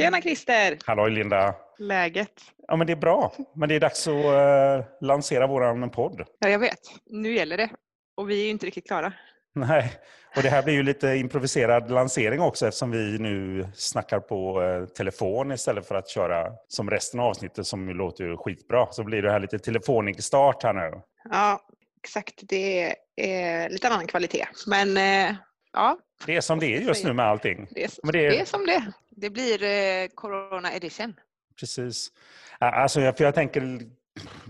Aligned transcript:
Tjena 0.00 0.20
Christer! 0.20 0.78
Halloj 0.86 1.10
Linda! 1.10 1.54
Läget? 1.78 2.32
Ja 2.68 2.76
men 2.76 2.86
det 2.86 2.92
är 2.92 2.96
bra. 2.96 3.32
Men 3.54 3.68
det 3.68 3.74
är 3.74 3.80
dags 3.80 4.08
att 4.08 4.14
uh, 4.14 4.84
lansera 5.00 5.46
våran 5.46 5.90
podd. 5.90 6.24
Ja 6.38 6.48
jag 6.48 6.58
vet. 6.58 6.78
Nu 7.06 7.34
gäller 7.34 7.56
det. 7.56 7.70
Och 8.16 8.30
vi 8.30 8.40
är 8.40 8.44
ju 8.44 8.50
inte 8.50 8.66
riktigt 8.66 8.86
klara. 8.86 9.12
Nej, 9.54 9.92
och 10.36 10.42
det 10.42 10.48
här 10.48 10.62
blir 10.62 10.74
ju 10.74 10.82
lite 10.82 11.08
improviserad 11.08 11.90
lansering 11.90 12.40
också 12.40 12.66
eftersom 12.66 12.90
vi 12.90 13.18
nu 13.18 13.66
snackar 13.74 14.20
på 14.20 14.62
uh, 14.62 14.86
telefon 14.86 15.52
istället 15.52 15.88
för 15.88 15.94
att 15.94 16.08
köra 16.08 16.52
som 16.68 16.90
resten 16.90 17.20
av 17.20 17.26
avsnittet 17.26 17.66
som 17.66 17.88
låter 17.88 18.24
ju 18.24 18.36
skitbra. 18.36 18.86
Så 18.90 19.04
blir 19.04 19.22
det 19.22 19.30
här 19.30 19.40
lite 19.40 19.58
telefonig 19.58 20.24
start 20.24 20.62
här 20.62 20.72
nu. 20.72 21.00
Ja, 21.30 21.60
exakt. 22.02 22.34
Det 22.42 22.96
är 23.16 23.68
lite 23.68 23.88
annan 23.88 24.06
kvalitet. 24.06 24.46
Men 24.66 24.88
uh, 24.88 25.36
ja. 25.72 25.98
Det 26.26 26.36
är 26.36 26.40
som 26.40 26.58
det 26.58 26.66
är 26.66 26.80
just 26.80 27.04
nu 27.04 27.12
med 27.12 27.26
allting. 27.26 27.68
Det 27.70 27.84
är, 27.84 27.90
Men 28.02 28.12
det 28.12 28.26
är... 28.26 28.30
det 28.30 28.40
är 28.40 28.44
som 28.44 28.66
det 28.66 28.92
Det 29.10 29.30
blir 29.30 29.62
eh, 29.62 30.08
Corona 30.14 30.72
edition. 30.72 31.14
Precis. 31.60 32.12
Alltså, 32.58 33.00
för 33.00 33.24
jag 33.24 33.34
tänker, 33.34 33.80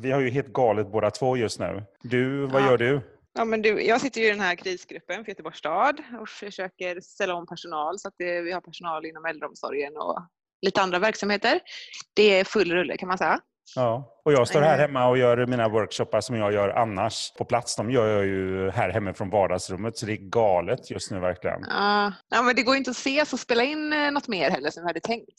vi 0.01 0.11
har 0.11 0.21
ju 0.21 0.31
helt 0.31 0.53
galet 0.53 0.93
båda 0.93 1.11
två 1.11 1.37
just 1.37 1.61
nu. 1.61 1.85
Du, 2.03 2.47
vad 2.47 2.63
ja. 2.63 2.67
gör 2.67 2.79
du? 2.79 3.01
Ja, 3.33 3.45
men 3.45 3.63
du, 3.63 3.83
jag 3.83 4.01
sitter 4.01 4.21
ju 4.21 4.27
i 4.27 4.31
den 4.31 4.41
här 4.41 4.55
krisgruppen 4.55 5.25
för 5.25 5.31
Göteborgs 5.31 5.59
stad 5.59 6.03
och 6.21 6.29
försöker 6.29 7.01
ställa 7.01 7.35
om 7.35 7.47
personal 7.47 7.99
så 7.99 8.09
att 8.09 8.15
det, 8.19 8.41
vi 8.41 8.53
har 8.53 8.61
personal 8.61 9.07
inom 9.07 9.25
äldreomsorgen 9.25 9.97
och 9.97 10.19
lite 10.63 10.81
andra 10.81 10.99
verksamheter. 10.99 11.61
Det 12.15 12.41
är 12.41 12.45
full 12.45 12.73
rulle 12.73 12.97
kan 12.97 13.09
man 13.09 13.19
säga. 13.19 13.41
Ja, 13.77 14.21
och 14.25 14.33
jag 14.33 14.49
står 14.49 14.61
här 14.61 14.79
hemma 14.79 15.09
och 15.09 15.19
gör 15.19 15.47
mina 15.47 15.69
workshoppar 15.69 16.21
som 16.21 16.37
jag 16.37 16.53
gör 16.53 16.69
annars 16.69 17.33
på 17.39 17.45
plats. 17.45 17.77
De 17.77 17.91
gör 17.91 18.07
jag 18.07 18.27
ju 18.27 18.71
här 18.71 18.91
hemma 18.91 19.15
från 19.15 19.31
vardagsrummet, 19.31 19.99
så 19.99 20.07
det 20.07 20.13
är 20.13 20.31
galet 20.31 20.91
just 20.91 21.11
nu 21.11 21.21
verkligen. 21.21 21.61
Ja, 21.69 22.13
ja 22.31 22.43
men 22.43 22.57
det 22.57 22.63
går 22.63 22.77
inte 22.77 22.91
att 22.91 22.97
se 22.97 23.27
så 23.27 23.37
spela 23.39 23.65
in 23.65 23.93
eh, 23.93 24.11
något 24.11 24.29
mer 24.29 24.51
heller 24.51 24.71
som 24.71 24.83
vi 24.83 24.89
hade 24.89 25.01
tänkt. 25.01 25.35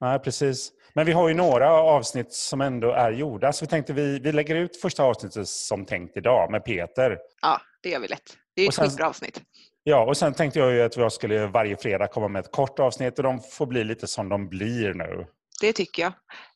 Nej, 0.00 0.18
precis. 0.18 0.72
Men 0.94 1.06
vi 1.06 1.12
har 1.12 1.28
ju 1.28 1.34
några 1.34 1.70
avsnitt 1.72 2.32
som 2.32 2.60
ändå 2.60 2.92
är 2.92 3.12
gjorda, 3.12 3.52
så 3.52 3.64
vi 3.64 3.68
tänkte 3.68 3.92
vi, 3.92 4.18
vi 4.18 4.32
lägger 4.32 4.54
ut 4.54 4.80
första 4.80 5.02
avsnittet 5.02 5.48
som 5.48 5.84
tänkt 5.84 6.16
idag 6.16 6.50
med 6.50 6.64
Peter. 6.64 7.18
Ja, 7.42 7.60
det 7.82 7.88
gör 7.88 8.00
vi 8.00 8.08
lätt. 8.08 8.36
Det 8.56 8.62
är 8.62 8.68
ett 8.68 8.74
skitbra 8.74 9.08
avsnitt. 9.08 9.42
Ja, 9.84 10.04
och 10.04 10.16
sen 10.16 10.34
tänkte 10.34 10.58
jag 10.58 10.72
ju 10.72 10.82
att 10.82 10.96
jag 10.96 11.12
skulle 11.12 11.46
varje 11.46 11.76
fredag 11.76 12.06
komma 12.06 12.28
med 12.28 12.40
ett 12.40 12.52
kort 12.52 12.78
avsnitt 12.78 13.18
och 13.18 13.22
de 13.22 13.40
får 13.40 13.66
bli 13.66 13.84
lite 13.84 14.06
som 14.06 14.28
de 14.28 14.48
blir 14.48 14.94
nu. 14.94 15.26
Det 15.60 15.72
tycker 15.72 16.02
jag. 16.02 16.12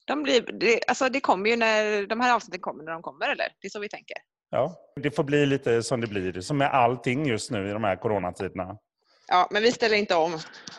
De, 0.06 0.22
blir, 0.22 0.40
det, 0.60 0.80
alltså 0.88 1.08
det 1.08 1.20
kommer 1.20 1.50
ju 1.50 1.56
när 1.56 2.06
de 2.06 2.20
här 2.20 2.34
avsnitten 2.34 2.60
kommer 2.60 2.84
när 2.84 2.92
de 2.92 3.02
kommer, 3.02 3.26
eller? 3.26 3.48
Det 3.60 3.66
är 3.66 3.70
så 3.70 3.80
vi 3.80 3.88
tänker. 3.88 4.16
Ja, 4.50 4.76
det 5.02 5.10
får 5.10 5.24
bli 5.24 5.46
lite 5.46 5.82
som 5.82 6.00
det 6.00 6.06
blir, 6.06 6.40
som 6.40 6.58
med 6.58 6.70
allting 6.70 7.26
just 7.26 7.50
nu 7.50 7.70
i 7.70 7.72
de 7.72 7.84
här 7.84 7.96
coronatiderna. 7.96 8.78
Ja, 9.28 9.48
men 9.50 9.62
vi 9.62 9.72
ställer 9.72 9.96
inte 9.96 10.14
om. 10.14 10.32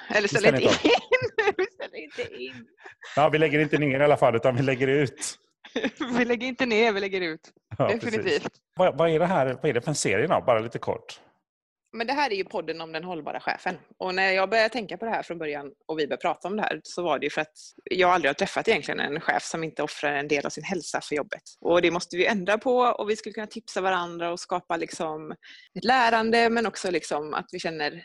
Eller 0.10 0.28
ställer, 0.28 0.48
ställer 0.48 0.62
inte 0.62 0.88
in. 0.88 0.94
vi 1.58 1.66
ställer 1.66 2.04
inte 2.04 2.44
in. 2.44 2.68
Ja, 3.16 3.30
vi 3.30 3.38
lägger 3.38 3.60
inte 3.60 3.78
ner 3.78 4.00
i 4.00 4.04
alla 4.04 4.18
fall, 4.18 4.36
utan 4.36 4.56
vi 4.56 4.64
lägger 4.64 4.88
ut. 4.88 5.36
vi 6.18 6.26
lägger 6.26 6.48
inte 6.48 6.66
ner, 6.66 6.92
vi 6.92 7.00
lägger 7.00 7.22
ut. 7.22 7.52
Ja, 7.78 7.88
Definitivt. 7.88 8.52
Vad, 8.76 8.98
vad, 8.98 9.10
är 9.10 9.20
det 9.20 9.26
här, 9.26 9.46
vad 9.46 9.66
är 9.66 9.74
det 9.74 9.82
för 9.82 9.90
en 9.90 9.96
serie 9.96 10.28
då? 10.28 10.44
Bara 10.46 10.60
lite 10.60 10.80
kort. 10.80 11.20
Men 11.94 12.08
det 12.08 12.14
här 12.14 12.32
är 12.32 12.36
ju 12.36 12.44
podden 12.44 12.82
om 12.82 12.92
den 12.92 13.04
hållbara 13.04 13.40
chefen. 13.40 13.78
Och 13.98 14.16
när 14.16 14.32
jag 14.32 14.50
började 14.50 14.70
tänka 14.70 14.98
på 14.98 15.06
det 15.06 15.12
här 15.12 15.24
från 15.24 15.38
början 15.38 15.72
och 15.86 16.00
vi 16.00 16.08
började 16.08 16.22
prata 16.22 16.48
om 16.48 16.56
det 16.58 16.62
här 16.62 16.82
så 16.84 17.04
var 17.04 17.20
det 17.20 17.26
ju 17.26 17.30
för 17.30 17.42
att 17.42 17.58
jag 17.84 18.10
aldrig 18.10 18.30
har 18.30 18.34
träffat 18.34 18.68
egentligen 18.68 19.00
en 19.00 19.22
chef 19.22 19.44
som 19.44 19.64
inte 19.64 19.84
offrar 19.84 20.14
en 20.14 20.28
del 20.28 20.46
av 20.46 20.50
sin 20.50 20.64
hälsa 20.64 21.02
för 21.02 21.16
jobbet. 21.16 21.42
Och 21.62 21.82
det 21.82 21.92
måste 21.92 22.18
vi 22.18 22.26
ändra 22.26 22.58
på 22.58 22.78
och 22.78 23.10
vi 23.10 23.16
skulle 23.16 23.34
kunna 23.34 23.48
tipsa 23.48 23.82
varandra 23.82 24.32
och 24.32 24.40
skapa 24.40 24.78
liksom 24.78 25.32
ett 25.76 25.84
lärande 25.84 26.50
men 26.50 26.66
också 26.66 26.92
liksom 26.92 27.34
att 27.34 27.50
vi 27.52 27.60
känner 27.60 28.04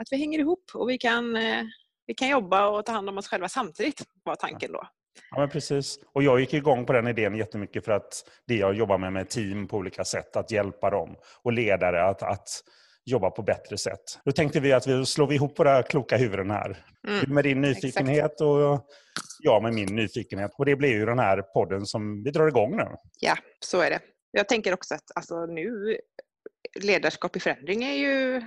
att 0.00 0.08
vi 0.10 0.16
hänger 0.16 0.38
ihop 0.38 0.64
och 0.74 0.90
vi 0.90 0.98
kan, 0.98 1.36
eh, 1.36 1.62
vi 2.06 2.14
kan 2.14 2.28
jobba 2.28 2.68
och 2.68 2.86
ta 2.86 2.92
hand 2.92 3.08
om 3.08 3.18
oss 3.18 3.28
själva 3.28 3.48
samtidigt 3.48 4.02
var 4.24 4.34
tanken 4.34 4.72
då. 4.72 4.88
Ja, 5.30 5.38
men 5.38 5.48
precis. 5.48 5.98
Och 6.12 6.22
jag 6.22 6.40
gick 6.40 6.54
igång 6.54 6.86
på 6.86 6.92
den 6.92 7.08
idén 7.08 7.34
jättemycket 7.34 7.84
för 7.84 7.92
att 7.92 8.24
det 8.46 8.54
jag 8.54 8.74
jobbar 8.74 8.98
med 8.98 9.12
med 9.12 9.28
team 9.28 9.68
på 9.68 9.76
olika 9.76 10.04
sätt, 10.04 10.36
att 10.36 10.50
hjälpa 10.50 10.90
dem 10.90 11.16
och 11.42 11.52
ledare 11.52 12.04
att, 12.04 12.22
att 12.22 12.48
jobba 13.04 13.30
på 13.30 13.42
bättre 13.42 13.78
sätt. 13.78 14.00
Då 14.24 14.32
tänkte 14.32 14.60
vi 14.60 14.72
att 14.72 14.86
vi 14.86 15.06
slår 15.06 15.32
ihop 15.32 15.58
våra 15.58 15.82
kloka 15.82 16.16
huvuden 16.16 16.50
här. 16.50 16.84
Mm. 17.08 17.24
Du 17.24 17.34
med 17.34 17.44
din 17.44 17.60
nyfikenhet 17.60 18.24
Exakt. 18.24 18.40
och 18.40 18.88
jag 19.40 19.62
med 19.62 19.74
min 19.74 19.96
nyfikenhet. 19.96 20.50
Och 20.58 20.66
det 20.66 20.76
blir 20.76 20.90
ju 20.92 21.06
den 21.06 21.18
här 21.18 21.42
podden 21.42 21.86
som 21.86 22.22
vi 22.22 22.30
drar 22.30 22.48
igång 22.48 22.76
nu. 22.76 22.86
Ja, 23.20 23.36
så 23.60 23.80
är 23.80 23.90
det. 23.90 24.00
Jag 24.30 24.48
tänker 24.48 24.74
också 24.74 24.94
att 24.94 25.16
alltså, 25.16 25.46
nu 25.46 25.96
ledarskap 26.80 27.36
i 27.36 27.40
förändring 27.40 27.84
är 27.84 27.94
ju 27.94 28.42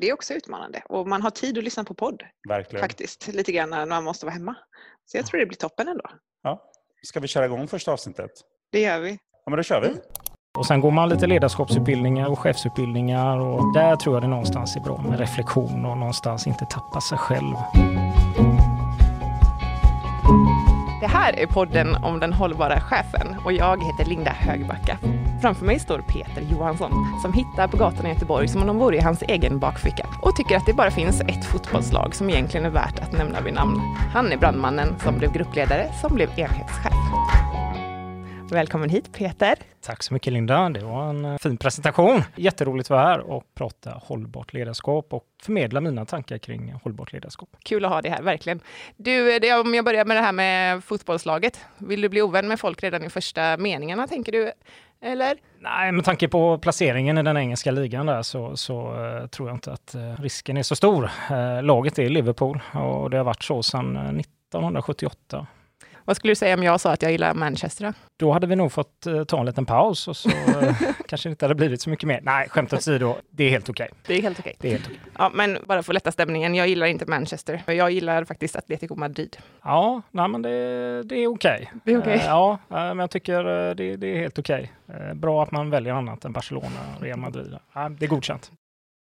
det 0.00 0.08
är 0.08 0.12
också 0.12 0.34
utmanande 0.34 0.82
och 0.88 1.08
man 1.08 1.22
har 1.22 1.30
tid 1.30 1.58
att 1.58 1.64
lyssna 1.64 1.84
på 1.84 1.94
podd. 1.94 2.22
Verkligen. 2.48 2.80
Faktiskt, 2.80 3.28
lite 3.28 3.52
grann 3.52 3.70
när 3.70 3.86
man 3.86 4.04
måste 4.04 4.26
vara 4.26 4.34
hemma. 4.34 4.56
Så 5.04 5.16
jag 5.16 5.26
tror 5.26 5.40
det 5.40 5.46
blir 5.46 5.56
toppen 5.56 5.88
ändå. 5.88 6.10
Ja. 6.42 6.70
Ska 7.02 7.20
vi 7.20 7.28
köra 7.28 7.44
igång 7.44 7.68
första 7.68 7.92
avsnittet? 7.92 8.30
Det 8.72 8.80
gör 8.80 9.00
vi. 9.00 9.10
Ja, 9.44 9.50
men 9.50 9.56
då 9.56 9.62
kör 9.62 9.80
vi. 9.80 9.88
Mm. 9.88 10.00
Och 10.58 10.66
sen 10.66 10.80
går 10.80 10.90
man 10.90 11.08
lite 11.08 11.26
ledarskapsutbildningar 11.26 12.30
och 12.30 12.38
chefsutbildningar 12.38 13.38
och 13.38 13.72
där 13.74 13.96
tror 13.96 14.16
jag 14.16 14.22
det 14.22 14.28
någonstans 14.28 14.76
är 14.76 14.80
bra 14.80 15.02
med 15.08 15.18
reflektion 15.18 15.84
och 15.84 15.98
någonstans 15.98 16.46
inte 16.46 16.64
tappa 16.64 17.00
sig 17.00 17.18
själv. 17.18 17.54
Det 21.00 21.06
här 21.06 21.38
är 21.38 21.46
podden 21.46 21.94
om 21.94 22.20
den 22.20 22.32
hållbara 22.32 22.80
chefen 22.80 23.36
och 23.44 23.52
jag 23.52 23.82
heter 23.84 24.04
Linda 24.04 24.30
Högbacka. 24.30 24.98
Framför 25.42 25.66
mig 25.66 25.78
står 25.78 25.98
Peter 25.98 26.42
Johansson 26.52 26.92
som 27.22 27.32
hittar 27.32 27.68
på 27.68 27.76
gatorna 27.76 28.08
i 28.08 28.12
Göteborg 28.12 28.48
som 28.48 28.60
om 28.60 28.66
de 28.66 28.78
vore 28.78 28.96
i 28.96 29.00
hans 29.00 29.22
egen 29.22 29.58
bakficka 29.58 30.06
och 30.22 30.36
tycker 30.36 30.56
att 30.56 30.66
det 30.66 30.74
bara 30.74 30.90
finns 30.90 31.20
ett 31.20 31.44
fotbollslag 31.44 32.14
som 32.14 32.30
egentligen 32.30 32.66
är 32.66 32.70
värt 32.70 32.98
att 32.98 33.12
nämna 33.12 33.40
vid 33.40 33.54
namn. 33.54 33.80
Han 34.12 34.32
är 34.32 34.36
brandmannen 34.36 34.94
som 34.98 35.18
blev 35.18 35.32
gruppledare 35.32 35.92
som 36.00 36.14
blev 36.14 36.28
enhetschef. 36.38 37.39
Välkommen 38.50 38.90
hit 38.90 39.12
Peter. 39.12 39.54
Tack 39.80 40.02
så 40.02 40.14
mycket 40.14 40.32
Linda. 40.32 40.68
Det 40.68 40.84
var 40.84 41.10
en 41.10 41.24
eh, 41.24 41.38
fin 41.38 41.56
presentation. 41.56 42.22
Jätteroligt 42.36 42.86
att 42.86 42.90
vara 42.90 43.02
här 43.02 43.20
och 43.20 43.44
prata 43.54 43.90
hållbart 43.90 44.52
ledarskap 44.52 45.12
och 45.12 45.24
förmedla 45.42 45.80
mina 45.80 46.04
tankar 46.04 46.38
kring 46.38 46.72
hållbart 46.72 47.12
ledarskap. 47.12 47.48
Kul 47.64 47.84
att 47.84 47.90
ha 47.90 48.02
dig 48.02 48.10
här, 48.10 48.22
verkligen. 48.22 48.60
Du, 48.96 49.38
det, 49.38 49.60
om 49.60 49.74
jag 49.74 49.84
börjar 49.84 50.04
med 50.04 50.16
det 50.16 50.20
här 50.20 50.32
med 50.32 50.84
fotbollslaget. 50.84 51.60
Vill 51.78 52.00
du 52.00 52.08
bli 52.08 52.22
ovän 52.22 52.48
med 52.48 52.60
folk 52.60 52.82
redan 52.82 53.04
i 53.04 53.10
första 53.10 53.56
meningarna, 53.56 54.06
tänker 54.06 54.32
du? 54.32 54.52
Eller? 55.02 55.36
Nej, 55.58 55.92
med 55.92 56.04
tanke 56.04 56.28
på 56.28 56.58
placeringen 56.58 57.18
i 57.18 57.22
den 57.22 57.36
engelska 57.36 57.70
ligan 57.70 58.06
där 58.06 58.22
så, 58.22 58.56
så 58.56 58.92
uh, 58.92 59.26
tror 59.26 59.48
jag 59.48 59.56
inte 59.56 59.72
att 59.72 59.94
uh, 59.94 60.22
risken 60.22 60.56
är 60.56 60.62
så 60.62 60.76
stor. 60.76 61.10
Uh, 61.30 61.62
laget 61.62 61.98
är 61.98 62.08
Liverpool 62.08 62.60
och 62.72 63.10
det 63.10 63.16
har 63.16 63.24
varit 63.24 63.42
så 63.42 63.62
sedan 63.62 63.96
1978. 63.96 65.46
Vad 66.10 66.16
skulle 66.16 66.30
du 66.30 66.36
säga 66.36 66.54
om 66.54 66.62
jag 66.62 66.80
sa 66.80 66.92
att 66.92 67.02
jag 67.02 67.12
gillar 67.12 67.34
Manchester? 67.34 67.94
Då 68.18 68.32
hade 68.32 68.46
vi 68.46 68.56
nog 68.56 68.72
fått 68.72 69.06
uh, 69.06 69.24
ta 69.24 69.40
en 69.40 69.46
liten 69.46 69.66
paus 69.66 70.08
och 70.08 70.16
så 70.16 70.28
uh, 70.28 70.82
kanske 71.08 71.28
det 71.28 71.30
inte 71.30 71.44
hade 71.44 71.54
blivit 71.54 71.80
så 71.80 71.90
mycket 71.90 72.06
mer. 72.06 72.20
Nej, 72.22 72.48
skämt 72.48 72.72
åsido, 72.72 73.16
det 73.30 73.44
är 73.44 73.50
helt 73.50 73.68
okej. 73.68 73.88
Okay. 73.90 73.98
Det 74.06 74.18
är 74.18 74.22
helt 74.22 74.38
okej. 74.38 74.56
Okay. 74.58 74.74
Okay. 74.74 74.94
Ja, 75.18 75.30
men 75.34 75.58
bara 75.66 75.82
för 75.82 75.92
att 75.92 75.94
lätta 75.94 76.12
stämningen, 76.12 76.54
jag 76.54 76.68
gillar 76.68 76.86
inte 76.86 77.06
Manchester. 77.06 77.62
Jag 77.66 77.90
gillar 77.90 78.24
faktiskt 78.24 78.56
Atletico 78.56 78.94
Madrid. 78.94 79.36
Ja, 79.62 80.02
nej, 80.10 80.28
men 80.28 80.42
det, 80.42 81.02
det 81.02 81.16
är 81.16 81.26
okej. 81.26 81.72
Det 81.84 81.92
är 81.92 81.98
okej? 81.98 82.16
Uh, 82.16 82.24
ja, 82.24 82.58
men 82.68 82.98
jag 82.98 83.10
tycker 83.10 83.44
det, 83.74 83.96
det 83.96 84.06
är 84.06 84.18
helt 84.20 84.38
okej. 84.38 84.72
Bra 85.14 85.42
att 85.42 85.50
man 85.50 85.70
väljer 85.70 85.92
annat 85.92 86.24
än 86.24 86.32
Barcelona 86.32 86.80
och 86.96 87.02
Real 87.02 87.18
Madrid. 87.18 87.56
det 87.98 88.04
är 88.04 88.08
godkänt. 88.08 88.52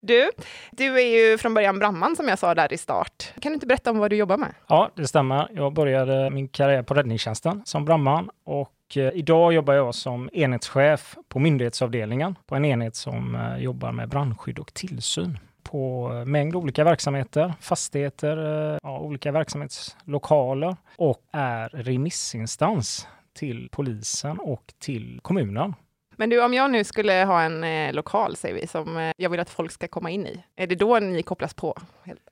Du, 0.05 0.31
du 0.71 0.99
är 0.99 1.31
ju 1.31 1.37
från 1.37 1.53
början 1.53 1.79
brandman 1.79 2.15
som 2.15 2.27
jag 2.27 2.39
sa 2.39 2.55
där 2.55 2.73
i 2.73 2.77
start. 2.77 3.33
Kan 3.39 3.49
du 3.49 3.53
inte 3.53 3.65
berätta 3.65 3.91
om 3.91 3.97
vad 3.97 4.09
du 4.09 4.15
jobbar 4.15 4.37
med? 4.37 4.53
Ja, 4.67 4.91
det 4.95 5.07
stämmer. 5.07 5.47
Jag 5.55 5.73
började 5.73 6.29
min 6.29 6.47
karriär 6.47 6.83
på 6.83 6.93
räddningstjänsten 6.93 7.61
som 7.65 7.85
brandman 7.85 8.29
och 8.43 8.73
eh, 8.95 9.09
idag 9.13 9.53
jobbar 9.53 9.73
jag 9.73 9.95
som 9.95 10.29
enhetschef 10.33 11.15
på 11.27 11.39
myndighetsavdelningen 11.39 12.35
på 12.45 12.55
en 12.55 12.65
enhet 12.65 12.95
som 12.95 13.35
eh, 13.35 13.57
jobbar 13.57 13.91
med 13.91 14.09
brandskydd 14.09 14.59
och 14.59 14.73
tillsyn 14.73 15.39
på 15.63 16.11
eh, 16.13 16.25
mängd 16.25 16.55
olika 16.55 16.83
verksamheter, 16.83 17.53
fastigheter, 17.59 18.37
ja, 18.83 18.99
olika 18.99 19.31
verksamhetslokaler 19.31 20.75
och 20.97 21.21
är 21.31 21.69
remissinstans 21.69 23.07
till 23.33 23.69
polisen 23.71 24.39
och 24.39 24.73
till 24.79 25.19
kommunen. 25.21 25.73
Men 26.15 26.29
du, 26.29 26.43
om 26.43 26.53
jag 26.53 26.71
nu 26.71 26.83
skulle 26.83 27.13
ha 27.13 27.41
en 27.41 27.63
eh, 27.63 27.93
lokal, 27.93 28.35
säger 28.35 28.55
vi, 28.55 28.67
som 28.67 28.97
eh, 28.97 29.11
jag 29.17 29.29
vill 29.29 29.39
att 29.39 29.49
folk 29.49 29.71
ska 29.71 29.87
komma 29.87 30.09
in 30.09 30.27
i, 30.27 30.43
är 30.55 30.67
det 30.67 30.75
då 30.75 30.99
ni 30.99 31.23
kopplas 31.23 31.53
på? 31.53 31.77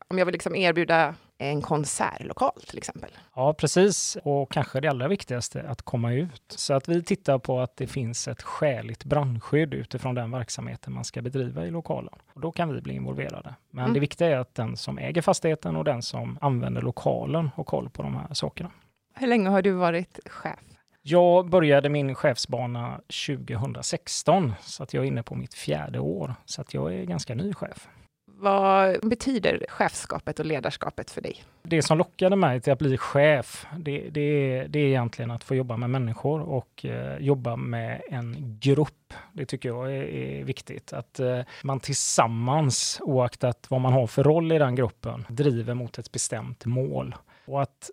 Om 0.08 0.18
jag 0.18 0.26
vill 0.26 0.34
liksom 0.34 0.56
erbjuda 0.56 1.16
en 1.38 1.62
konsertlokal 1.62 2.62
till 2.68 2.78
exempel? 2.78 3.10
Ja, 3.36 3.54
precis. 3.54 4.18
Och 4.24 4.52
kanske 4.52 4.80
det 4.80 4.88
allra 4.88 5.08
viktigaste, 5.08 5.66
att 5.68 5.82
komma 5.82 6.14
ut. 6.14 6.44
Så 6.48 6.74
att 6.74 6.90
vi 6.90 7.04
tittar 7.04 7.40
på 7.40 7.60
att 7.60 7.78
det 7.78 7.88
finns 7.88 8.28
ett 8.28 8.42
skäligt 8.42 9.04
brandskydd 9.04 9.74
utifrån 9.74 10.16
den 10.16 10.32
verksamheten 10.32 10.94
man 10.94 11.06
ska 11.06 11.22
bedriva 11.22 11.66
i 11.66 11.72
lokalen. 11.72 12.14
Och 12.34 12.42
då 12.42 12.52
kan 12.52 12.74
vi 12.74 12.82
bli 12.82 12.94
involverade. 12.94 13.56
Men 13.70 13.84
mm. 13.84 13.94
det 13.94 14.00
viktiga 14.00 14.30
är 14.30 14.38
att 14.38 14.56
den 14.56 14.78
som 14.78 14.98
äger 14.98 15.22
fastigheten 15.22 15.76
och 15.76 15.84
den 15.84 16.02
som 16.02 16.38
använder 16.42 16.82
lokalen 16.82 17.50
har 17.56 17.64
koll 17.64 17.90
på 17.90 18.04
de 18.04 18.16
här 18.16 18.34
sakerna. 18.34 18.72
Hur 19.14 19.28
länge 19.28 19.50
har 19.50 19.62
du 19.62 19.72
varit 19.72 20.20
chef? 20.26 20.60
Jag 21.04 21.50
började 21.50 21.90
min 21.90 22.16
chefsbana 22.16 23.02
2016, 23.28 24.54
så 24.62 24.84
att 24.84 24.94
jag 24.94 25.04
är 25.04 25.08
inne 25.08 25.24
på 25.24 25.36
mitt 25.36 25.54
fjärde 25.54 26.00
år. 26.00 26.36
Så 26.46 26.62
att 26.62 26.74
jag 26.74 26.94
är 26.94 27.04
ganska 27.06 27.36
ny 27.36 27.54
chef. 27.54 27.88
Vad 28.26 29.10
betyder 29.10 29.66
chefskapet 29.70 30.40
och 30.40 30.46
ledarskapet 30.46 31.12
för 31.12 31.22
dig? 31.22 31.44
Det 31.64 31.82
som 31.82 31.98
lockade 31.98 32.36
mig 32.36 32.62
till 32.62 32.74
att 32.74 32.80
bli 32.80 32.98
chef, 32.98 33.66
det, 33.78 34.10
det, 34.10 34.22
är, 34.22 34.68
det 34.68 34.80
är 34.80 34.88
egentligen 34.88 35.32
att 35.32 35.44
få 35.44 35.56
jobba 35.56 35.78
med 35.78 35.90
människor 35.90 36.42
och 36.42 36.86
eh, 36.86 37.18
jobba 37.18 37.56
med 37.56 38.02
en 38.10 38.58
grupp. 38.60 39.14
Det 39.34 39.46
tycker 39.46 39.70
jag 39.70 39.96
är, 39.96 40.04
är 40.04 40.44
viktigt. 40.44 40.94
Att 40.94 41.20
eh, 41.20 41.40
man 41.64 41.80
tillsammans, 41.80 42.98
oaktat 43.02 43.66
vad 43.70 43.82
man 43.82 43.94
har 43.94 44.08
för 44.08 44.24
roll 44.24 44.52
i 44.52 44.58
den 44.58 44.76
gruppen, 44.76 45.26
driver 45.30 45.74
mot 45.74 45.98
ett 45.98 46.12
bestämt 46.12 46.66
mål. 46.66 47.16
Och 47.46 47.62
att 47.62 47.90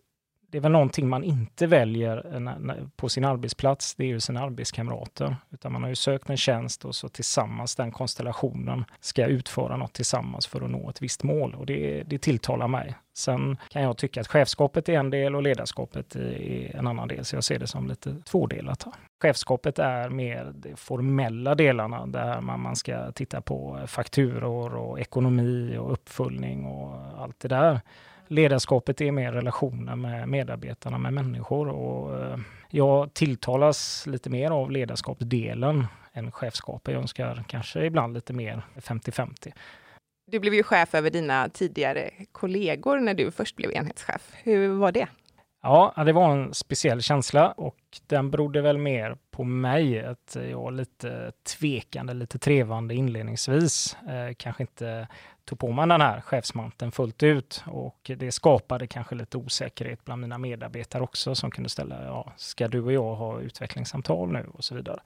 det 0.51 0.59
är 0.59 0.63
väl 0.63 0.73
någonting 0.73 1.09
man 1.09 1.25
inte 1.25 1.67
väljer 1.67 2.35
eh, 2.35 2.75
på 2.97 3.09
sin 3.09 3.25
arbetsplats, 3.25 3.95
det 3.95 4.05
är 4.05 4.09
ju 4.09 4.21
sina 4.21 4.41
arbetskamrater. 4.41 5.37
Utan 5.51 5.73
man 5.73 5.83
har 5.83 5.89
ju 5.89 5.95
sökt 5.95 6.31
en 6.31 6.37
tjänst 6.37 6.85
och 6.85 6.95
så 6.95 7.09
tillsammans, 7.09 7.77
den 7.77 7.93
konstellationen, 7.93 8.85
ska 9.01 9.27
utföra 9.27 9.77
något 9.77 9.93
tillsammans 9.93 10.47
för 10.47 10.61
att 10.61 10.71
nå 10.71 10.91
ett 10.91 11.03
visst 11.03 11.23
mål. 11.23 11.55
Och 11.55 11.67
det, 11.67 12.03
det 12.03 12.19
tilltalar 12.19 12.69
mig. 12.69 12.95
Sen 13.15 13.57
kan 13.69 13.83
jag 13.83 13.97
tycka 13.97 14.21
att 14.21 14.29
chefskapet 14.29 14.89
är 14.89 14.93
en 14.93 15.11
del 15.11 15.37
och 15.37 15.43
ledarskapet 15.43 16.17
är 16.17 16.77
en 16.77 16.87
annan 16.87 17.09
del, 17.09 17.25
så 17.25 17.37
jag 17.37 17.45
ser 17.45 17.59
det 17.59 17.67
som 17.67 17.89
lite 17.89 18.15
tvådelat. 18.15 18.87
Chefskapet 19.23 19.79
är 19.79 20.09
mer 20.09 20.53
de 20.55 20.77
formella 20.77 21.55
delarna 21.55 22.07
där 22.07 22.41
man, 22.41 22.61
man 22.61 22.77
ska 22.77 23.13
titta 23.13 23.41
på 23.41 23.79
fakturor 23.87 24.75
och 24.75 25.01
ekonomi 25.01 25.77
och 25.79 25.93
uppföljning 25.93 26.65
och 26.65 27.23
allt 27.23 27.41
det 27.41 27.49
där. 27.49 27.81
Ledarskapet 28.29 29.01
är 29.01 29.13
mer 29.13 29.33
relationer 29.33 29.97
med 29.97 30.29
medarbetarna, 30.29 30.99
med 30.99 31.13
människor 31.13 31.69
och 31.69 32.25
eh, 32.25 32.39
jag 32.71 33.15
tilltalas 33.15 34.07
lite 34.07 34.31
mer 34.31 34.51
av 34.51 34.71
ledarskapsdelen 34.71 35.87
än 36.13 36.33
chefskapet. 36.33 36.93
Jag 36.93 37.01
önskar 37.01 37.45
kanske 37.49 37.85
ibland 37.85 38.15
lite 38.15 38.33
mer 38.33 38.63
50-50. 38.77 39.53
Du 40.31 40.39
blev 40.41 40.55
ju 40.55 40.63
chef 40.63 40.95
över 40.95 41.11
dina 41.11 41.49
tidigare 41.49 42.11
kollegor 42.33 43.01
när 43.01 43.15
du 43.15 43.31
först 43.31 43.57
blev 43.57 43.73
enhetschef. 43.73 44.33
Hur 44.43 44.69
var 44.69 44.93
det? 44.93 45.09
Ja, 45.69 46.05
det 46.05 46.13
var 46.13 46.33
en 46.33 46.55
speciell 46.55 47.03
känsla 47.03 47.53
och 47.53 47.77
den 48.07 48.31
berodde 48.31 48.61
väl 48.61 48.79
mer 48.79 49.17
på 49.31 49.45
mig, 49.45 50.05
att 50.05 50.37
jag 50.51 50.59
var 50.59 50.71
lite 50.71 51.33
tvekande, 51.59 52.15
lite 52.15 52.39
trevande 52.39 52.95
inledningsvis. 52.95 53.97
Eh, 54.09 54.35
kanske 54.37 54.63
inte 54.63 55.09
tog 55.45 55.59
på 55.59 55.73
mig 55.73 55.89
den 55.89 56.01
här 56.01 56.21
chefsmanteln 56.21 56.93
fullt 56.93 57.23
ut 57.23 57.65
och 57.67 58.11
det 58.19 58.33
skapade 58.33 58.87
kanske 58.87 59.15
lite 59.15 59.37
osäkerhet 59.37 60.05
bland 60.05 60.23
mina 60.23 60.39
medarbetare 60.39 61.03
också 61.03 61.35
som 61.35 61.51
kunde 61.51 61.71
ställa, 61.71 62.05
ja, 62.05 62.33
ska 62.37 62.69
du 62.69 62.83
och 62.83 62.93
jag 62.93 63.15
ha 63.15 63.41
utvecklingssamtal 63.41 64.33
nu 64.33 64.47
och 64.55 64.65
så 64.65 64.75
vidare. 64.75 65.01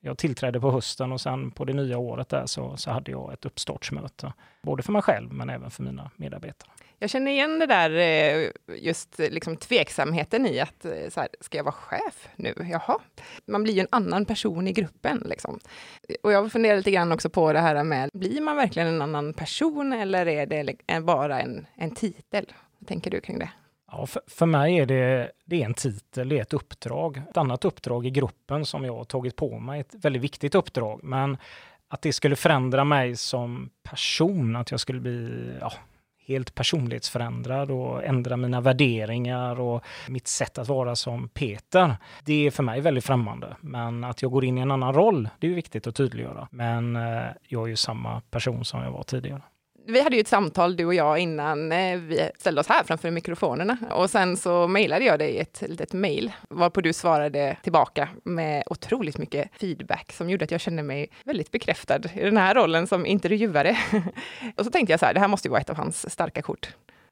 Jag 0.00 0.18
tillträdde 0.18 0.60
på 0.60 0.70
hösten 0.70 1.12
och 1.12 1.20
sen 1.20 1.50
på 1.50 1.64
det 1.64 1.72
nya 1.72 1.98
året 1.98 2.28
där 2.28 2.46
så, 2.46 2.76
så 2.76 2.90
hade 2.90 3.10
jag 3.10 3.32
ett 3.32 3.44
uppstartsmöte, 3.44 4.32
både 4.62 4.82
för 4.82 4.92
mig 4.92 5.02
själv 5.02 5.32
men 5.32 5.50
även 5.50 5.70
för 5.70 5.82
mina 5.82 6.10
medarbetare. 6.16 6.70
Jag 6.98 7.10
känner 7.10 7.30
igen 7.30 7.58
det 7.58 7.66
där 7.66 7.90
eh, 7.90 8.50
just 8.76 9.20
eh, 9.20 9.30
liksom 9.30 9.56
tveksamheten 9.56 10.46
i 10.46 10.60
att 10.60 10.84
eh, 10.84 11.08
så 11.10 11.20
här, 11.20 11.28
ska 11.40 11.56
jag 11.56 11.64
vara 11.64 11.72
chef 11.72 12.28
nu? 12.36 12.54
Jaha. 12.70 12.98
Man 13.46 13.62
blir 13.62 13.74
ju 13.74 13.80
en 13.80 13.88
annan 13.90 14.24
person 14.24 14.68
i 14.68 14.72
gruppen. 14.72 15.22
Liksom. 15.26 15.58
Och 16.22 16.32
jag 16.32 16.52
funderar 16.52 16.76
lite 16.76 16.90
grann 16.90 17.12
också 17.12 17.30
på 17.30 17.52
det 17.52 17.58
här 17.58 17.84
med, 17.84 18.10
blir 18.12 18.40
man 18.40 18.56
verkligen 18.56 18.88
en 18.88 19.02
annan 19.02 19.32
person 19.32 19.92
eller 19.92 20.26
är 20.26 20.46
det 20.46 21.00
bara 21.00 21.40
en, 21.40 21.66
en 21.74 21.90
titel? 21.90 22.52
Vad 22.78 22.88
tänker 22.88 23.10
du 23.10 23.20
kring 23.20 23.38
det? 23.38 23.50
Ja, 23.90 24.06
för, 24.06 24.22
för 24.26 24.46
mig 24.46 24.78
är 24.78 24.86
det, 24.86 25.32
det 25.44 25.62
är 25.62 25.64
en 25.64 25.74
titel, 25.74 26.28
det 26.28 26.38
är 26.38 26.42
ett 26.42 26.52
uppdrag. 26.52 27.22
Ett 27.30 27.36
annat 27.36 27.64
uppdrag 27.64 28.06
i 28.06 28.10
gruppen 28.10 28.66
som 28.66 28.84
jag 28.84 28.96
har 28.96 29.04
tagit 29.04 29.36
på 29.36 29.58
mig, 29.58 29.80
ett 29.80 29.94
väldigt 29.94 30.22
viktigt 30.22 30.54
uppdrag. 30.54 31.00
Men 31.02 31.36
att 31.88 32.02
det 32.02 32.12
skulle 32.12 32.36
förändra 32.36 32.84
mig 32.84 33.16
som 33.16 33.70
person, 33.82 34.56
att 34.56 34.70
jag 34.70 34.80
skulle 34.80 35.00
bli 35.00 35.52
ja, 35.60 35.72
helt 36.28 36.54
personlighetsförändrad 36.54 37.70
och 37.70 38.04
ändra 38.04 38.36
mina 38.36 38.60
värderingar 38.60 39.60
och 39.60 39.84
mitt 40.08 40.28
sätt 40.28 40.58
att 40.58 40.68
vara 40.68 40.96
som 40.96 41.28
Peter. 41.28 41.96
Det 42.24 42.46
är 42.46 42.50
för 42.50 42.62
mig 42.62 42.80
väldigt 42.80 43.04
främmande. 43.04 43.56
Men 43.60 44.04
att 44.04 44.22
jag 44.22 44.30
går 44.30 44.44
in 44.44 44.58
i 44.58 44.60
en 44.60 44.70
annan 44.70 44.94
roll, 44.94 45.28
det 45.38 45.46
är 45.46 45.54
viktigt 45.54 45.86
att 45.86 45.94
tydliggöra. 45.94 46.48
Men 46.50 46.96
eh, 46.96 47.22
jag 47.48 47.64
är 47.64 47.68
ju 47.68 47.76
samma 47.76 48.20
person 48.20 48.64
som 48.64 48.82
jag 48.82 48.90
var 48.90 49.02
tidigare 49.02 49.42
vi 49.88 50.00
hade 50.00 50.16
ju 50.16 50.20
ett 50.20 50.28
samtal 50.28 50.76
du 50.76 50.84
och 50.84 50.94
jag 50.94 51.18
innan 51.18 51.72
eh, 51.72 51.98
vi 51.98 52.30
ställde 52.38 52.60
oss 52.60 52.68
här 52.68 52.84
framför 52.84 53.10
mikrofonerna 53.10 53.76
och 53.90 54.10
sen 54.10 54.36
så 54.36 54.68
mejlade 54.68 55.04
jag 55.04 55.18
dig 55.18 55.38
ett 55.38 55.62
litet 55.66 55.92
mejl 55.92 56.32
varpå 56.48 56.80
du 56.80 56.92
svarade 56.92 57.56
tillbaka 57.62 58.08
med 58.22 58.62
otroligt 58.66 59.18
mycket 59.18 59.50
feedback 59.60 60.12
som 60.12 60.30
gjorde 60.30 60.44
att 60.44 60.50
jag 60.50 60.60
kände 60.60 60.82
mig 60.82 61.08
väldigt 61.24 61.50
bekräftad 61.50 62.00
i 62.14 62.24
den 62.24 62.36
här 62.36 62.54
rollen 62.54 62.86
som 62.86 63.06
intervjuare. 63.06 63.76
och 64.56 64.64
så 64.64 64.70
tänkte 64.70 64.92
jag 64.92 65.00
så 65.00 65.06
här, 65.06 65.14
det 65.14 65.20
här 65.20 65.28
måste 65.28 65.48
ju 65.48 65.50
vara 65.50 65.60
ett 65.60 65.70
av 65.70 65.76
hans 65.76 66.12
starka 66.12 66.42
kort. 66.42 66.68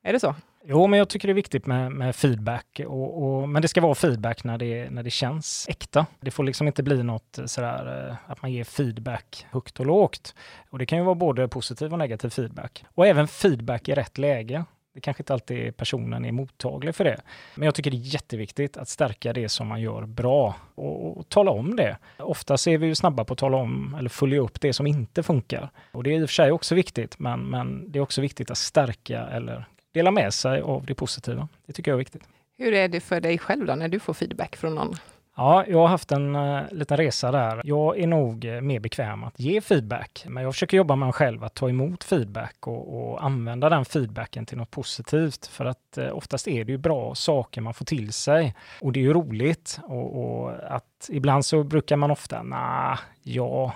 Är 0.06 0.12
det 0.12 0.20
så? 0.20 0.34
Jo, 0.64 0.86
men 0.86 0.98
jag 0.98 1.08
tycker 1.08 1.28
det 1.28 1.32
är 1.32 1.34
viktigt 1.34 1.66
med, 1.66 1.92
med 1.92 2.16
feedback. 2.16 2.80
Och, 2.86 3.22
och, 3.22 3.48
men 3.48 3.62
det 3.62 3.68
ska 3.68 3.80
vara 3.80 3.94
feedback 3.94 4.44
när 4.44 4.58
det, 4.58 4.90
när 4.90 5.02
det 5.02 5.10
känns 5.10 5.66
äkta. 5.68 6.06
Det 6.20 6.30
får 6.30 6.44
liksom 6.44 6.66
inte 6.66 6.82
bli 6.82 7.02
något 7.02 7.38
sådär 7.46 8.08
eh, 8.08 8.30
att 8.30 8.42
man 8.42 8.52
ger 8.52 8.64
feedback 8.64 9.46
högt 9.50 9.80
och 9.80 9.86
lågt. 9.86 10.34
Och 10.70 10.78
det 10.78 10.86
kan 10.86 10.98
ju 10.98 11.04
vara 11.04 11.14
både 11.14 11.48
positiv 11.48 11.92
och 11.92 11.98
negativ 11.98 12.28
feedback. 12.28 12.84
Och 12.94 13.06
även 13.06 13.28
feedback 13.28 13.88
i 13.88 13.94
rätt 13.94 14.18
läge. 14.18 14.64
Det 14.94 15.00
kanske 15.00 15.20
inte 15.20 15.32
alltid 15.32 15.76
personen 15.76 16.24
är 16.24 16.32
mottaglig 16.32 16.94
för 16.94 17.04
det. 17.04 17.20
Men 17.54 17.66
jag 17.66 17.74
tycker 17.74 17.90
det 17.90 17.96
är 17.96 18.14
jätteviktigt 18.14 18.76
att 18.76 18.88
stärka 18.88 19.32
det 19.32 19.48
som 19.48 19.66
man 19.66 19.80
gör 19.80 20.06
bra 20.06 20.54
och, 20.74 21.18
och 21.18 21.28
tala 21.28 21.50
om 21.50 21.76
det. 21.76 21.96
Oftast 22.18 22.66
är 22.66 22.78
vi 22.78 22.86
ju 22.86 22.94
snabba 22.94 23.24
på 23.24 23.32
att 23.32 23.38
tala 23.38 23.56
om 23.56 23.96
eller 23.98 24.08
följa 24.08 24.40
upp 24.40 24.60
det 24.60 24.72
som 24.72 24.86
inte 24.86 25.22
funkar. 25.22 25.70
Och 25.92 26.02
det 26.02 26.10
är 26.10 26.20
i 26.20 26.24
och 26.24 26.28
för 26.28 26.34
sig 26.34 26.52
också 26.52 26.74
viktigt, 26.74 27.18
men, 27.18 27.40
men 27.40 27.92
det 27.92 27.98
är 27.98 28.00
också 28.00 28.20
viktigt 28.20 28.50
att 28.50 28.58
stärka 28.58 29.26
eller 29.26 29.66
dela 29.96 30.10
med 30.10 30.34
sig 30.34 30.60
av 30.60 30.86
det 30.86 30.94
positiva. 30.94 31.48
Det 31.66 31.72
tycker 31.72 31.90
jag 31.90 31.96
är 31.96 31.98
viktigt. 31.98 32.22
Hur 32.58 32.72
är 32.72 32.88
det 32.88 33.00
för 33.00 33.20
dig 33.20 33.38
själv 33.38 33.66
då, 33.66 33.74
när 33.74 33.88
du 33.88 33.98
får 33.98 34.14
feedback 34.14 34.56
från 34.56 34.74
någon? 34.74 34.94
Ja, 35.36 35.64
jag 35.68 35.78
har 35.78 35.86
haft 35.86 36.12
en 36.12 36.36
uh, 36.36 36.62
liten 36.70 36.96
resa 36.96 37.30
där. 37.30 37.60
Jag 37.64 37.98
är 37.98 38.06
nog 38.06 38.44
uh, 38.44 38.60
mer 38.60 38.80
bekväm 38.80 39.24
att 39.24 39.40
ge 39.40 39.60
feedback, 39.60 40.24
men 40.28 40.42
jag 40.42 40.52
försöker 40.52 40.76
jobba 40.76 40.96
med 40.96 41.06
mig 41.06 41.12
själv 41.12 41.44
att 41.44 41.54
ta 41.54 41.68
emot 41.68 42.04
feedback 42.04 42.66
och, 42.66 43.10
och 43.10 43.24
använda 43.24 43.68
den 43.68 43.84
feedbacken 43.84 44.46
till 44.46 44.58
något 44.58 44.70
positivt. 44.70 45.46
För 45.46 45.64
att 45.64 45.98
uh, 45.98 46.16
oftast 46.16 46.48
är 46.48 46.64
det 46.64 46.72
ju 46.72 46.78
bra 46.78 47.14
saker 47.14 47.60
man 47.60 47.74
får 47.74 47.84
till 47.84 48.12
sig 48.12 48.54
och 48.80 48.92
det 48.92 49.00
är 49.00 49.04
ju 49.04 49.12
roligt. 49.12 49.80
Och, 49.82 50.16
och 50.22 50.52
att 50.76 51.08
ibland 51.08 51.44
så 51.44 51.62
brukar 51.62 51.96
man 51.96 52.10
ofta, 52.10 52.42
nah, 52.42 52.98
ja, 53.22 53.72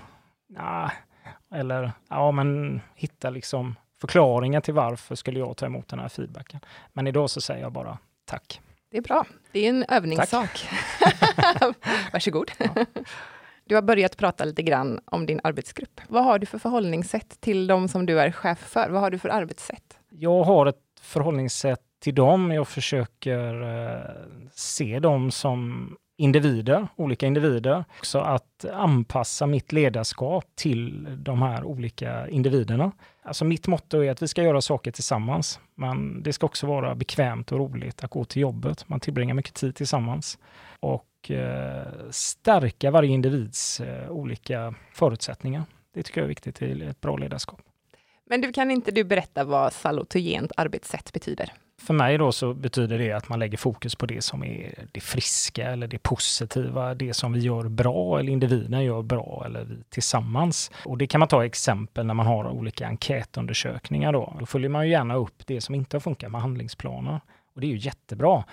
nah, 0.49 0.91
eller 1.55 1.93
ja, 2.09 2.33
men 2.33 2.81
hitta 2.95 3.31
liksom 3.31 3.77
förklaringar 4.01 4.61
till 4.61 4.75
varför 4.75 5.15
skulle 5.15 5.39
jag 5.39 5.57
ta 5.57 5.67
emot 5.67 5.89
den 5.89 5.99
här 5.99 6.09
feedbacken. 6.09 6.61
Men 6.93 7.07
idag 7.07 7.31
så 7.31 7.41
säger 7.41 7.63
jag 7.63 7.73
bara 7.73 7.99
tack. 8.25 8.61
Det 8.91 8.97
är 8.97 9.03
bra. 9.03 9.27
Det 9.53 9.67
är 9.67 9.69
en 9.69 9.85
övningssak. 9.89 10.69
Varsågod. 12.13 12.51
Ja. 12.59 12.85
Du 13.65 13.75
har 13.75 13.83
börjat 13.83 14.17
prata 14.17 14.45
lite 14.45 14.63
grann 14.63 15.01
om 15.05 15.27
din 15.27 15.41
arbetsgrupp. 15.45 16.01
Vad 16.09 16.25
har 16.25 16.39
du 16.39 16.47
för 16.47 16.59
förhållningssätt 16.59 17.41
till 17.41 17.67
de 17.67 17.89
som 17.89 18.07
du 18.07 18.21
är 18.21 18.33
chef 18.33 18.59
för? 18.59 18.91
Vad 18.91 19.01
har 19.01 19.11
du 19.11 19.19
för 19.19 19.29
arbetssätt? 19.29 19.99
Jag 20.11 20.43
har 20.43 20.67
ett 20.67 20.77
förhållningssätt 21.01 21.81
till 22.01 22.15
dem. 22.15 22.53
Jag 22.53 22.69
försöker 22.69 23.63
uh, 23.63 24.01
se 24.53 24.99
dem 24.99 25.31
som 25.31 25.97
individer, 26.21 26.89
olika 26.97 27.27
individer. 27.27 27.85
Också 27.99 28.19
att 28.19 28.65
anpassa 28.73 29.47
mitt 29.47 29.73
ledarskap 29.73 30.45
till 30.55 31.07
de 31.19 31.43
här 31.43 31.65
olika 31.65 32.29
individerna. 32.29 32.93
Alltså 33.23 33.45
mitt 33.45 33.67
motto 33.67 34.05
är 34.05 34.11
att 34.11 34.23
vi 34.23 34.29
ska 34.29 34.43
göra 34.43 34.61
saker 34.61 34.91
tillsammans, 34.91 35.61
men 35.75 36.23
det 36.23 36.33
ska 36.33 36.47
också 36.47 36.67
vara 36.67 36.95
bekvämt 36.95 37.53
och 37.53 37.59
roligt 37.59 38.05
att 38.05 38.11
gå 38.11 38.25
till 38.25 38.43
jobbet. 38.43 38.89
Man 38.89 39.01
tillbringar 39.01 39.35
mycket 39.35 39.55
tid 39.55 39.75
tillsammans. 39.75 40.39
Och 40.81 41.31
eh, 41.31 41.87
stärka 42.11 42.91
varje 42.91 43.11
individs 43.11 43.81
eh, 43.81 44.11
olika 44.11 44.75
förutsättningar. 44.93 45.65
Det 45.95 46.03
tycker 46.03 46.21
jag 46.21 46.25
är 46.25 46.29
viktigt 46.29 46.63
i 46.63 46.83
ett 46.83 47.01
bra 47.01 47.17
ledarskap. 47.17 47.61
Men 48.27 48.41
du, 48.41 48.53
kan 48.53 48.71
inte 48.71 48.91
du 48.91 49.05
berätta 49.05 49.45
vad 49.45 49.73
salutogent 49.73 50.53
arbetssätt 50.57 51.13
betyder? 51.13 51.53
För 51.81 51.95
mig 51.95 52.19
då 52.19 52.33
så 52.33 52.55
betyder 52.55 52.99
det 52.99 53.13
att 53.13 53.29
man 53.29 53.39
lägger 53.39 53.59
fokus 53.59 53.95
på 53.95 54.07
det 54.07 54.23
som 54.23 54.45
är 54.45 54.75
det 54.93 55.01
friska 55.01 55.71
eller 55.71 55.87
det 55.87 55.99
positiva, 55.99 56.95
det 56.95 57.15
som 57.15 57.33
vi 57.33 57.41
gör 57.41 57.69
bra 57.69 58.19
eller 58.19 58.33
individen 58.33 58.85
gör 58.85 59.03
bra 59.03 59.43
eller 59.47 59.65
vi 59.65 59.83
tillsammans. 59.89 60.71
Och 60.85 60.99
det 60.99 61.07
kan 61.07 61.19
man 61.19 61.29
ta 61.29 61.45
exempel 61.45 62.07
när 62.07 62.15
man 62.15 62.27
har 62.27 62.49
olika 62.49 62.87
enkätundersökningar 62.87 64.13
då. 64.13 64.37
Då 64.41 64.47
följer 64.47 64.69
man 64.69 64.85
ju 64.87 64.93
gärna 64.93 65.15
upp 65.15 65.47
det 65.47 65.61
som 65.61 65.75
inte 65.75 65.97
har 65.97 66.01
funkat 66.01 66.31
med 66.31 66.41
handlingsplaner. 66.41 67.21
Och 67.55 67.61
det 67.61 67.67
är 67.67 67.71
ju 67.71 67.79
jättebra. 67.79 68.45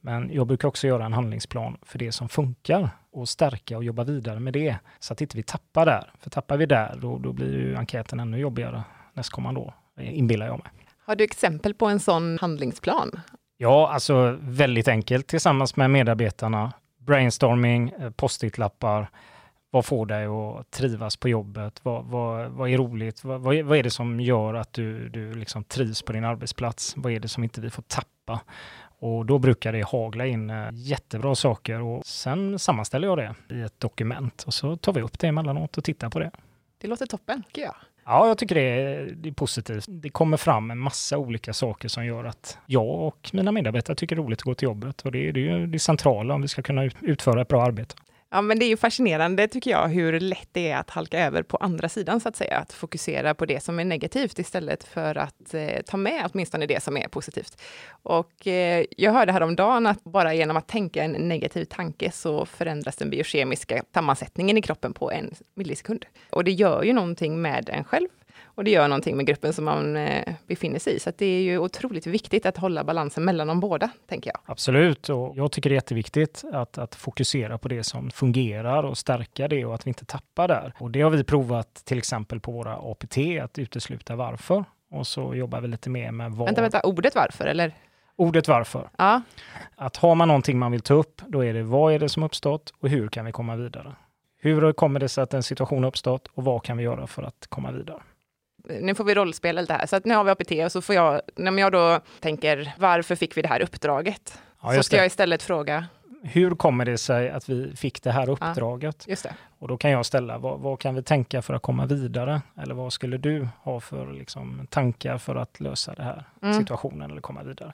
Men 0.00 0.30
jag 0.32 0.46
brukar 0.46 0.68
också 0.68 0.86
göra 0.86 1.04
en 1.04 1.12
handlingsplan 1.12 1.76
för 1.82 1.98
det 1.98 2.12
som 2.12 2.28
funkar 2.28 2.90
och 3.12 3.28
stärka 3.28 3.76
och 3.76 3.84
jobba 3.84 4.04
vidare 4.04 4.40
med 4.40 4.52
det 4.52 4.76
så 4.98 5.12
att 5.12 5.20
inte 5.20 5.36
vi 5.36 5.42
tappar 5.42 5.86
där. 5.86 6.10
För 6.20 6.30
tappar 6.30 6.56
vi 6.56 6.66
där, 6.66 6.98
då, 7.00 7.18
då 7.18 7.32
blir 7.32 7.52
ju 7.52 7.76
enkäten 7.76 8.20
ännu 8.20 8.38
jobbigare 8.38 8.82
nästkommande 9.14 9.60
år, 9.60 9.74
inbillar 10.00 10.46
jag 10.46 10.58
mig. 10.58 10.85
Har 11.06 11.16
du 11.16 11.24
exempel 11.24 11.74
på 11.74 11.86
en 11.86 12.00
sån 12.00 12.38
handlingsplan? 12.38 13.20
Ja, 13.56 13.90
alltså 13.92 14.38
väldigt 14.40 14.88
enkelt 14.88 15.26
tillsammans 15.26 15.76
med 15.76 15.90
medarbetarna. 15.90 16.72
Brainstorming, 16.98 17.90
eh, 18.00 18.10
post-it-lappar. 18.10 19.10
Vad 19.70 19.84
får 19.84 20.06
dig 20.06 20.26
att 20.26 20.70
trivas 20.70 21.16
på 21.16 21.28
jobbet? 21.28 21.80
Vad, 21.82 22.04
vad, 22.04 22.50
vad 22.50 22.70
är 22.70 22.78
roligt? 22.78 23.24
Vad, 23.24 23.40
vad, 23.40 23.54
är, 23.56 23.82
det 23.82 23.90
som 23.90 24.20
gör 24.20 24.54
att 24.54 24.72
du, 24.72 25.08
du 25.08 25.34
liksom 25.34 25.64
trivs 25.64 26.02
på 26.02 26.12
din 26.12 26.24
arbetsplats? 26.24 26.94
Vad 26.96 27.12
är 27.12 27.20
det 27.20 27.28
som 27.28 27.44
inte 27.44 27.60
vi 27.60 27.70
får 27.70 27.82
tappa? 27.82 28.40
Och 28.98 29.26
då 29.26 29.38
brukar 29.38 29.72
det 29.72 29.82
hagla 29.82 30.26
in 30.26 30.50
eh, 30.50 30.68
jättebra 30.72 31.34
saker 31.34 31.82
och 31.82 32.06
sen 32.06 32.58
sammanställer 32.58 33.08
jag 33.08 33.18
det 33.18 33.34
i 33.54 33.60
ett 33.60 33.80
dokument 33.80 34.44
och 34.46 34.54
så 34.54 34.76
tar 34.76 34.92
vi 34.92 35.02
upp 35.02 35.18
det 35.18 35.26
emellanåt 35.26 35.78
och 35.78 35.84
tittar 35.84 36.10
på 36.10 36.18
det. 36.18 36.30
Det 36.78 36.88
låter 36.88 37.06
toppen, 37.06 37.42
tycker 37.42 37.62
jag. 37.62 37.76
Ja, 38.08 38.28
jag 38.28 38.38
tycker 38.38 38.54
det 38.54 38.60
är, 38.60 39.14
det 39.16 39.28
är, 39.28 39.32
positivt. 39.32 39.84
Det 39.88 40.08
kommer 40.08 40.36
fram 40.36 40.70
en 40.70 40.78
massa 40.78 41.18
olika 41.18 41.52
saker 41.52 41.88
som 41.88 42.06
gör 42.06 42.24
att 42.24 42.58
jag 42.66 42.88
och 42.88 43.30
mina 43.32 43.52
medarbetare 43.52 43.96
tycker 43.96 44.16
det 44.16 44.22
är 44.22 44.24
roligt 44.24 44.38
att 44.38 44.44
gå 44.44 44.54
till 44.54 44.66
jobbet. 44.66 45.02
Och 45.02 45.12
det 45.12 45.28
är 45.28 45.32
det, 45.32 45.48
är 45.48 45.66
det 45.66 45.78
centrala 45.78 46.34
om 46.34 46.42
vi 46.42 46.48
ska 46.48 46.62
kunna 46.62 46.90
utföra 47.00 47.40
ett 47.40 47.48
bra 47.48 47.62
arbete. 47.62 47.94
Ja, 48.30 48.42
men 48.42 48.58
det 48.58 48.64
är 48.64 48.68
ju 48.68 48.76
fascinerande 48.76 49.48
tycker 49.48 49.70
jag, 49.70 49.88
hur 49.88 50.20
lätt 50.20 50.48
det 50.52 50.70
är 50.70 50.76
att 50.76 50.90
halka 50.90 51.26
över 51.26 51.42
på 51.42 51.56
andra 51.56 51.88
sidan, 51.88 52.20
så 52.20 52.28
att 52.28 52.36
säga. 52.36 52.58
Att 52.58 52.72
fokusera 52.72 53.34
på 53.34 53.46
det 53.46 53.62
som 53.62 53.78
är 53.78 53.84
negativt 53.84 54.38
istället 54.38 54.84
för 54.84 55.14
att 55.18 55.54
eh, 55.54 55.82
ta 55.86 55.96
med 55.96 56.30
åtminstone 56.32 56.66
det 56.66 56.82
som 56.82 56.96
är 56.96 57.08
positivt. 57.08 57.62
Och 57.88 58.46
eh, 58.46 58.84
jag 58.96 59.12
hörde 59.12 59.32
häromdagen 59.32 59.86
att 59.86 60.04
bara 60.04 60.34
genom 60.34 60.56
att 60.56 60.68
tänka 60.68 61.02
en 61.02 61.12
negativ 61.12 61.64
tanke 61.64 62.10
så 62.10 62.46
förändras 62.46 62.96
den 62.96 63.10
biokemiska 63.10 63.82
sammansättningen 63.94 64.58
i 64.58 64.62
kroppen 64.62 64.92
på 64.92 65.10
en 65.10 65.34
millisekund. 65.54 66.06
Och 66.30 66.44
det 66.44 66.52
gör 66.52 66.82
ju 66.82 66.92
någonting 66.92 67.42
med 67.42 67.68
en 67.68 67.84
själv 67.84 68.08
och 68.56 68.64
det 68.64 68.70
gör 68.70 68.88
någonting 68.88 69.16
med 69.16 69.26
gruppen 69.26 69.52
som 69.52 69.64
man 69.64 69.96
eh, 69.96 70.34
befinner 70.46 70.78
sig 70.78 70.94
i. 70.94 70.98
Så 70.98 71.12
det 71.18 71.26
är 71.26 71.42
ju 71.42 71.58
otroligt 71.58 72.06
viktigt 72.06 72.46
att 72.46 72.56
hålla 72.56 72.84
balansen 72.84 73.24
mellan 73.24 73.46
de 73.46 73.60
båda, 73.60 73.90
tänker 74.08 74.30
jag. 74.30 74.40
Absolut, 74.44 75.08
och 75.08 75.36
jag 75.36 75.52
tycker 75.52 75.70
det 75.70 75.74
är 75.74 75.76
jätteviktigt 75.76 76.44
att, 76.52 76.78
att 76.78 76.94
fokusera 76.94 77.58
på 77.58 77.68
det 77.68 77.82
som 77.82 78.10
fungerar 78.10 78.82
och 78.82 78.98
stärka 78.98 79.48
det 79.48 79.64
och 79.64 79.74
att 79.74 79.86
vi 79.86 79.88
inte 79.88 80.04
tappar 80.04 80.48
där. 80.48 80.72
Och 80.78 80.90
det 80.90 81.00
har 81.00 81.10
vi 81.10 81.24
provat 81.24 81.74
till 81.74 81.98
exempel 81.98 82.40
på 82.40 82.52
våra 82.52 82.76
APT, 82.76 83.18
att 83.42 83.58
utesluta 83.58 84.16
varför. 84.16 84.64
Och 84.90 85.06
så 85.06 85.34
jobbar 85.34 85.60
vi 85.60 85.68
lite 85.68 85.90
mer 85.90 86.10
med 86.10 86.32
vad... 86.32 86.46
Vänta, 86.46 86.62
vänta, 86.62 86.80
ordet 86.80 87.14
varför, 87.14 87.46
eller? 87.46 87.72
Ordet 88.16 88.48
varför. 88.48 88.88
Ja. 88.98 89.22
Att 89.76 89.96
har 89.96 90.14
man 90.14 90.28
någonting 90.28 90.58
man 90.58 90.72
vill 90.72 90.80
ta 90.80 90.94
upp, 90.94 91.22
då 91.26 91.44
är 91.44 91.54
det 91.54 91.62
vad 91.62 91.94
är 91.94 91.98
det 91.98 92.08
som 92.08 92.22
uppstått 92.22 92.72
och 92.80 92.88
hur 92.88 93.08
kan 93.08 93.24
vi 93.24 93.32
komma 93.32 93.56
vidare? 93.56 93.92
Hur 94.38 94.72
kommer 94.72 95.00
det 95.00 95.08
sig 95.08 95.22
att 95.22 95.34
en 95.34 95.42
situation 95.42 95.84
uppstått 95.84 96.28
och 96.34 96.44
vad 96.44 96.62
kan 96.62 96.76
vi 96.76 96.84
göra 96.84 97.06
för 97.06 97.22
att 97.22 97.46
komma 97.48 97.72
vidare? 97.72 98.02
Nu 98.80 98.94
får 98.94 99.04
vi 99.04 99.14
rollspela 99.14 99.60
lite 99.60 99.72
här. 99.72 99.86
Så 99.86 99.96
att 99.96 100.04
nu 100.04 100.14
har 100.14 100.24
vi 100.24 100.30
APT 100.30 100.50
och 100.64 100.72
så 100.72 100.82
får 100.82 100.94
jag, 100.94 101.20
när 101.36 101.58
jag 101.58 101.72
då 101.72 102.00
tänker, 102.20 102.72
varför 102.78 103.16
fick 103.16 103.36
vi 103.36 103.42
det 103.42 103.48
här 103.48 103.60
uppdraget? 103.60 104.38
Ja, 104.62 104.74
så 104.74 104.82
ska 104.82 104.96
det. 104.96 105.00
jag 105.00 105.06
istället 105.06 105.42
fråga. 105.42 105.86
Hur 106.22 106.50
kommer 106.50 106.84
det 106.84 106.98
sig 106.98 107.30
att 107.30 107.48
vi 107.48 107.76
fick 107.76 108.02
det 108.02 108.10
här 108.10 108.28
uppdraget? 108.28 109.04
Ja, 109.06 109.10
just 109.10 109.22
det. 109.22 109.34
Och 109.58 109.68
då 109.68 109.76
kan 109.76 109.90
jag 109.90 110.06
ställa, 110.06 110.38
vad, 110.38 110.60
vad, 110.60 110.80
kan 110.80 110.94
vi 110.94 111.02
tänka 111.02 111.42
för 111.42 111.54
att 111.54 111.62
komma 111.62 111.86
vidare? 111.86 112.42
Eller 112.62 112.74
vad 112.74 112.92
skulle 112.92 113.16
du 113.16 113.48
ha 113.62 113.80
för 113.80 114.12
liksom, 114.12 114.66
tankar 114.70 115.18
för 115.18 115.36
att 115.36 115.60
lösa 115.60 115.94
den 115.94 116.06
här 116.06 116.24
mm. 116.42 116.54
situationen 116.58 117.10
eller 117.10 117.20
komma 117.20 117.42
vidare? 117.42 117.72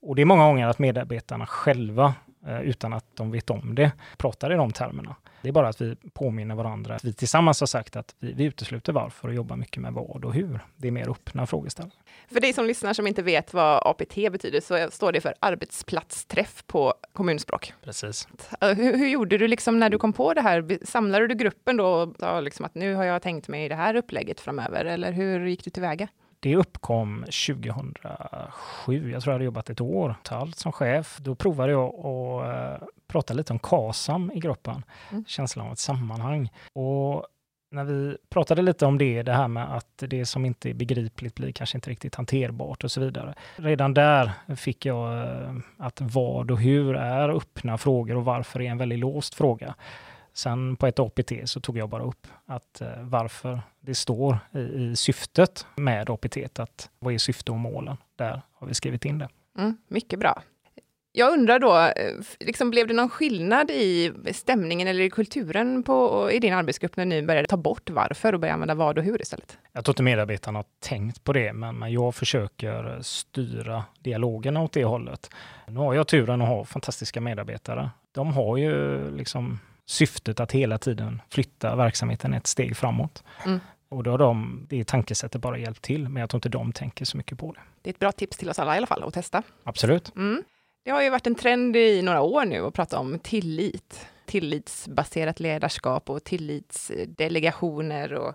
Och 0.00 0.16
det 0.16 0.22
är 0.22 0.26
många 0.26 0.46
gånger 0.46 0.66
att 0.66 0.78
medarbetarna 0.78 1.46
själva, 1.46 2.14
utan 2.62 2.92
att 2.92 3.04
de 3.14 3.30
vet 3.30 3.50
om 3.50 3.74
det, 3.74 3.92
pratar 4.16 4.52
i 4.52 4.56
de 4.56 4.72
termerna. 4.72 5.16
Det 5.42 5.48
är 5.48 5.52
bara 5.52 5.68
att 5.68 5.80
vi 5.80 5.96
påminner 6.12 6.54
varandra. 6.54 6.98
Vi 7.02 7.12
tillsammans 7.12 7.60
har 7.60 7.66
sagt 7.66 7.96
att 7.96 8.14
vi, 8.18 8.32
vi 8.32 8.44
utesluter 8.44 8.92
varför 8.92 9.28
och 9.28 9.34
jobbar 9.34 9.56
mycket 9.56 9.82
med 9.82 9.92
vad 9.92 10.24
och 10.24 10.34
hur. 10.34 10.60
Det 10.76 10.88
är 10.88 10.92
mer 10.92 11.10
öppna 11.10 11.46
frågeställningar. 11.46 12.02
För 12.28 12.40
dig 12.40 12.52
som 12.52 12.66
lyssnar 12.66 12.92
som 12.92 13.06
inte 13.06 13.22
vet 13.22 13.54
vad 13.54 13.86
APT 13.86 14.14
betyder 14.14 14.60
så 14.60 14.90
står 14.90 15.12
det 15.12 15.20
för 15.20 15.34
arbetsplatsträff 15.40 16.64
på 16.66 16.94
kommunspråk. 17.12 17.72
Precis. 17.82 18.28
Hur, 18.60 18.98
hur 18.98 19.08
gjorde 19.08 19.38
du 19.38 19.48
liksom 19.48 19.78
när 19.78 19.90
du 19.90 19.98
kom 19.98 20.12
på 20.12 20.34
det 20.34 20.40
här? 20.40 20.78
Samlade 20.84 21.26
du 21.26 21.34
gruppen 21.34 21.76
då 21.76 21.86
och 21.86 22.14
sa 22.18 22.40
liksom 22.40 22.64
att 22.64 22.74
nu 22.74 22.94
har 22.94 23.04
jag 23.04 23.22
tänkt 23.22 23.48
mig 23.48 23.68
det 23.68 23.74
här 23.74 23.96
upplägget 23.96 24.40
framöver? 24.40 24.84
Eller 24.84 25.12
hur 25.12 25.46
gick 25.46 25.64
du 25.64 25.70
tillväga? 25.70 26.08
Det 26.44 26.56
uppkom 26.56 27.20
2007. 27.20 29.10
Jag 29.10 29.22
tror 29.22 29.32
jag 29.32 29.32
hade 29.32 29.44
jobbat 29.44 29.70
ett 29.70 29.80
år 29.80 30.16
totalt 30.22 30.58
som 30.58 30.72
chef. 30.72 31.18
Då 31.20 31.34
provade 31.34 31.72
jag 31.72 31.94
att 31.94 32.82
uh, 32.82 32.88
prata 33.06 33.34
lite 33.34 33.52
om 33.52 33.58
KASAM 33.58 34.32
i 34.34 34.40
gruppen. 34.40 34.84
Mm. 35.10 35.24
Känslan 35.26 35.66
av 35.66 35.72
ett 35.72 35.78
sammanhang. 35.78 36.50
Och 36.72 37.26
när 37.70 37.84
vi 37.84 38.16
pratade 38.30 38.62
lite 38.62 38.86
om 38.86 38.98
det, 38.98 39.22
det 39.22 39.32
här 39.32 39.48
med 39.48 39.76
att 39.76 40.04
det 40.08 40.26
som 40.26 40.44
inte 40.44 40.70
är 40.70 40.74
begripligt 40.74 41.34
blir 41.34 41.52
kanske 41.52 41.76
inte 41.76 41.90
riktigt 41.90 42.14
hanterbart 42.14 42.84
och 42.84 42.90
så 42.90 43.00
vidare. 43.00 43.34
Redan 43.56 43.94
där 43.94 44.30
fick 44.56 44.86
jag 44.86 45.26
uh, 45.26 45.58
att 45.78 46.00
vad 46.00 46.50
och 46.50 46.60
hur 46.60 46.96
är 46.96 47.28
öppna 47.28 47.78
frågor 47.78 48.16
och 48.16 48.24
varför 48.24 48.60
är 48.60 48.70
en 48.70 48.78
väldigt 48.78 48.98
låst 48.98 49.34
fråga. 49.34 49.74
Sen 50.34 50.76
på 50.76 50.86
ett 50.86 50.98
APT 50.98 51.32
så 51.44 51.60
tog 51.60 51.78
jag 51.78 51.88
bara 51.88 52.02
upp 52.02 52.26
att 52.46 52.80
eh, 52.80 52.88
varför 53.00 53.60
det 53.80 53.94
står 53.94 54.38
i, 54.52 54.58
i 54.58 54.96
syftet 54.96 55.66
med 55.76 56.10
APT, 56.10 56.58
att 56.58 56.90
vad 56.98 57.14
är 57.14 57.18
syfte 57.18 57.52
och 57.52 57.58
målen? 57.58 57.96
Där 58.16 58.42
har 58.52 58.66
vi 58.66 58.74
skrivit 58.74 59.04
in 59.04 59.18
det. 59.18 59.28
Mm, 59.58 59.76
mycket 59.88 60.18
bra. 60.18 60.42
Jag 61.16 61.32
undrar 61.32 61.58
då, 61.58 61.76
eh, 61.78 62.12
liksom 62.40 62.70
blev 62.70 62.86
det 62.86 62.94
någon 62.94 63.10
skillnad 63.10 63.70
i 63.70 64.12
stämningen 64.32 64.88
eller 64.88 65.00
i 65.00 65.10
kulturen 65.10 65.82
på, 65.82 66.28
i 66.32 66.38
din 66.38 66.54
arbetsgrupp 66.54 66.96
när 66.96 67.04
ni 67.04 67.22
började 67.22 67.48
ta 67.48 67.56
bort 67.56 67.90
varför 67.90 68.32
och 68.32 68.40
började 68.40 68.54
använda 68.54 68.74
vad 68.74 68.98
och 68.98 69.04
hur 69.04 69.22
istället? 69.22 69.58
Jag 69.72 69.84
tror 69.84 69.92
inte 69.92 70.02
medarbetarna 70.02 70.58
har 70.58 70.66
tänkt 70.80 71.24
på 71.24 71.32
det, 71.32 71.52
men, 71.52 71.78
men 71.78 71.92
jag 71.92 72.14
försöker 72.14 72.98
styra 73.02 73.84
dialogen 73.98 74.56
åt 74.56 74.72
det 74.72 74.84
hållet. 74.84 75.30
Nu 75.66 75.78
har 75.78 75.94
jag 75.94 76.06
turen 76.06 76.42
att 76.42 76.48
ha 76.48 76.64
fantastiska 76.64 77.20
medarbetare. 77.20 77.90
De 78.12 78.32
har 78.32 78.56
ju 78.56 79.10
liksom 79.16 79.58
syftet 79.86 80.40
att 80.40 80.52
hela 80.52 80.78
tiden 80.78 81.22
flytta 81.30 81.76
verksamheten 81.76 82.34
ett 82.34 82.46
steg 82.46 82.76
framåt. 82.76 83.24
Mm. 83.46 83.60
Och 83.88 84.02
då 84.02 84.10
har 84.10 84.18
de, 84.18 84.66
det 84.70 84.84
tankesättet 84.84 85.40
bara 85.40 85.58
hjälpt 85.58 85.82
till, 85.82 86.08
men 86.08 86.20
jag 86.20 86.30
tror 86.30 86.38
inte 86.38 86.48
de 86.48 86.72
tänker 86.72 87.04
så 87.04 87.16
mycket 87.16 87.38
på 87.38 87.52
det. 87.52 87.60
Det 87.82 87.90
är 87.90 87.92
ett 87.94 87.98
bra 87.98 88.12
tips 88.12 88.36
till 88.36 88.50
oss 88.50 88.58
alla 88.58 88.74
i 88.74 88.76
alla 88.76 88.86
fall 88.86 89.02
att 89.02 89.14
testa. 89.14 89.42
Absolut. 89.64 90.16
Mm. 90.16 90.42
Det 90.84 90.90
har 90.90 91.02
ju 91.02 91.10
varit 91.10 91.26
en 91.26 91.34
trend 91.34 91.76
i 91.76 92.02
några 92.02 92.20
år 92.20 92.44
nu 92.44 92.60
att 92.66 92.74
prata 92.74 92.98
om 92.98 93.18
tillit. 93.18 94.06
Tillitsbaserat 94.26 95.40
ledarskap 95.40 96.10
och 96.10 96.24
tillitsdelegationer 96.24 98.14
och 98.14 98.34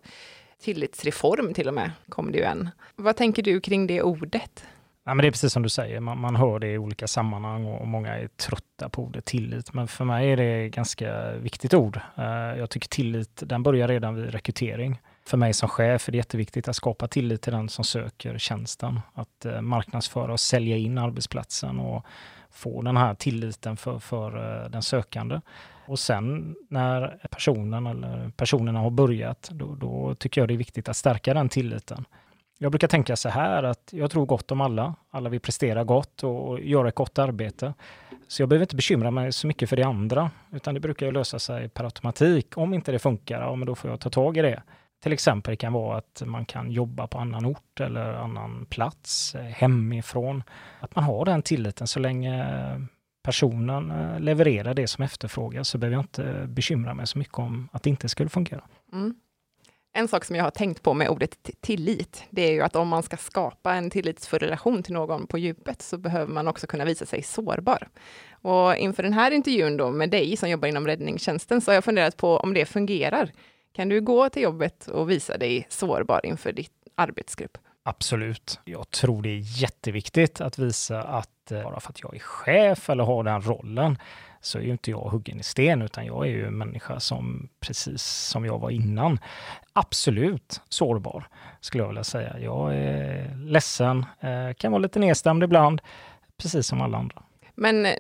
tillitsreform 0.61 1.53
till 1.53 1.67
och 1.67 1.73
med, 1.73 1.91
kom 2.09 2.31
det 2.31 2.37
ju 2.37 2.43
en. 2.43 2.69
Vad 2.95 3.15
tänker 3.15 3.43
du 3.43 3.61
kring 3.61 3.87
det 3.87 4.01
ordet? 4.01 4.65
Ja, 5.09 5.13
men 5.13 5.23
det 5.23 5.27
är 5.27 5.31
precis 5.31 5.53
som 5.53 5.63
du 5.63 5.69
säger, 5.69 5.99
man, 5.99 6.19
man 6.19 6.35
hör 6.35 6.59
det 6.59 6.67
i 6.67 6.77
olika 6.77 7.07
sammanhang 7.07 7.65
och 7.65 7.87
många 7.87 8.17
är 8.17 8.27
trötta 8.27 8.89
på 8.89 9.03
ordet 9.03 9.25
tillit. 9.25 9.73
Men 9.73 9.87
för 9.87 10.05
mig 10.05 10.31
är 10.31 10.37
det 10.37 10.65
ett 10.65 10.71
ganska 10.73 11.31
viktigt 11.31 11.73
ord. 11.73 11.99
Uh, 12.19 12.25
jag 12.59 12.69
tycker 12.69 12.87
tillit, 12.87 13.43
den 13.45 13.63
börjar 13.63 13.87
redan 13.87 14.15
vid 14.15 14.29
rekrytering. 14.29 15.01
För 15.25 15.37
mig 15.37 15.53
som 15.53 15.69
chef 15.69 16.07
är 16.07 16.11
det 16.11 16.17
jätteviktigt 16.17 16.67
att 16.67 16.75
skapa 16.75 17.07
tillit 17.07 17.41
till 17.41 17.53
den 17.53 17.69
som 17.69 17.85
söker 17.85 18.37
tjänsten. 18.37 18.99
Att 19.13 19.45
uh, 19.45 19.61
marknadsföra 19.61 20.33
och 20.33 20.39
sälja 20.39 20.77
in 20.77 20.97
arbetsplatsen 20.97 21.79
och 21.79 22.05
få 22.51 22.81
den 22.81 22.97
här 22.97 23.13
tilliten 23.13 23.77
för, 23.77 23.99
för 23.99 24.37
uh, 24.37 24.69
den 24.69 24.81
sökande. 24.81 25.41
Och 25.87 25.99
sen 25.99 26.55
när 26.69 27.27
personen 27.31 27.87
eller 27.87 28.31
personerna 28.37 28.79
har 28.79 28.89
börjat, 28.89 29.49
då, 29.51 29.75
då 29.75 30.15
tycker 30.15 30.41
jag 30.41 30.47
det 30.47 30.53
är 30.53 30.57
viktigt 30.57 30.89
att 30.89 30.97
stärka 30.97 31.33
den 31.33 31.49
tilliten. 31.49 32.05
Jag 32.61 32.71
brukar 32.71 32.87
tänka 32.87 33.15
så 33.15 33.29
här 33.29 33.63
att 33.63 33.89
jag 33.91 34.11
tror 34.11 34.25
gott 34.25 34.51
om 34.51 34.61
alla. 34.61 34.95
Alla 35.09 35.29
vill 35.29 35.39
prestera 35.39 35.83
gott 35.83 36.23
och 36.23 36.59
göra 36.59 36.89
ett 36.89 36.95
gott 36.95 37.19
arbete. 37.19 37.73
Så 38.27 38.41
jag 38.41 38.49
behöver 38.49 38.63
inte 38.63 38.75
bekymra 38.75 39.11
mig 39.11 39.33
så 39.33 39.47
mycket 39.47 39.69
för 39.69 39.75
det 39.75 39.83
andra, 39.83 40.31
utan 40.51 40.73
det 40.73 40.79
brukar 40.79 41.05
ju 41.05 41.11
lösa 41.11 41.39
sig 41.39 41.69
per 41.69 41.83
automatik. 41.83 42.57
Om 42.57 42.73
inte 42.73 42.91
det 42.91 42.99
funkar, 42.99 43.41
ja, 43.41 43.55
men 43.55 43.65
då 43.65 43.75
får 43.75 43.89
jag 43.89 43.99
ta 43.99 44.09
tag 44.09 44.37
i 44.37 44.41
det. 44.41 44.63
Till 45.03 45.13
exempel 45.13 45.57
kan 45.57 45.73
vara 45.73 45.97
att 45.97 46.21
man 46.25 46.45
kan 46.45 46.71
jobba 46.71 47.07
på 47.07 47.17
annan 47.17 47.45
ort 47.45 47.79
eller 47.79 48.13
annan 48.13 48.65
plats, 48.69 49.35
eh, 49.35 49.41
hemifrån. 49.41 50.43
Att 50.79 50.95
man 50.95 51.03
har 51.03 51.25
den 51.25 51.41
tilliten 51.41 51.87
så 51.87 51.99
länge 51.99 52.43
eh, 52.73 52.79
personen 53.23 53.91
eh, 53.91 54.19
levererar 54.19 54.73
det 54.73 54.87
som 54.87 55.03
efterfrågas 55.03 55.69
så 55.69 55.77
behöver 55.77 55.95
jag 55.95 56.03
inte 56.03 56.45
bekymra 56.47 56.93
mig 56.93 57.07
så 57.07 57.17
mycket 57.17 57.39
om 57.39 57.69
att 57.71 57.83
det 57.83 57.89
inte 57.89 58.09
skulle 58.09 58.29
fungera. 58.29 58.61
Mm. 58.93 59.15
En 59.93 60.07
sak 60.07 60.25
som 60.25 60.35
jag 60.35 60.43
har 60.43 60.51
tänkt 60.51 60.83
på 60.83 60.93
med 60.93 61.09
ordet 61.09 61.49
tillit, 61.61 62.23
det 62.29 62.41
är 62.41 62.51
ju 62.51 62.61
att 62.61 62.75
om 62.75 62.87
man 62.87 63.03
ska 63.03 63.17
skapa 63.17 63.73
en 63.73 63.89
tillitsfull 63.89 64.39
relation 64.39 64.83
till 64.83 64.93
någon 64.93 65.27
på 65.27 65.37
djupet, 65.37 65.81
så 65.81 65.97
behöver 65.97 66.33
man 66.33 66.47
också 66.47 66.67
kunna 66.67 66.85
visa 66.85 67.05
sig 67.05 67.23
sårbar. 67.23 67.87
Och 68.31 68.75
inför 68.75 69.03
den 69.03 69.13
här 69.13 69.31
intervjun 69.31 69.77
då 69.77 69.91
med 69.91 70.09
dig 70.09 70.37
som 70.37 70.49
jobbar 70.49 70.67
inom 70.67 70.87
räddningstjänsten, 70.87 71.61
så 71.61 71.71
har 71.71 71.75
jag 71.75 71.83
funderat 71.83 72.17
på 72.17 72.37
om 72.37 72.53
det 72.53 72.65
fungerar. 72.65 73.31
Kan 73.73 73.89
du 73.89 74.01
gå 74.01 74.29
till 74.29 74.43
jobbet 74.43 74.87
och 74.87 75.09
visa 75.09 75.37
dig 75.37 75.67
sårbar 75.69 76.25
inför 76.25 76.51
ditt 76.51 76.73
arbetsgrupp? 76.95 77.57
Absolut. 77.83 78.59
Jag 78.65 78.89
tror 78.89 79.21
det 79.21 79.29
är 79.29 79.61
jätteviktigt 79.61 80.41
att 80.41 80.59
visa 80.59 81.03
att 81.03 81.51
eh, 81.51 81.63
bara 81.63 81.79
för 81.79 81.89
att 81.89 82.01
jag 82.01 82.15
är 82.15 82.19
chef 82.19 82.89
eller 82.89 83.03
har 83.03 83.23
den 83.23 83.41
rollen, 83.41 83.97
så 84.41 84.57
är 84.57 84.61
ju 84.61 84.71
inte 84.71 84.91
jag 84.91 84.99
huggen 84.99 85.39
i 85.39 85.43
sten, 85.43 85.81
utan 85.81 86.05
jag 86.05 86.25
är 86.25 86.29
ju 86.29 86.45
en 86.45 86.57
människa 86.57 86.99
som 86.99 87.49
precis 87.59 88.03
som 88.03 88.45
jag 88.45 88.59
var 88.59 88.69
innan. 88.69 89.19
Absolut 89.73 90.61
sårbar, 90.69 91.27
skulle 91.61 91.83
jag 91.83 91.87
vilja 91.87 92.03
säga. 92.03 92.39
Jag 92.39 92.75
är 92.75 93.35
ledsen, 93.35 94.05
eh, 94.19 94.53
kan 94.57 94.71
vara 94.71 94.81
lite 94.81 94.99
nedstämd 94.99 95.43
ibland, 95.43 95.81
precis 96.37 96.67
som 96.67 96.81
alla 96.81 96.97
andra. 96.97 97.23
Men 97.55 97.85
eh, 97.85 97.93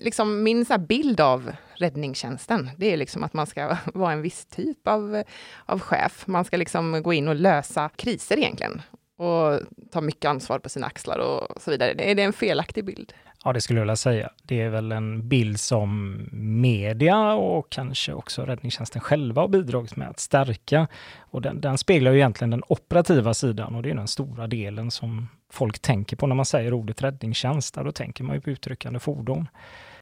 liksom 0.00 0.42
min 0.42 0.64
så 0.64 0.78
bild 0.78 1.20
av 1.20 1.52
räddningstjänsten, 1.74 2.70
det 2.76 2.92
är 2.92 2.96
liksom 2.96 3.24
att 3.24 3.32
man 3.32 3.46
ska 3.46 3.76
vara 3.94 4.12
en 4.12 4.22
viss 4.22 4.46
typ 4.46 4.88
av, 4.88 5.16
eh, 5.16 5.24
av 5.66 5.80
chef. 5.80 6.26
Man 6.26 6.44
ska 6.44 6.56
liksom 6.56 7.02
gå 7.02 7.12
in 7.12 7.28
och 7.28 7.36
lösa 7.36 7.88
kriser 7.88 8.38
egentligen 8.38 8.82
och 9.20 9.60
ta 9.92 10.00
mycket 10.00 10.24
ansvar 10.24 10.58
på 10.58 10.68
sina 10.68 10.86
axlar 10.86 11.18
och 11.18 11.62
så 11.62 11.70
vidare. 11.70 11.90
Är 11.90 12.14
det 12.14 12.22
en 12.22 12.32
felaktig 12.32 12.84
bild? 12.84 13.12
Ja, 13.44 13.52
det 13.52 13.60
skulle 13.60 13.78
jag 13.78 13.84
vilja 13.84 13.96
säga. 13.96 14.30
Det 14.42 14.60
är 14.60 14.68
väl 14.68 14.92
en 14.92 15.28
bild 15.28 15.60
som 15.60 16.18
media 16.32 17.32
och 17.34 17.70
kanske 17.70 18.12
också 18.12 18.42
räddningstjänsten 18.42 19.00
själva 19.00 19.42
har 19.42 19.48
bidragit 19.48 19.96
med 19.96 20.08
att 20.08 20.20
stärka. 20.20 20.88
Och 21.18 21.42
den, 21.42 21.60
den 21.60 21.78
speglar 21.78 22.12
ju 22.12 22.18
egentligen 22.18 22.50
den 22.50 22.62
operativa 22.68 23.34
sidan 23.34 23.74
och 23.74 23.82
det 23.82 23.90
är 23.90 23.94
den 23.94 24.08
stora 24.08 24.46
delen 24.46 24.90
som 24.90 25.28
folk 25.52 25.78
tänker 25.78 26.16
på 26.16 26.26
när 26.26 26.34
man 26.34 26.44
säger 26.44 26.72
ordet 26.72 27.02
räddningstjänst. 27.02 27.74
Då 27.74 27.92
tänker 27.92 28.24
man 28.24 28.36
ju 28.36 28.40
på 28.40 28.50
utryckande 28.50 28.98
fordon. 28.98 29.48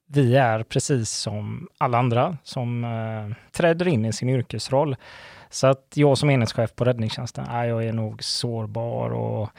Vi 0.07 0.37
är 0.37 0.63
precis 0.63 1.11
som 1.11 1.69
alla 1.79 1.99
andra 1.99 2.37
som 2.43 2.85
eh, 2.85 3.37
träder 3.53 3.89
in 3.89 4.05
i 4.05 4.13
sin 4.13 4.29
yrkesroll. 4.29 4.97
Så 5.51 5.67
att 5.67 5.93
jag 5.95 6.19
som 6.19 6.31
enhetschef 6.31 6.75
på 6.75 6.85
räddningstjänsten, 6.85 7.47
är 7.47 7.65
jag 7.65 7.85
är 7.85 7.93
nog 7.93 8.23
sårbar 8.25 9.11
och 9.11 9.51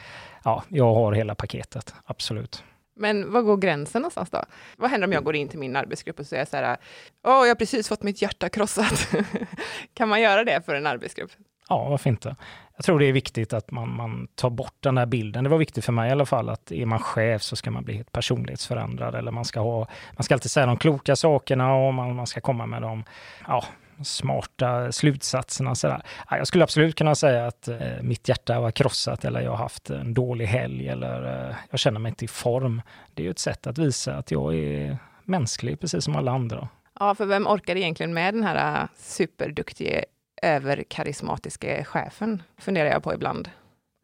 ja, 0.43 0.63
jag 0.67 0.93
har 0.93 1.13
hela 1.13 1.36
paketet, 1.36 1.93
absolut. 2.05 2.63
Men 2.96 3.31
vad 3.31 3.46
går 3.46 3.58
gränsen 3.58 4.01
någonstans 4.01 4.29
då? 4.29 4.43
Vad 4.77 4.89
händer 4.89 5.08
om 5.08 5.13
jag 5.13 5.24
går 5.24 5.36
in 5.36 5.48
till 5.48 5.60
min 5.60 5.75
arbetsgrupp 5.75 6.19
och 6.19 6.25
säger 6.25 6.46
så 6.46 6.58
här, 6.58 6.77
åh, 7.24 7.31
jag 7.34 7.48
har 7.48 7.55
precis 7.55 7.88
fått 7.88 8.03
mitt 8.03 8.22
hjärta 8.22 8.50
krossat. 8.50 9.10
kan 9.93 10.10
man 10.10 10.22
göra 10.22 10.43
det 10.43 10.62
för 10.65 10.75
en 10.75 10.88
arbetsgrupp? 10.88 11.31
Ja, 11.69 11.89
varför 11.89 12.10
inte? 12.10 12.36
Jag 12.75 12.86
tror 12.86 13.00
det 13.00 13.05
är 13.05 13.12
viktigt 13.12 13.53
att 13.53 13.72
man, 13.72 13.96
man 13.96 14.27
tar 14.36 14.50
bort 14.50 14.75
den 14.79 14.96
där 14.96 15.05
bilden. 15.05 15.43
Det 15.43 15.50
var 15.50 15.58
viktigt 15.58 15.86
för 15.86 15.91
mig 15.91 16.10
i 16.10 16.12
alla 16.12 16.25
fall 16.25 16.50
att 16.50 16.72
är 16.72 16.86
man 16.86 17.00
chef 17.00 17.41
så 17.41 17.55
ska 17.55 17.72
man 17.72 17.84
bli 17.84 17.93
helt 17.93 18.12
personlighetsförändrad 18.12 19.15
eller 19.15 19.31
man 19.31 19.46
ska 19.46 19.60
ha, 19.60 19.88
man 20.13 20.24
ska 20.24 20.34
alltid 20.34 20.51
säga 20.51 20.65
de 20.65 20.77
kloka 20.77 21.15
sakerna 21.15 21.75
och 21.75 21.93
man, 21.93 22.15
man 22.15 22.27
ska 22.27 22.41
komma 22.41 22.65
med 22.65 22.81
de, 22.81 23.03
ja, 23.48 23.63
smarta 24.03 24.91
slutsatserna. 24.91 25.75
Sådär. 25.75 26.01
Jag 26.29 26.48
skulle 26.48 26.63
absolut 26.63 26.96
kunna 26.96 27.15
säga 27.15 27.48
att 27.48 27.68
eh, 27.68 27.77
mitt 28.01 28.29
hjärta 28.29 28.60
var 28.60 28.72
krossat 28.72 29.25
eller 29.25 29.41
jag 29.41 29.51
har 29.51 29.58
haft 29.58 29.89
en 29.89 30.13
dålig 30.13 30.46
helg 30.46 30.88
eller 30.88 31.48
eh, 31.50 31.56
jag 31.70 31.79
känner 31.79 32.00
mig 32.00 32.10
inte 32.10 32.25
i 32.25 32.27
form. 32.27 32.82
Det 33.13 33.22
är 33.22 33.24
ju 33.24 33.32
ett 33.32 33.39
sätt 33.39 33.68
att 33.68 33.77
visa 33.77 34.15
att 34.15 34.32
jag 34.32 34.56
är 34.56 34.98
mänsklig 35.24 35.79
precis 35.79 36.03
som 36.03 36.15
alla 36.15 36.32
andra. 36.32 36.68
Ja, 37.00 37.15
för 37.15 37.25
vem 37.25 37.48
orkar 37.48 37.75
egentligen 37.75 38.13
med 38.13 38.34
den 38.34 38.44
här 38.44 38.82
eh, 38.82 38.88
superduktiga 38.98 40.03
överkarismatiska 40.41 41.84
chefen, 41.84 42.44
funderar 42.58 42.89
jag 42.89 43.03
på 43.03 43.13
ibland. 43.13 43.50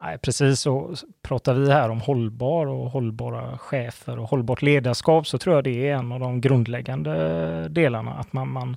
Nej, 0.02 0.18
precis, 0.18 0.66
och 0.66 0.96
pratar 1.22 1.54
vi 1.54 1.72
här 1.72 1.88
om 1.88 2.00
hållbar 2.00 2.66
och 2.66 2.90
hållbara 2.90 3.58
chefer 3.58 4.18
och 4.18 4.28
hållbart 4.28 4.62
ledarskap 4.62 5.26
så 5.26 5.38
tror 5.38 5.54
jag 5.54 5.64
det 5.64 5.88
är 5.88 5.94
en 5.94 6.12
av 6.12 6.20
de 6.20 6.40
grundläggande 6.40 7.68
delarna. 7.68 8.14
Att 8.14 8.32
man, 8.32 8.48
man 8.48 8.76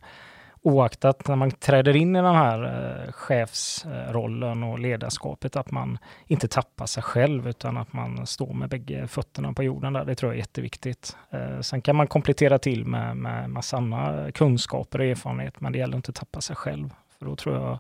oaktat 0.62 1.28
när 1.28 1.36
man 1.36 1.52
träder 1.52 1.96
in 1.96 2.16
i 2.16 2.22
den 2.22 2.36
här 2.36 2.64
eh, 2.64 3.12
chefsrollen 3.12 4.64
och 4.64 4.80
ledarskapet, 4.80 5.56
att 5.56 5.72
man 5.72 5.98
inte 6.26 6.48
tappar 6.48 6.86
sig 6.86 7.04
själv 7.04 7.48
utan 7.48 7.78
att 7.78 7.94
man 7.94 8.28
står 8.28 8.54
med 8.54 8.70
bägge 8.70 9.08
fötterna 9.08 9.54
på 9.54 9.64
jorden 9.64 9.94
där. 9.94 10.06
Det 10.06 10.16
tror 10.16 10.32
jag 10.32 10.36
är 10.36 10.40
jätteviktigt. 10.40 11.18
Eh, 11.30 11.60
sen 11.60 11.82
kan 11.82 11.96
man 11.96 12.08
komplettera 12.08 12.60
till 12.60 12.86
med, 12.86 13.18
med 13.18 13.50
massa 13.50 13.78
andra 13.78 14.32
kunskaper 14.32 15.00
och 15.00 15.06
erfarenhet, 15.06 15.62
men 15.62 15.72
det 15.72 15.78
gäller 15.78 15.96
inte 15.96 16.10
att 16.10 16.16
tappa 16.16 16.42
sig 16.42 16.56
själv. 16.56 16.90
För 17.20 17.26
då 17.26 17.36
tror 17.36 17.56
jag 17.56 17.80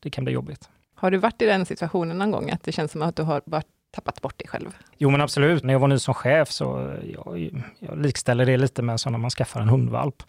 det 0.00 0.10
kan 0.10 0.24
bli 0.24 0.32
jobbigt. 0.32 0.70
Har 0.94 1.10
du 1.10 1.18
varit 1.18 1.42
i 1.42 1.46
den 1.46 1.66
situationen 1.66 2.18
någon 2.18 2.30
gång, 2.30 2.50
att 2.50 2.62
det 2.62 2.72
känns 2.72 2.92
som 2.92 3.02
att 3.02 3.16
du 3.16 3.22
har 3.22 3.42
varit 3.44 3.66
tappat 3.90 4.22
bort 4.22 4.38
dig 4.38 4.48
själv? 4.48 4.76
Jo, 4.96 5.10
men 5.10 5.20
absolut. 5.20 5.64
När 5.64 5.72
jag 5.72 5.80
var 5.80 5.88
ny 5.88 5.98
som 5.98 6.14
chef 6.14 6.50
så 6.50 6.96
jag, 7.14 7.62
jag 7.78 7.98
likställer 7.98 8.46
det 8.46 8.56
lite 8.56 8.82
med 8.82 9.00
som 9.00 9.12
när 9.12 9.18
man 9.18 9.30
skaffar 9.30 9.60
en 9.60 9.68
hundvalp. 9.68 10.22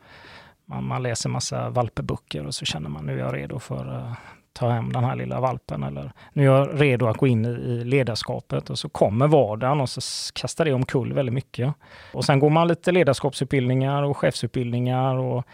Man, 0.69 0.83
man 0.83 1.03
läser 1.03 1.29
massa 1.29 1.69
valpeböcker 1.69 2.45
och 2.45 2.55
så 2.55 2.65
känner 2.65 2.89
man 2.89 3.05
nu 3.05 3.13
är 3.13 3.23
jag 3.23 3.35
redo 3.35 3.59
för 3.59 3.85
att 3.85 4.17
ta 4.53 4.69
hem 4.69 4.93
den 4.93 5.03
här 5.03 5.15
lilla 5.15 5.39
valpen. 5.39 5.83
Eller 5.83 6.11
nu 6.33 6.43
är 6.43 6.45
jag 6.45 6.81
redo 6.81 7.07
att 7.07 7.17
gå 7.17 7.27
in 7.27 7.45
i, 7.45 7.49
i 7.49 7.83
ledarskapet 7.83 8.69
och 8.69 8.79
så 8.79 8.89
kommer 8.89 9.27
vardagen 9.27 9.81
och 9.81 9.89
så 9.89 10.01
kastar 10.33 10.65
det 10.65 10.73
omkull 10.73 11.13
väldigt 11.13 11.33
mycket. 11.33 11.73
Och 12.13 12.25
sen 12.25 12.39
går 12.39 12.49
man 12.49 12.67
lite 12.67 12.91
ledarskapsutbildningar 12.91 14.03
och 14.03 14.17
chefsutbildningar 14.17 15.15
och 15.15 15.45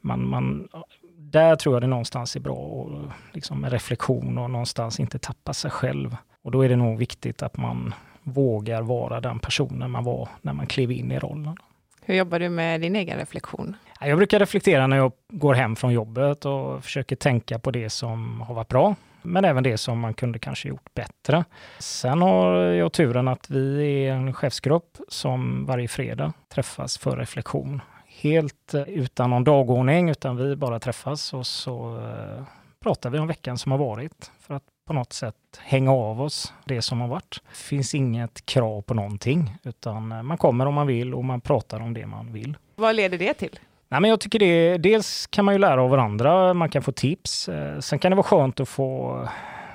man, 0.00 0.28
man 0.28 0.68
där 1.16 1.56
tror 1.56 1.74
jag 1.74 1.82
det 1.82 1.86
någonstans 1.86 2.36
är 2.36 2.40
bra 2.40 2.54
och 2.54 3.10
liksom 3.32 3.60
med 3.60 3.72
reflektion 3.72 4.38
och 4.38 4.50
någonstans 4.50 5.00
inte 5.00 5.18
tappa 5.18 5.52
sig 5.52 5.70
själv. 5.70 6.16
Och 6.42 6.50
då 6.50 6.64
är 6.64 6.68
det 6.68 6.76
nog 6.76 6.98
viktigt 6.98 7.42
att 7.42 7.56
man 7.56 7.94
vågar 8.22 8.82
vara 8.82 9.20
den 9.20 9.38
personen 9.38 9.90
man 9.90 10.04
var 10.04 10.28
när 10.42 10.52
man 10.52 10.66
klev 10.66 10.92
in 10.92 11.12
i 11.12 11.18
rollen. 11.18 11.56
Hur 12.04 12.14
jobbar 12.14 12.38
du 12.38 12.48
med 12.48 12.80
din 12.80 12.96
egen 12.96 13.18
reflektion? 13.18 13.76
Jag 14.06 14.16
brukar 14.16 14.38
reflektera 14.38 14.86
när 14.86 14.96
jag 14.96 15.12
går 15.28 15.54
hem 15.54 15.76
från 15.76 15.92
jobbet 15.92 16.44
och 16.44 16.84
försöker 16.84 17.16
tänka 17.16 17.58
på 17.58 17.70
det 17.70 17.90
som 17.90 18.40
har 18.40 18.54
varit 18.54 18.68
bra, 18.68 18.94
men 19.22 19.44
även 19.44 19.62
det 19.62 19.78
som 19.78 19.98
man 19.98 20.14
kunde 20.14 20.38
kanske 20.38 20.68
gjort 20.68 20.94
bättre. 20.94 21.44
Sen 21.78 22.22
har 22.22 22.54
jag 22.56 22.92
turen 22.92 23.28
att 23.28 23.50
vi 23.50 24.04
är 24.06 24.12
en 24.12 24.34
chefsgrupp 24.34 24.98
som 25.08 25.66
varje 25.66 25.88
fredag 25.88 26.32
träffas 26.48 26.98
för 26.98 27.16
reflektion. 27.16 27.80
Helt 28.06 28.74
eh, 28.74 28.82
utan 28.82 29.30
någon 29.30 29.44
dagordning, 29.44 30.10
utan 30.10 30.36
vi 30.36 30.56
bara 30.56 30.80
träffas 30.80 31.34
och 31.34 31.46
så 31.46 31.98
eh, 31.98 32.44
pratar 32.80 33.10
vi 33.10 33.18
om 33.18 33.26
veckan 33.26 33.58
som 33.58 33.72
har 33.72 33.78
varit 33.78 34.30
för 34.40 34.54
att 34.54 34.62
på 34.86 34.92
något 34.92 35.12
sätt 35.12 35.34
hänga 35.58 35.92
av 35.92 36.22
oss 36.22 36.52
det 36.64 36.82
som 36.82 37.00
har 37.00 37.08
varit. 37.08 37.40
Det 37.50 37.56
finns 37.56 37.94
inget 37.94 38.46
krav 38.46 38.82
på 38.82 38.94
någonting, 38.94 39.56
utan 39.62 40.12
eh, 40.12 40.22
man 40.22 40.38
kommer 40.38 40.66
om 40.66 40.74
man 40.74 40.86
vill 40.86 41.14
och 41.14 41.24
man 41.24 41.40
pratar 41.40 41.80
om 41.80 41.94
det 41.94 42.06
man 42.06 42.32
vill. 42.32 42.56
Vad 42.76 42.96
leder 42.96 43.18
det 43.18 43.34
till? 43.34 43.58
Nej, 43.92 44.00
men 44.00 44.10
jag 44.10 44.20
tycker 44.20 44.38
det, 44.38 44.78
dels 44.78 45.26
kan 45.26 45.44
man 45.44 45.54
ju 45.54 45.58
lära 45.58 45.82
av 45.82 45.90
varandra, 45.90 46.54
man 46.54 46.68
kan 46.68 46.82
få 46.82 46.92
tips. 46.92 47.48
Eh, 47.48 47.78
sen 47.78 47.98
kan 47.98 48.10
det 48.10 48.16
vara 48.16 48.26
skönt 48.26 48.60
att 48.60 48.68
få, 48.68 49.28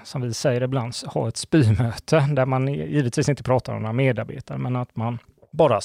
som 0.03 0.21
vi 0.21 0.33
säger 0.33 0.63
ibland, 0.63 0.93
ha 1.07 1.27
ett 1.27 1.37
spymöte 1.37 2.19
där 2.33 2.45
man 2.45 2.67
givetvis 2.67 3.29
inte 3.29 3.43
pratar 3.43 3.73
om 3.73 3.81
några 3.81 3.93
medarbetare, 3.93 4.57
men 4.57 4.75
att 4.75 4.95
man 4.95 5.19
bara 5.51 5.79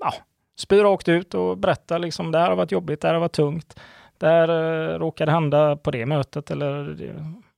ja, 0.00 0.14
spyr 0.58 0.82
rakt 0.82 1.08
ut 1.08 1.34
och 1.34 1.58
berättar 1.58 1.98
liksom, 1.98 2.32
det 2.32 2.38
här 2.38 2.48
har 2.48 2.56
varit 2.56 2.72
jobbigt, 2.72 3.00
det 3.00 3.08
här 3.08 3.14
har 3.14 3.20
varit 3.20 3.32
tungt. 3.32 3.80
Där 4.18 4.48
eh, 4.48 4.98
råkade 4.98 5.32
hända 5.32 5.76
på 5.76 5.90
det 5.90 6.06
mötet 6.06 6.50
eller 6.50 6.96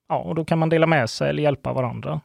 ja, 0.08 0.18
och 0.18 0.34
då 0.34 0.44
kan 0.44 0.58
man 0.58 0.68
dela 0.68 0.86
med 0.86 1.10
sig 1.10 1.30
eller 1.30 1.42
hjälpa 1.42 1.72
varandra. 1.72 2.20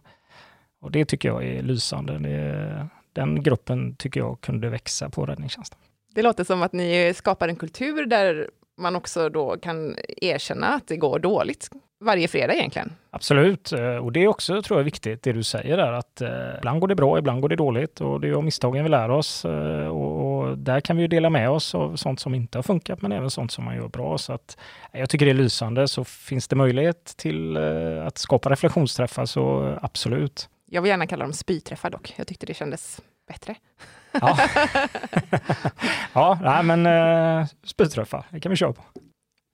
Och 0.82 0.91
det 0.91 1.06
tycker 1.06 1.30
jag 1.30 1.43
är 1.43 1.62
lysande. 1.62 2.19
Det, 2.19 2.88
den 3.13 3.43
gruppen 3.43 3.96
tycker 3.96 4.19
jag 4.19 4.41
kunde 4.41 4.69
växa 4.69 5.10
på 5.10 5.26
räddningstjänsten. 5.26 5.80
Det 6.15 6.21
låter 6.21 6.43
som 6.43 6.63
att 6.63 6.73
ni 6.73 7.13
skapar 7.15 7.47
en 7.47 7.56
kultur 7.56 8.06
där 8.06 8.49
man 8.78 8.95
också 8.95 9.30
då 9.30 9.58
kan 9.58 9.95
erkänna 10.21 10.67
att 10.67 10.88
det 10.88 10.97
går 10.97 11.19
dåligt 11.19 11.69
varje 12.04 12.28
fredag 12.28 12.54
egentligen. 12.54 12.91
Absolut, 13.10 13.71
eh, 13.71 13.95
och 13.95 14.12
det 14.12 14.23
är 14.23 14.28
också 14.28 14.62
tror 14.62 14.80
jag 14.80 14.84
viktigt 14.84 15.23
det 15.23 15.34
du 15.34 15.43
säger 15.43 15.78
där 15.78 15.91
att 15.91 16.21
eh, 16.21 16.30
ibland 16.58 16.80
går 16.80 16.88
det 16.88 16.95
bra, 16.95 17.19
ibland 17.19 17.41
går 17.41 17.49
det 17.49 17.56
dåligt 17.56 18.02
och 18.02 18.21
det 18.21 18.28
är 18.28 18.34
av 18.34 18.43
misstagen 18.43 18.84
vi 18.84 18.89
lär 18.89 19.12
oss 19.12 19.45
eh, 19.45 19.88
och, 19.88 20.39
och, 20.39 20.58
där 20.58 20.80
kan 20.80 20.95
vi 20.95 21.02
ju 21.02 21.08
dela 21.08 21.30
med 21.30 21.49
oss 21.49 21.76
av 21.76 21.95
sånt 21.95 22.19
som 22.19 22.36
inte 22.36 22.58
har 22.58 22.63
funkat 22.63 23.02
men 23.02 23.12
även 23.12 23.30
sånt 23.30 23.52
som 23.52 23.65
man 23.65 23.76
gör 23.76 23.88
bra. 23.88 24.17
Så 24.17 24.34
att 24.34 24.58
jag 24.91 25.10
tycker 25.10 25.26
det 25.26 25.32
är 25.32 25.36
lysande 25.36 25.88
så 25.88 26.04
finns 26.04 26.47
det 26.47 26.56
möjlighet 26.56 27.06
till 27.17 27.58
att 28.08 28.17
skapa 28.17 28.49
reflektionsträffar 28.49 29.26
så 29.26 29.76
absolut. 29.82 30.49
Jag 30.69 30.82
vill 30.82 30.89
gärna 30.89 31.08
kalla 31.08 31.26
dem 31.26 31.34
spyträffar 31.34 31.89
dock. 31.89 32.13
Jag 32.15 32.28
tyckte 32.28 32.45
det 32.45 32.54
kändes 32.54 33.02
bättre. 33.27 33.55
Ja, 34.12 34.38
ja 36.13 36.39
nej, 36.41 36.63
men 36.63 36.86
uh, 36.86 37.47
spyträffar, 37.63 38.25
det 38.29 38.39
kan 38.39 38.49
vi 38.49 38.55
köra 38.55 38.73
på. 38.73 38.83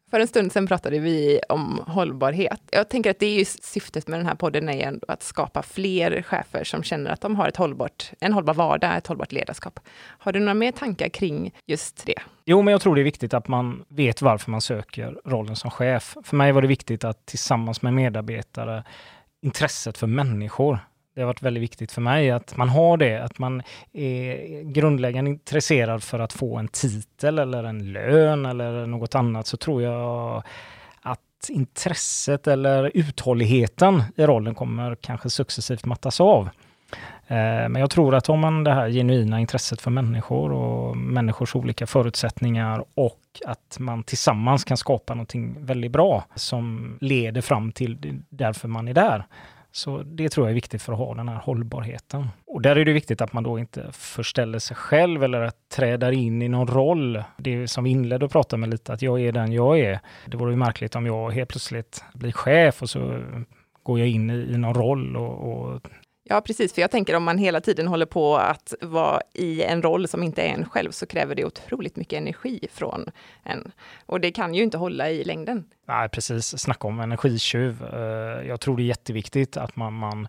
För 0.09 0.19
en 0.19 0.27
stund 0.27 0.51
sedan 0.51 0.67
pratade 0.67 0.99
vi 0.99 1.39
om 1.49 1.83
hållbarhet. 1.87 2.61
Jag 2.71 2.89
tänker 2.89 3.11
att 3.11 3.19
det 3.19 3.41
är 3.41 3.45
syftet 3.45 4.07
med 4.07 4.19
den 4.19 4.25
här 4.25 4.35
podden 4.35 4.69
är 4.69 4.87
ändå 4.87 5.05
att 5.07 5.23
skapa 5.23 5.63
fler 5.63 6.21
chefer 6.21 6.63
som 6.63 6.83
känner 6.83 7.11
att 7.11 7.21
de 7.21 7.35
har 7.35 7.47
ett 7.47 7.57
hållbart, 7.57 8.11
en 8.19 8.33
hållbar 8.33 8.53
vardag, 8.53 8.97
ett 8.97 9.07
hållbart 9.07 9.31
ledarskap. 9.31 9.79
Har 9.97 10.31
du 10.31 10.39
några 10.39 10.53
mer 10.53 10.71
tankar 10.71 11.09
kring 11.09 11.53
just 11.65 12.05
det? 12.05 12.19
Jo, 12.45 12.61
men 12.61 12.71
jag 12.71 12.81
tror 12.81 12.95
det 12.95 13.01
är 13.01 13.03
viktigt 13.03 13.33
att 13.33 13.47
man 13.47 13.85
vet 13.87 14.21
varför 14.21 14.51
man 14.51 14.61
söker 14.61 15.19
rollen 15.25 15.55
som 15.55 15.71
chef. 15.71 16.17
För 16.23 16.35
mig 16.35 16.51
var 16.51 16.61
det 16.61 16.67
viktigt 16.67 17.03
att 17.03 17.25
tillsammans 17.25 17.81
med 17.81 17.93
medarbetare 17.93 18.83
intresset 19.41 19.97
för 19.97 20.07
människor 20.07 20.79
det 21.15 21.21
har 21.21 21.27
varit 21.27 21.41
väldigt 21.41 21.63
viktigt 21.63 21.91
för 21.91 22.01
mig 22.01 22.31
att 22.31 22.57
man 22.57 22.69
har 22.69 22.97
det, 22.97 23.23
att 23.23 23.39
man 23.39 23.61
är 23.93 24.63
grundläggande 24.63 25.31
intresserad 25.31 26.03
för 26.03 26.19
att 26.19 26.33
få 26.33 26.57
en 26.57 26.67
titel 26.67 27.39
eller 27.39 27.63
en 27.63 27.91
lön 27.91 28.45
eller 28.45 28.85
något 28.85 29.15
annat 29.15 29.47
så 29.47 29.57
tror 29.57 29.81
jag 29.81 30.43
att 31.01 31.49
intresset 31.49 32.47
eller 32.47 32.91
uthålligheten 32.93 34.03
i 34.15 34.25
rollen 34.25 34.55
kommer 34.55 34.95
kanske 34.95 35.29
successivt 35.29 35.85
mattas 35.85 36.21
av. 36.21 36.49
Eh, 37.27 37.69
men 37.69 37.75
jag 37.75 37.89
tror 37.89 38.15
att 38.15 38.29
om 38.29 38.39
man 38.39 38.63
det 38.63 38.73
här 38.73 38.89
genuina 38.89 39.39
intresset 39.39 39.81
för 39.81 39.91
människor 39.91 40.51
och 40.51 40.97
människors 40.97 41.55
olika 41.55 41.87
förutsättningar 41.87 42.85
och 42.95 43.21
att 43.45 43.77
man 43.79 44.03
tillsammans 44.03 44.63
kan 44.63 44.77
skapa 44.77 45.13
någonting 45.13 45.65
väldigt 45.65 45.91
bra 45.91 46.25
som 46.35 46.97
leder 47.01 47.41
fram 47.41 47.71
till 47.71 48.21
därför 48.29 48.67
man 48.67 48.87
är 48.87 48.93
där 48.93 49.25
så 49.71 50.03
det 50.03 50.29
tror 50.29 50.45
jag 50.45 50.51
är 50.51 50.55
viktigt 50.55 50.81
för 50.81 50.93
att 50.93 50.99
ha 50.99 51.15
den 51.15 51.29
här 51.29 51.35
hållbarheten. 51.35 52.27
Och 52.47 52.61
där 52.61 52.75
är 52.75 52.85
det 52.85 52.93
viktigt 52.93 53.21
att 53.21 53.33
man 53.33 53.43
då 53.43 53.59
inte 53.59 53.91
förställer 53.91 54.59
sig 54.59 54.77
själv 54.77 55.23
eller 55.23 55.41
att 55.41 55.69
träda 55.69 56.11
in 56.11 56.41
i 56.41 56.47
någon 56.47 56.67
roll. 56.67 57.23
Det 57.37 57.67
som 57.67 57.83
vi 57.83 57.89
inledde 57.89 58.25
att 58.25 58.31
prata 58.31 58.57
med 58.57 58.69
lite, 58.69 58.93
att 58.93 59.01
jag 59.01 59.21
är 59.21 59.31
den 59.31 59.51
jag 59.51 59.79
är. 59.79 59.99
Det 60.25 60.37
vore 60.37 60.51
ju 60.51 60.57
märkligt 60.57 60.95
om 60.95 61.05
jag 61.05 61.31
helt 61.31 61.49
plötsligt 61.49 62.03
blir 62.13 62.31
chef 62.31 62.81
och 62.81 62.89
så 62.89 63.23
går 63.83 63.99
jag 63.99 64.07
in 64.07 64.29
i, 64.29 64.33
i 64.33 64.57
någon 64.57 64.73
roll 64.73 65.17
och, 65.17 65.51
och 65.51 65.81
Ja, 66.31 66.41
precis. 66.41 66.73
För 66.73 66.81
jag 66.81 66.91
tänker 66.91 67.15
om 67.15 67.23
man 67.23 67.37
hela 67.37 67.61
tiden 67.61 67.87
håller 67.87 68.05
på 68.05 68.37
att 68.37 68.73
vara 68.81 69.21
i 69.33 69.63
en 69.63 69.81
roll 69.81 70.07
som 70.07 70.23
inte 70.23 70.41
är 70.41 70.53
en 70.53 70.69
själv, 70.69 70.91
så 70.91 71.05
kräver 71.05 71.35
det 71.35 71.45
otroligt 71.45 71.95
mycket 71.95 72.17
energi 72.17 72.67
från 72.73 73.05
en. 73.43 73.71
Och 74.05 74.19
det 74.19 74.31
kan 74.31 74.53
ju 74.53 74.63
inte 74.63 74.77
hålla 74.77 75.09
i 75.09 75.23
längden. 75.23 75.65
Nej, 75.85 76.09
precis. 76.09 76.61
Snacka 76.61 76.87
om 76.87 76.99
energitjuv. 76.99 77.83
Eh, 77.93 78.47
jag 78.47 78.59
tror 78.59 78.77
det 78.77 78.83
är 78.83 78.85
jätteviktigt 78.85 79.57
att 79.57 79.75
man, 79.75 79.93
man 79.93 80.27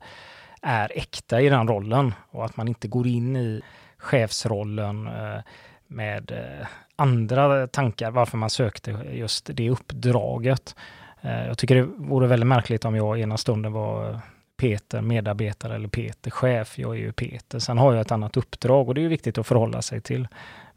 är 0.63 0.99
äkta 0.99 1.41
i 1.41 1.49
den 1.49 1.69
rollen 1.69 2.15
och 2.31 2.45
att 2.45 2.57
man 2.57 2.69
inte 2.69 2.89
går 2.89 3.07
in 3.07 3.37
i 3.37 3.61
chefsrollen 3.99 5.07
eh, 5.07 5.41
med 5.87 6.31
eh, 6.31 6.67
andra 6.97 7.67
tankar 7.67 8.11
varför 8.11 8.37
man 8.37 8.51
sökte 8.51 8.91
just 9.13 9.51
det 9.53 9.71
uppdraget. 9.71 10.75
Jag 11.23 11.59
tycker 11.59 11.75
det 11.75 11.83
vore 11.83 12.27
väldigt 12.27 12.47
märkligt 12.47 12.85
om 12.85 12.97
jag 12.97 13.21
ena 13.21 13.37
stunden 13.37 13.73
var 13.73 14.21
Peter 14.61 15.01
medarbetare 15.01 15.75
eller 15.75 15.89
Peter 15.89 16.31
chef. 16.31 16.79
Jag 16.79 16.95
är 16.95 16.99
ju 16.99 17.13
Peter. 17.13 17.59
Sen 17.59 17.79
har 17.79 17.93
jag 17.93 18.01
ett 18.01 18.13
annat 18.13 18.37
uppdrag 18.37 18.89
och 18.89 18.95
det 18.95 19.05
är 19.05 19.09
viktigt 19.09 19.39
att 19.39 19.47
förhålla 19.47 19.83
sig 19.83 20.01
till. 20.01 20.29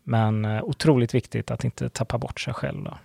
Men 0.03 0.45
eh, 0.45 0.63
otroligt 0.63 1.13
viktigt 1.13 1.51
att 1.51 1.63
inte 1.63 1.89
tappa 1.89 2.17
bort 2.17 2.39
sig 2.39 2.53
själv. 2.53 2.83
Då. 2.83 2.97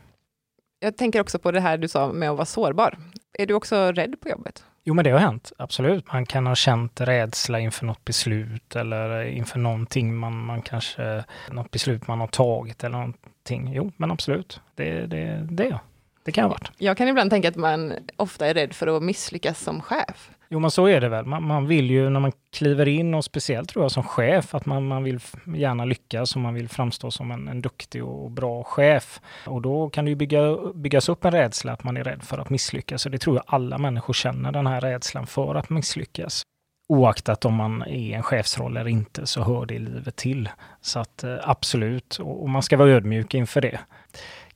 Jag 0.81 0.97
tänker 0.97 1.21
också 1.21 1.39
på 1.39 1.51
det 1.51 1.61
här 1.61 1.79
du 1.79 1.89
sa 1.89 2.13
med 2.13 2.31
att 2.31 2.37
vara 2.37 2.47
sårbar. 2.47 2.99
Är 3.33 3.47
du 3.47 3.55
också 3.55 3.93
rädd 3.93 4.21
på 4.21 4.29
jobbet? 4.29 4.65
Jo, 4.85 4.95
men 4.95 5.05
det 5.05 5.11
har 5.11 5.19
hänt. 5.19 5.53
Absolut. 5.59 6.13
Man 6.13 6.27
kan 6.27 6.47
ha 6.47 6.55
känt 6.55 7.01
rädsla 7.01 7.61
inför 7.61 7.87
något 7.87 8.05
beslut 8.05 8.77
eller 8.77 9.23
inför 9.25 9.59
någonting 9.59 10.17
man, 10.17 10.45
man 10.45 10.63
kanske, 10.63 11.25
något 11.51 11.71
beslut 11.71 12.07
man 12.07 12.21
har 12.21 12.27
tagit 12.27 12.85
eller 12.85 12.99
någonting. 12.99 13.73
Jo, 13.75 13.93
men 13.97 14.11
absolut. 14.11 14.61
Det, 14.75 15.07
det, 15.07 15.47
det, 15.51 15.79
det 16.29 16.33
kan 16.33 16.45
ha 16.45 16.51
varit. 16.51 16.71
Jag 16.79 16.97
kan 16.97 17.09
ibland 17.09 17.31
tänka 17.31 17.49
att 17.49 17.57
man 17.57 17.93
ofta 18.17 18.47
är 18.47 18.55
rädd 18.55 18.73
för 18.73 18.97
att 18.97 19.03
misslyckas 19.03 19.61
som 19.61 19.81
chef. 19.81 20.31
Jo, 20.51 20.59
men 20.59 20.71
så 20.71 20.87
är 20.87 21.01
det 21.01 21.09
väl. 21.09 21.25
Man, 21.25 21.43
man, 21.43 21.67
vill 21.67 21.91
ju 21.91 22.11
när 22.11 22.21
man 22.21 22.33
kliver 22.53 22.89
in 22.89 23.15
och 23.15 23.25
speciellt 23.25 23.69
tror 23.69 23.85
jag 23.85 23.93
som 23.93 24.03
chef 24.03 24.55
att 24.55 24.67
man, 24.67 24.89
man 24.89 25.05
vill 25.05 25.21
gärna 25.57 25.85
lyckas 25.85 26.35
och 26.35 26.41
man 26.41 26.55
vill 26.55 26.69
framstå 26.69 27.11
som 27.11 27.31
en, 27.31 27.49
en 27.49 27.63
duktig 27.63 28.05
och 28.05 28.31
bra 28.31 28.65
chef. 28.65 29.21
Och 29.47 29.63
då 29.63 29.91
kan 29.91 30.05
det 30.05 30.09
ju 30.09 30.15
bygga, 30.15 30.57
byggas 30.75 31.09
upp 31.09 31.25
en 31.25 31.33
rädsla 31.33 31.73
att 31.73 31.85
man 31.85 31.97
är 31.97 32.05
rädd 32.05 32.23
för 32.23 32.39
att 32.39 32.51
misslyckas. 32.51 33.07
Och 33.07 33.13
det 33.13 33.19
tror 33.19 33.37
jag 33.37 33.45
alla 33.47 33.79
människor 33.79 34.15
känner, 34.15 34.53
den 34.53 34.67
här 34.67 34.81
rädslan 34.81 35.27
för 35.27 35.55
att 35.55 35.71
misslyckas. 35.71 36.43
Oaktat 36.89 37.45
om 37.45 37.55
man 37.55 37.83
är 37.83 38.17
en 38.17 38.23
chefsroll 38.23 38.77
eller 38.77 38.91
inte 38.91 39.27
så 39.27 39.43
hör 39.43 39.67
det 39.67 39.79
livet 39.79 40.17
till. 40.17 40.49
Så 40.81 40.99
att 40.99 41.25
eh, 41.25 41.37
absolut, 41.43 42.17
och, 42.17 42.43
och 42.43 42.49
man 42.49 42.63
ska 42.63 42.77
vara 42.77 42.91
ödmjuk 42.91 43.35
inför 43.35 43.61
det 43.61 43.81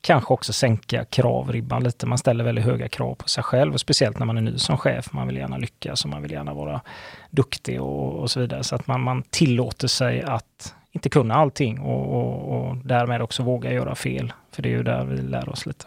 kanske 0.02 0.34
också 0.34 0.52
sänka 0.52 1.04
kravribban 1.04 1.84
lite. 1.84 2.06
Man 2.06 2.18
ställer 2.18 2.44
väldigt 2.44 2.64
höga 2.64 2.88
krav 2.88 3.14
på 3.14 3.28
sig 3.28 3.44
själv, 3.44 3.72
och 3.72 3.80
speciellt 3.80 4.18
när 4.18 4.26
man 4.26 4.36
är 4.36 4.40
ny 4.40 4.58
som 4.58 4.78
chef. 4.78 5.12
Man 5.12 5.26
vill 5.26 5.36
gärna 5.36 5.56
lyckas 5.56 6.04
och 6.04 6.10
man 6.10 6.22
vill 6.22 6.30
gärna 6.30 6.54
vara 6.54 6.80
duktig 7.30 7.82
och, 7.82 8.12
och 8.12 8.30
så 8.30 8.40
vidare. 8.40 8.64
Så 8.64 8.74
att 8.74 8.86
man, 8.86 9.00
man 9.00 9.22
tillåter 9.30 9.88
sig 9.88 10.22
att 10.22 10.74
inte 10.92 11.08
kunna 11.08 11.34
allting 11.34 11.80
och, 11.80 12.16
och, 12.16 12.58
och 12.58 12.76
därmed 12.76 13.22
också 13.22 13.42
våga 13.42 13.72
göra 13.72 13.94
fel. 13.94 14.32
För 14.50 14.62
det 14.62 14.68
är 14.68 14.76
ju 14.76 14.82
där 14.82 15.04
vi 15.04 15.16
lär 15.16 15.48
oss 15.48 15.66
lite. 15.66 15.86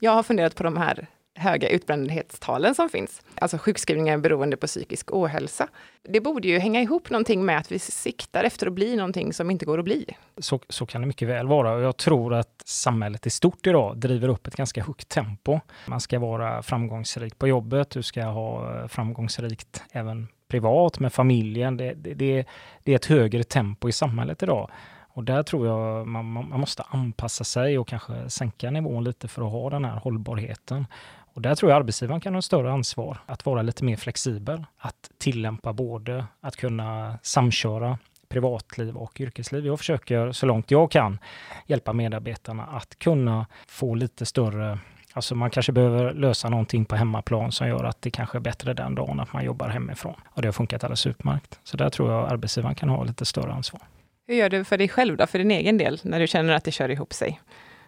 Jag 0.00 0.12
har 0.12 0.22
funderat 0.22 0.54
på 0.54 0.62
de 0.62 0.76
här 0.76 1.06
höga 1.34 1.68
utbrändhetstalen 1.68 2.74
som 2.74 2.88
finns, 2.88 3.22
alltså 3.34 3.58
sjukskrivningar 3.58 4.18
beroende 4.18 4.56
på 4.56 4.66
psykisk 4.66 5.12
ohälsa. 5.12 5.68
Det 6.02 6.20
borde 6.20 6.48
ju 6.48 6.58
hänga 6.58 6.80
ihop 6.80 7.10
någonting 7.10 7.44
med 7.44 7.58
att 7.58 7.72
vi 7.72 7.78
siktar 7.78 8.44
efter 8.44 8.66
att 8.66 8.72
bli 8.72 8.96
någonting 8.96 9.32
som 9.32 9.50
inte 9.50 9.64
går 9.64 9.78
att 9.78 9.84
bli. 9.84 10.06
Så, 10.38 10.60
så 10.68 10.86
kan 10.86 11.00
det 11.00 11.06
mycket 11.06 11.28
väl 11.28 11.46
vara 11.46 11.72
och 11.72 11.82
jag 11.82 11.96
tror 11.96 12.34
att 12.34 12.62
samhället 12.64 13.26
i 13.26 13.30
stort 13.30 13.66
idag 13.66 13.96
driver 13.98 14.28
upp 14.28 14.46
ett 14.46 14.56
ganska 14.56 14.84
högt 14.84 15.08
tempo. 15.08 15.60
Man 15.86 16.00
ska 16.00 16.18
vara 16.18 16.62
framgångsrik 16.62 17.38
på 17.38 17.48
jobbet, 17.48 17.90
du 17.90 18.02
ska 18.02 18.22
ha 18.22 18.88
framgångsrikt 18.88 19.82
även 19.92 20.28
privat 20.48 21.00
med 21.00 21.12
familjen. 21.12 21.76
Det, 21.76 21.94
det, 21.94 22.14
det, 22.14 22.46
det 22.84 22.92
är 22.92 22.96
ett 22.96 23.06
högre 23.06 23.44
tempo 23.44 23.88
i 23.88 23.92
samhället 23.92 24.42
idag. 24.42 24.70
Och 25.12 25.24
där 25.24 25.42
tror 25.42 25.66
jag 25.66 26.06
man, 26.06 26.32
man, 26.32 26.60
måste 26.60 26.82
anpassa 26.82 27.44
sig 27.44 27.78
och 27.78 27.88
kanske 27.88 28.30
sänka 28.30 28.70
nivån 28.70 29.04
lite 29.04 29.28
för 29.28 29.42
att 29.42 29.52
ha 29.52 29.70
den 29.70 29.84
här 29.84 29.96
hållbarheten. 29.96 30.86
Och 31.34 31.42
där 31.42 31.54
tror 31.54 31.70
jag 31.70 31.76
arbetsgivaren 31.76 32.20
kan 32.20 32.34
ha 32.34 32.38
ett 32.38 32.44
större 32.44 32.72
ansvar 32.72 33.18
att 33.26 33.46
vara 33.46 33.62
lite 33.62 33.84
mer 33.84 33.96
flexibel, 33.96 34.64
att 34.78 35.10
tillämpa 35.18 35.72
både 35.72 36.24
att 36.40 36.56
kunna 36.56 37.18
samköra 37.22 37.98
privatliv 38.28 38.96
och 38.96 39.20
yrkesliv. 39.20 39.66
Jag 39.66 39.78
försöker 39.78 40.32
så 40.32 40.46
långt 40.46 40.70
jag 40.70 40.90
kan 40.90 41.18
hjälpa 41.66 41.92
medarbetarna 41.92 42.66
att 42.66 42.98
kunna 42.98 43.46
få 43.66 43.94
lite 43.94 44.26
större 44.26 44.78
Alltså 45.12 45.34
man 45.34 45.50
kanske 45.50 45.72
behöver 45.72 46.14
lösa 46.14 46.48
någonting 46.48 46.84
på 46.84 46.96
hemmaplan 46.96 47.52
som 47.52 47.68
gör 47.68 47.84
att 47.84 48.02
det 48.02 48.10
kanske 48.10 48.38
är 48.38 48.40
bättre 48.40 48.74
den 48.74 48.94
dagen 48.94 49.20
att 49.20 49.32
man 49.32 49.44
jobbar 49.44 49.68
hemifrån. 49.68 50.14
Och 50.28 50.42
det 50.42 50.48
har 50.48 50.52
funkat 50.52 50.84
alldeles 50.84 51.06
utmärkt. 51.06 51.60
Så 51.64 51.76
där 51.76 51.90
tror 51.90 52.12
jag 52.12 52.32
arbetsgivaren 52.32 52.74
kan 52.74 52.88
ha 52.88 53.04
lite 53.04 53.24
större 53.24 53.52
ansvar. 53.52 53.80
Hur 54.26 54.34
gör 54.34 54.48
du 54.48 54.64
för 54.64 54.78
dig 54.78 54.88
själv 54.88 55.16
då, 55.16 55.26
för 55.26 55.38
din 55.38 55.50
egen 55.50 55.78
del, 55.78 56.00
när 56.02 56.20
du 56.20 56.26
känner 56.26 56.52
att 56.52 56.64
det 56.64 56.70
kör 56.70 56.88
ihop 56.88 57.12
sig? 57.12 57.40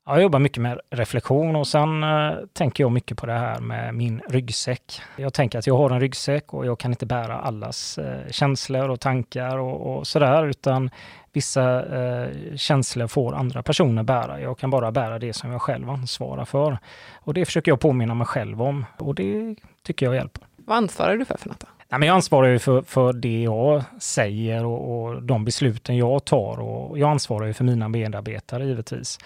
Ja, 0.06 0.12
jag 0.12 0.22
jobbar 0.22 0.38
mycket 0.38 0.62
med 0.62 0.80
reflektion 0.90 1.56
och 1.56 1.66
sen 1.66 2.02
eh, 2.02 2.32
tänker 2.52 2.84
jag 2.84 2.92
mycket 2.92 3.18
på 3.18 3.26
det 3.26 3.32
här 3.32 3.60
med 3.60 3.94
min 3.94 4.22
ryggsäck. 4.28 5.00
Jag 5.16 5.34
tänker 5.34 5.58
att 5.58 5.66
jag 5.66 5.76
har 5.76 5.90
en 5.90 6.00
ryggsäck 6.00 6.54
och 6.54 6.66
jag 6.66 6.78
kan 6.78 6.92
inte 6.92 7.06
bära 7.06 7.38
allas 7.38 7.98
eh, 7.98 8.30
känslor 8.30 8.88
och 8.88 9.00
tankar 9.00 9.58
och, 9.58 9.96
och 9.96 10.06
sådär, 10.06 10.46
utan 10.46 10.90
vissa 11.32 11.84
eh, 11.96 12.28
känslor 12.56 13.06
får 13.06 13.34
andra 13.34 13.62
personer 13.62 14.02
bära. 14.02 14.40
Jag 14.40 14.58
kan 14.58 14.70
bara 14.70 14.92
bära 14.92 15.18
det 15.18 15.32
som 15.32 15.52
jag 15.52 15.62
själv 15.62 15.90
ansvarar 15.90 16.44
för. 16.44 16.78
Och 17.20 17.34
det 17.34 17.44
försöker 17.44 17.70
jag 17.70 17.80
påminna 17.80 18.14
mig 18.14 18.26
själv 18.26 18.62
om 18.62 18.84
och 18.98 19.14
det 19.14 19.56
tycker 19.82 20.06
jag 20.06 20.14
hjälper. 20.14 20.44
Vad 20.56 20.76
ansvarar 20.76 21.16
du 21.16 21.24
för 21.24 21.36
för 21.36 21.48
något? 21.48 21.64
Nej, 21.88 21.98
men 21.98 22.06
jag 22.06 22.14
ansvarar 22.14 22.48
ju 22.48 22.58
för, 22.58 22.82
för 22.82 23.12
det 23.12 23.42
jag 23.42 23.82
säger 23.98 24.64
och, 24.64 25.04
och 25.04 25.22
de 25.22 25.44
besluten 25.44 25.96
jag 25.96 26.24
tar 26.24 26.60
och 26.60 26.98
jag 26.98 27.10
ansvarar 27.10 27.46
ju 27.46 27.52
för 27.52 27.64
mina 27.64 27.88
medarbetare 27.88 28.66
givetvis. 28.66 29.18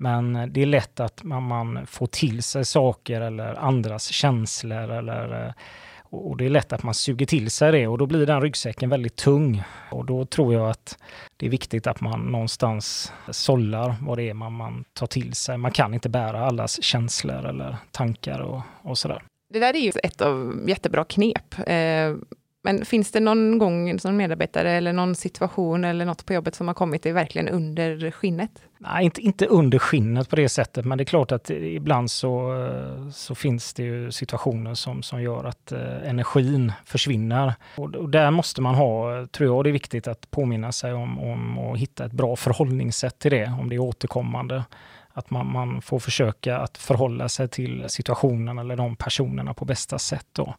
Men 0.00 0.52
det 0.52 0.62
är 0.62 0.66
lätt 0.66 1.00
att 1.00 1.22
man, 1.22 1.42
man, 1.42 1.86
får 1.86 2.06
till 2.06 2.42
sig 2.42 2.64
saker 2.64 3.20
eller 3.20 3.54
andras 3.54 4.08
känslor 4.08 4.90
eller 4.90 5.46
eh, 5.46 5.52
och 6.02 6.36
det 6.36 6.44
är 6.44 6.50
lätt 6.50 6.72
att 6.72 6.82
man 6.82 6.94
suger 6.94 7.26
till 7.26 7.50
sig 7.50 7.72
det 7.72 7.86
och 7.86 7.98
då 7.98 8.06
blir 8.06 8.26
den 8.26 8.40
ryggsäcken 8.40 8.90
väldigt 8.90 9.16
tung. 9.16 9.62
Och 9.90 10.04
då 10.04 10.24
tror 10.24 10.54
jag 10.54 10.70
att 10.70 10.98
det 11.36 11.46
är 11.46 11.50
viktigt 11.50 11.86
att 11.86 12.00
man 12.00 12.20
någonstans 12.20 13.12
sållar 13.30 13.94
vad 14.00 14.18
det 14.18 14.30
är 14.30 14.34
man, 14.34 14.52
man 14.52 14.84
tar 14.92 15.06
till 15.06 15.34
sig. 15.34 15.58
Man 15.58 15.72
kan 15.72 15.94
inte 15.94 16.08
bära 16.08 16.46
allas 16.46 16.82
känslor 16.82 17.46
eller 17.46 17.76
tankar 17.90 18.40
och, 18.40 18.60
och 18.82 18.98
sådär. 18.98 19.22
Det 19.52 19.58
där 19.58 19.74
är 19.74 19.80
ju 19.80 19.92
ett 20.02 20.20
av 20.20 20.64
jättebra 20.68 21.04
knep. 21.04 21.54
Eh, 21.66 22.14
men 22.62 22.84
finns 22.84 23.12
det 23.12 23.20
någon 23.20 23.58
gång 23.58 23.98
som 23.98 24.16
medarbetare 24.16 24.72
eller 24.72 24.92
någon 24.92 25.14
situation 25.14 25.84
eller 25.84 26.04
något 26.04 26.26
på 26.26 26.32
jobbet 26.32 26.54
som 26.54 26.68
har 26.68 26.74
kommit 26.74 27.02
dig 27.02 27.12
verkligen 27.12 27.48
under 27.48 28.10
skinnet? 28.10 28.50
Nej, 28.78 29.04
inte, 29.04 29.20
inte 29.20 29.46
under 29.46 29.78
skinnet 29.78 30.28
på 30.28 30.36
det 30.36 30.48
sättet, 30.48 30.84
men 30.84 30.98
det 30.98 31.02
är 31.02 31.06
klart 31.06 31.32
att 31.32 31.50
ibland 31.50 32.10
så, 32.10 32.52
så 33.12 33.34
finns 33.34 33.74
det 33.74 33.82
ju 33.82 34.12
situationer 34.12 34.74
som, 34.74 35.02
som 35.02 35.22
gör 35.22 35.44
att 35.44 35.72
eh, 35.72 36.08
energin 36.08 36.72
försvinner. 36.84 37.54
Och, 37.76 37.94
och, 37.94 38.08
där 38.08 38.30
måste 38.30 38.62
man 38.62 38.74
ha, 38.74 39.26
tror 39.26 39.48
jag, 39.48 39.64
det 39.64 39.70
är 39.70 39.72
viktigt 39.72 40.08
att 40.08 40.30
påminna 40.30 40.72
sig 40.72 40.92
om, 40.92 41.18
om 41.18 41.58
och 41.58 41.78
hitta 41.78 42.04
ett 42.04 42.12
bra 42.12 42.36
förhållningssätt 42.36 43.18
till 43.18 43.30
det, 43.30 43.54
om 43.60 43.68
det 43.68 43.74
är 43.74 43.78
återkommande. 43.78 44.64
Att 45.12 45.30
man, 45.30 45.52
man 45.52 45.82
får 45.82 45.98
försöka 45.98 46.58
att 46.58 46.78
förhålla 46.78 47.28
sig 47.28 47.48
till 47.48 47.84
situationen 47.88 48.58
eller 48.58 48.76
de 48.76 48.96
personerna 48.96 49.54
på 49.54 49.64
bästa 49.64 49.98
sätt. 49.98 50.26
Då. 50.32 50.54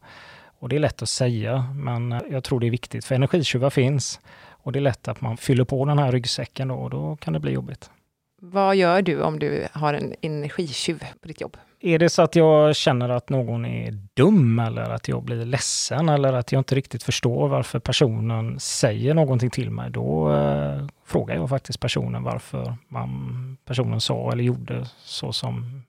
Och 0.62 0.68
det 0.68 0.76
är 0.76 0.80
lätt 0.80 1.02
att 1.02 1.08
säga, 1.08 1.74
men 1.74 2.20
jag 2.30 2.44
tror 2.44 2.60
det 2.60 2.66
är 2.66 2.70
viktigt, 2.70 3.04
för 3.04 3.14
energitjuvar 3.14 3.70
finns. 3.70 4.20
Och 4.50 4.72
det 4.72 4.78
är 4.78 4.80
lätt 4.80 5.08
att 5.08 5.20
man 5.20 5.36
fyller 5.36 5.64
på 5.64 5.84
den 5.84 5.98
här 5.98 6.12
ryggsäcken 6.12 6.68
då, 6.68 6.74
och 6.74 6.90
då 6.90 7.16
kan 7.16 7.32
det 7.32 7.40
bli 7.40 7.52
jobbigt. 7.52 7.90
Vad 8.42 8.76
gör 8.76 9.02
du 9.02 9.22
om 9.22 9.38
du 9.38 9.66
har 9.72 9.94
en 9.94 10.14
energitjuv 10.20 11.04
på 11.20 11.28
ditt 11.28 11.40
jobb? 11.40 11.56
Är 11.80 11.98
det 11.98 12.08
så 12.08 12.22
att 12.22 12.36
jag 12.36 12.76
känner 12.76 13.08
att 13.08 13.28
någon 13.28 13.64
är 13.64 13.98
dum 14.14 14.58
eller 14.58 14.82
att 14.82 15.08
jag 15.08 15.22
blir 15.22 15.44
ledsen 15.44 16.08
eller 16.08 16.32
att 16.32 16.52
jag 16.52 16.60
inte 16.60 16.74
riktigt 16.74 17.02
förstår 17.02 17.48
varför 17.48 17.78
personen 17.78 18.60
säger 18.60 19.14
någonting 19.14 19.50
till 19.50 19.70
mig, 19.70 19.90
då 19.90 20.32
eh, 20.32 20.86
frågar 21.06 21.34
jag 21.34 21.48
faktiskt 21.48 21.80
personen 21.80 22.22
varför 22.22 22.76
man, 22.88 23.56
personen 23.64 24.00
sa 24.00 24.32
eller 24.32 24.44
gjorde 24.44 24.86
så 25.04 25.32
som 25.32 25.82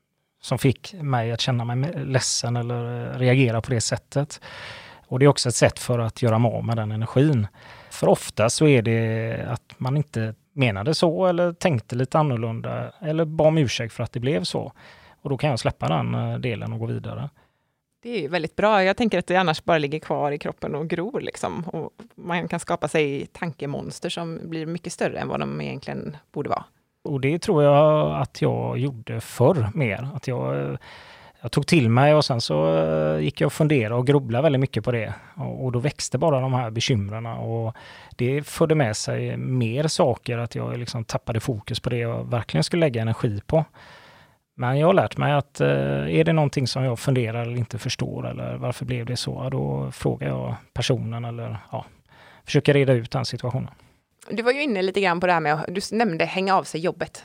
som 0.44 0.58
fick 0.58 0.94
mig 0.94 1.32
att 1.32 1.42
känna 1.42 1.66
mig 1.66 2.06
ledsen 2.06 2.56
eller 2.56 3.14
eh, 3.14 3.18
reagera 3.18 3.62
på 3.62 3.70
det 3.70 3.82
sättet. 3.82 4.42
Och 5.08 5.20
det 5.20 5.26
är 5.26 5.28
också 5.28 5.50
ett 5.50 5.56
sätt 5.56 5.80
för 5.80 6.00
att 6.00 6.22
göra 6.22 6.40
mig 6.40 6.52
av 6.52 6.66
med 6.66 6.78
den 6.78 6.92
energin. 6.92 7.48
För 7.92 8.08
ofta 8.08 8.50
så 8.50 8.68
är 8.68 8.82
det 8.82 9.46
att 9.48 9.76
man 9.78 9.98
inte 9.98 10.36
menade 10.54 10.94
så 10.94 11.26
eller 11.26 11.54
tänkte 11.54 11.96
lite 11.96 12.20
annorlunda 12.20 12.92
eller 13.02 13.26
bad 13.26 13.48
om 13.48 13.58
ursäkt 13.58 13.94
för 13.94 14.04
att 14.04 14.12
det 14.12 14.20
blev 14.20 14.44
så. 14.44 14.74
Och 15.22 15.30
då 15.30 15.38
kan 15.38 15.50
jag 15.50 15.60
släppa 15.60 15.88
den 15.88 16.16
eh, 16.16 16.38
delen 16.38 16.74
och 16.74 16.80
gå 16.80 16.86
vidare. 16.86 17.30
Det 18.02 18.26
är 18.26 18.30
väldigt 18.30 18.56
bra. 18.56 18.84
Jag 18.84 18.98
tänker 18.98 19.20
att 19.20 19.28
det 19.28 19.36
annars 19.36 19.64
bara 19.64 19.78
ligger 19.78 20.00
kvar 20.00 20.32
i 20.32 20.38
kroppen 20.38 20.76
och 20.76 20.88
gror. 20.88 21.22
Liksom. 21.22 21.64
Och 21.64 21.92
man 22.16 22.48
kan 22.48 22.60
skapa 22.60 22.88
sig 22.88 23.26
tankemonster 23.26 24.10
som 24.10 24.40
blir 24.44 24.66
mycket 24.66 24.94
större 24.94 25.20
än 25.20 25.28
vad 25.28 25.40
de 25.40 25.62
egentligen 25.62 26.18
borde 26.32 26.50
vara. 26.50 26.66
Och 27.04 27.22
det 27.22 27.40
tror 27.40 27.64
jag 27.64 28.12
att 28.22 28.42
jag 28.42 28.78
gjorde 28.78 29.22
förr 29.22 29.70
mer. 29.74 30.08
Att 30.16 30.28
jag, 30.28 30.78
jag 31.42 31.52
tog 31.52 31.68
till 31.68 31.90
mig 31.90 32.14
och 32.14 32.26
sen 32.26 32.42
så 32.42 32.78
eh, 32.78 33.20
gick 33.20 33.42
jag 33.42 33.46
och 33.46 33.54
funderade 33.54 33.96
och 33.96 34.08
grubblade 34.08 34.44
väldigt 34.44 34.60
mycket 34.60 34.84
på 34.84 34.92
det. 34.92 35.14
Och, 35.36 35.66
och 35.66 35.72
då 35.72 35.80
växte 35.80 36.18
bara 36.18 36.40
de 36.40 36.54
här 36.54 36.70
bekymren 36.70 37.26
och 37.26 37.76
det 38.16 38.48
förde 38.48 38.76
med 38.76 38.98
sig 38.98 39.38
mer 39.38 39.88
saker, 39.88 40.38
att 40.38 40.56
jag 40.56 40.78
liksom 40.78 41.04
tappade 41.04 41.40
fokus 41.40 41.80
på 41.80 41.90
det 41.90 41.98
jag 41.98 42.30
verkligen 42.30 42.64
skulle 42.64 42.80
lägga 42.80 43.02
energi 43.02 43.42
på. 43.46 43.66
Men 44.56 44.80
jag 44.80 44.88
har 44.88 44.94
lärt 44.94 45.18
mig 45.18 45.34
att 45.34 45.62
eh, 45.62 45.68
är 46.20 46.24
det 46.24 46.34
någonting 46.34 46.68
som 46.68 46.84
jag 46.84 47.00
funderar 47.00 47.42
eller 47.42 47.58
inte 47.58 47.80
förstår 47.80 48.28
eller 48.28 48.56
varför 48.56 48.86
blev 48.86 49.06
det 49.06 49.18
så, 49.18 49.50
då 49.50 49.92
frågar 49.92 50.28
jag 50.28 50.56
personen 50.74 51.26
eller 51.26 51.58
ja, 51.72 51.86
försöker 52.46 52.74
reda 52.74 52.94
ut 52.94 53.12
den 53.12 53.26
situationen. 53.26 53.70
Du 54.30 54.44
var 54.44 54.52
ju 54.52 54.62
inne 54.64 54.82
lite 54.82 55.02
grann 55.02 55.20
på 55.20 55.28
det 55.28 55.34
här 55.34 55.40
med, 55.40 55.66
du 55.68 55.82
nämnde 55.92 56.26
hänga 56.26 56.56
av 56.56 56.64
sig 56.64 56.82
jobbet. 56.82 57.24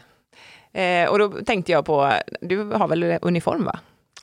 Eh, 0.72 1.08
och 1.08 1.18
då 1.18 1.28
tänkte 1.28 1.72
jag 1.72 1.84
på, 1.84 2.12
du 2.40 2.62
har 2.62 2.88
väl 2.88 3.18
uniform 3.22 3.64
va? 3.64 3.78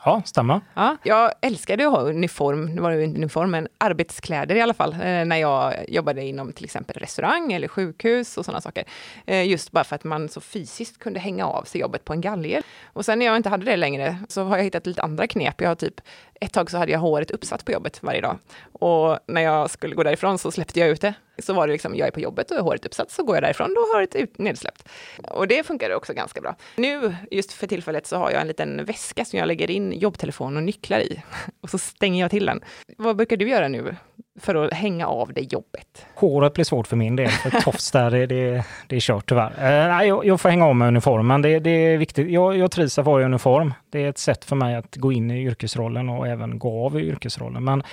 Ja, 0.06 0.22
stämmer. 0.26 0.62
Ja, 0.74 0.98
jag 1.04 1.32
älskade 1.42 1.88
att 1.88 1.92
ha 1.92 2.02
uniform, 2.02 2.66
nu 2.66 2.82
var 2.82 2.92
det 2.92 3.04
inte 3.04 3.18
uniform, 3.18 3.52
men 3.52 3.68
arbetskläder 3.78 4.56
i 4.56 4.62
alla 4.62 4.74
fall, 4.74 4.94
eh, 4.94 5.26
när 5.26 5.36
jag 5.36 5.74
jobbade 5.88 6.24
inom 6.24 6.54
till 6.54 6.66
exempel 6.66 6.96
restaurang 6.96 7.54
eller 7.54 7.68
sjukhus 7.68 8.38
och 8.38 8.46
sådana 8.46 8.62
saker. 8.62 8.84
Eh, 9.26 9.48
just 9.48 9.72
bara 9.72 9.84
för 9.84 9.96
att 9.96 10.04
man 10.04 10.30
så 10.30 10.42
fysiskt 10.42 11.00
kunde 11.00 11.20
hänga 11.20 11.46
av 11.46 11.64
sig 11.64 11.82
jobbet 11.82 12.06
på 12.06 12.14
en 12.14 12.22
galge. 12.22 12.62
Och 12.86 13.06
sen 13.06 13.20
när 13.20 13.26
jag 13.26 13.38
inte 13.38 13.50
hade 13.50 13.66
det 13.66 13.76
längre 13.78 14.18
så 14.30 14.44
har 14.44 14.58
jag 14.58 14.64
hittat 14.64 14.88
lite 14.88 15.02
andra 15.02 15.28
knep. 15.28 15.62
Jag 15.62 15.70
har 15.70 15.76
typ, 15.76 16.02
ett 16.42 16.54
tag 16.54 16.72
så 16.72 16.78
hade 16.78 16.92
jag 16.92 17.00
håret 17.00 17.32
uppsatt 17.32 17.66
på 17.66 17.72
jobbet 17.72 18.04
varje 18.04 18.22
dag. 18.22 18.38
Och 18.72 19.20
när 19.28 19.42
jag 19.42 19.70
skulle 19.70 19.96
gå 19.96 20.04
därifrån 20.04 20.38
så 20.38 20.52
släppte 20.52 20.80
jag 20.80 20.90
ut 20.90 21.02
det. 21.02 21.14
Så 21.40 21.54
var 21.54 21.68
det 21.68 21.74
liksom, 21.74 21.96
jag 21.96 22.08
är 22.08 22.12
på 22.12 22.20
jobbet 22.20 22.52
och 22.52 22.58
har 22.58 22.64
håret 22.64 22.86
uppsatt, 22.86 23.12
så 23.12 23.24
går 23.24 23.36
jag 23.36 23.44
därifrån, 23.44 23.74
då 23.74 23.82
har 23.82 23.94
håret 23.94 24.16
ut, 24.16 24.38
nedsläppt. 24.38 24.90
Och 25.32 25.48
det 25.48 25.64
funkar 25.64 25.94
också 25.94 26.14
ganska 26.14 26.42
bra. 26.42 26.56
Nu, 26.76 27.16
just 27.32 27.54
för 27.54 27.68
tillfället, 27.68 28.08
så 28.08 28.18
har 28.18 28.32
jag 28.32 28.42
en 28.42 28.48
liten 28.48 28.86
väska 28.86 29.26
som 29.26 29.40
jag 29.40 29.48
lägger 29.48 29.72
in 29.72 29.92
jobbtelefon 29.92 30.58
och 30.58 30.64
nycklar 30.64 31.00
i. 31.00 31.24
Och 31.62 31.70
så 31.70 31.78
stänger 31.78 32.22
jag 32.22 32.32
till 32.32 32.46
den. 32.46 32.62
Vad 32.98 33.16
brukar 33.16 33.38
du 33.38 33.50
göra 33.50 33.68
nu 33.68 33.96
för 34.40 34.56
att 34.56 34.74
hänga 34.74 35.08
av 35.08 35.34
det 35.34 35.54
jobbet? 35.54 36.06
Håret 36.16 36.54
blir 36.54 36.66
svårt 36.66 36.88
för 36.88 36.96
min 36.96 37.16
del, 37.16 37.30
för 37.30 37.62
tofs 37.62 37.92
där, 37.92 38.12
det, 38.12 38.26
det, 38.26 38.66
det 38.88 38.96
är 38.96 39.00
kört 39.00 39.30
tyvärr. 39.30 39.52
Eh, 39.52 39.96
nej, 39.96 40.08
jag, 40.08 40.26
jag, 40.26 40.42
får 40.42 40.50
hänga 40.50 40.66
av 40.66 40.76
med 40.76 40.88
uniformen, 40.88 41.42
det, 41.42 41.60
det 41.60 41.70
är 41.70 41.98
viktigt. 41.98 42.32
Jag, 42.32 42.58
jag 42.58 42.72
trivs 42.72 43.00
att 43.00 43.06
vara 43.06 43.22
i 43.22 43.26
uniform. 43.26 43.74
Det 43.90 44.04
är 44.04 44.10
ett 44.10 44.18
sätt 44.18 44.46
för 44.46 44.56
mig 44.56 44.76
att 44.76 44.96
gå 44.96 45.12
in 45.12 45.32
i 45.32 45.44
yrkesrollen 45.44 46.10
och 46.10 46.28
även 46.28 46.60
gå 46.60 46.86
av 46.86 47.00
i 47.00 47.04
yrkesrollen. 47.04 47.64
Men 47.64 47.84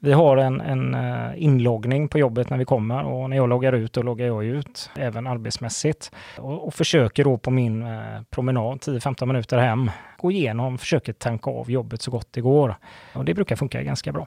vi 0.00 0.12
har 0.12 0.36
en, 0.36 0.60
en 0.60 0.94
eh, 0.94 1.30
inloggning 1.36 2.08
på 2.08 2.18
jobbet 2.18 2.50
när 2.50 2.58
vi 2.58 2.64
kommer 2.64 3.04
och 3.04 3.30
när 3.30 3.36
jag 3.36 3.48
loggar 3.48 3.72
ut, 3.72 3.92
då 3.92 4.02
loggar 4.02 4.26
jag 4.26 4.44
ut, 4.44 4.90
även 4.96 5.26
arbetsmässigt. 5.26 6.10
Och, 6.36 6.66
och 6.66 6.74
försöker 6.74 7.24
då 7.24 7.38
på 7.38 7.50
min 7.50 7.82
eh, 7.82 8.22
promenad, 8.30 8.78
10-15 8.78 9.26
minuter 9.26 9.58
hem, 9.58 9.90
gå 10.18 10.30
igenom, 10.30 10.78
försöker 10.78 11.12
tanka 11.12 11.50
av 11.50 11.70
jobbet 11.70 12.02
så 12.02 12.10
gott 12.10 12.28
det 12.32 12.40
går. 12.40 12.74
Och 13.12 13.24
det 13.24 13.34
brukar 13.34 13.56
funka 13.56 13.82
ganska 13.82 14.12
bra. 14.12 14.26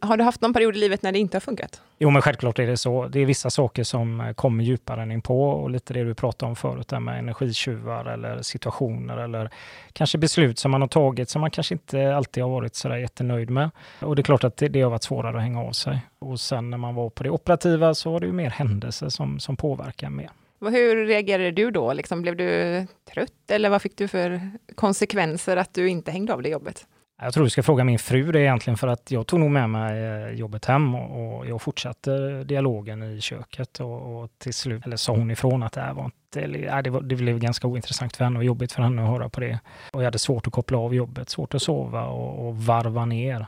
Har 0.00 0.16
du 0.16 0.24
haft 0.24 0.40
någon 0.40 0.52
period 0.52 0.76
i 0.76 0.78
livet 0.78 1.02
när 1.02 1.12
det 1.12 1.18
inte 1.18 1.36
har 1.36 1.40
funkat? 1.40 1.82
Jo, 1.98 2.10
men 2.10 2.22
självklart 2.22 2.58
är 2.58 2.66
det 2.66 2.76
så. 2.76 3.08
Det 3.08 3.20
är 3.20 3.26
vissa 3.26 3.50
saker 3.50 3.84
som 3.84 4.20
eh, 4.20 4.32
kommer 4.32 4.64
djupare 4.64 5.02
än 5.02 5.12
in 5.12 5.22
på 5.22 5.48
och 5.50 5.70
lite 5.70 5.94
det 5.94 6.04
du 6.04 6.14
pratade 6.14 6.50
om 6.50 6.56
förut, 6.56 6.88
där 6.88 7.00
med 7.00 7.18
energitjuvar 7.18 8.04
eller 8.04 8.42
situationer 8.42 9.16
eller 9.16 9.50
kanske 9.92 10.18
beslut 10.18 10.58
som 10.58 10.70
man 10.70 10.80
har 10.80 10.88
tagit 10.88 11.28
som 11.28 11.40
man 11.40 11.50
kanske 11.50 11.74
inte 11.74 12.16
alltid 12.16 12.42
har 12.42 12.50
varit 12.50 12.74
så 12.74 12.88
där 12.88 12.96
jättenöjd 12.96 13.50
med. 13.50 13.70
Och 14.00 14.16
det 14.16 14.20
är 14.20 14.24
klart 14.24 14.44
att 14.44 14.56
det, 14.56 14.68
det 14.68 14.82
har 14.82 14.90
varit 14.90 15.02
svårare 15.02 15.36
att 15.36 15.42
hänga 15.42 15.60
av 15.60 15.72
sig. 15.72 15.98
Och 16.18 16.40
sen 16.40 16.70
när 16.70 16.78
man 16.78 16.94
var 16.94 17.10
på 17.10 17.22
det 17.22 17.30
operativa 17.30 17.94
så 17.94 18.12
var 18.12 18.20
det 18.20 18.26
ju 18.26 18.32
mer 18.32 18.50
händelser 18.50 19.08
som, 19.08 19.40
som 19.40 19.56
påverkar 19.56 20.10
mer. 20.10 20.30
Hur 20.60 21.06
reagerade 21.06 21.50
du 21.50 21.70
då? 21.70 21.92
Liksom, 21.92 22.22
blev 22.22 22.36
du 22.36 22.86
trött 23.12 23.50
eller 23.50 23.70
vad 23.70 23.82
fick 23.82 23.96
du 23.96 24.08
för 24.08 24.50
konsekvenser 24.74 25.56
att 25.56 25.74
du 25.74 25.88
inte 25.88 26.10
hängde 26.10 26.34
av 26.34 26.42
det 26.42 26.48
jobbet? 26.48 26.86
Jag 27.22 27.34
tror 27.34 27.44
du 27.44 27.50
ska 27.50 27.62
fråga 27.62 27.84
min 27.84 27.98
fru 27.98 28.32
det 28.32 28.40
egentligen 28.40 28.76
för 28.76 28.88
att 28.88 29.10
jag 29.10 29.26
tog 29.26 29.40
nog 29.40 29.50
med 29.50 29.70
mig 29.70 30.02
eh, 30.02 30.30
jobbet 30.30 30.64
hem 30.64 30.94
och, 30.94 31.38
och 31.38 31.46
jag 31.46 31.62
fortsatte 31.62 32.44
dialogen 32.44 33.02
i 33.02 33.20
köket 33.20 33.80
och, 33.80 34.22
och, 34.22 34.30
till 34.38 34.54
slut 34.54 34.86
eller 34.86 34.96
sa 34.96 35.12
hon 35.12 35.30
ifrån 35.30 35.62
att 35.62 35.72
det 35.72 35.80
här 35.80 35.94
var 35.94 36.04
inte, 36.04 36.40
eller, 36.40 36.82
det, 36.82 36.90
var, 36.90 37.00
det 37.00 37.16
blev 37.16 37.38
ganska 37.38 37.66
ointressant 37.66 38.16
för 38.16 38.24
henne 38.24 38.38
och 38.38 38.44
jobbigt 38.44 38.72
för 38.72 38.82
henne 38.82 39.02
att 39.02 39.08
höra 39.08 39.28
på 39.28 39.40
det. 39.40 39.58
Och 39.92 40.00
jag 40.00 40.04
hade 40.04 40.18
svårt 40.18 40.46
att 40.46 40.52
koppla 40.52 40.78
av 40.78 40.94
jobbet, 40.94 41.30
svårt 41.30 41.54
att 41.54 41.62
sova 41.62 42.04
och, 42.04 42.48
och 42.48 42.56
varva 42.56 43.04
ner. 43.04 43.46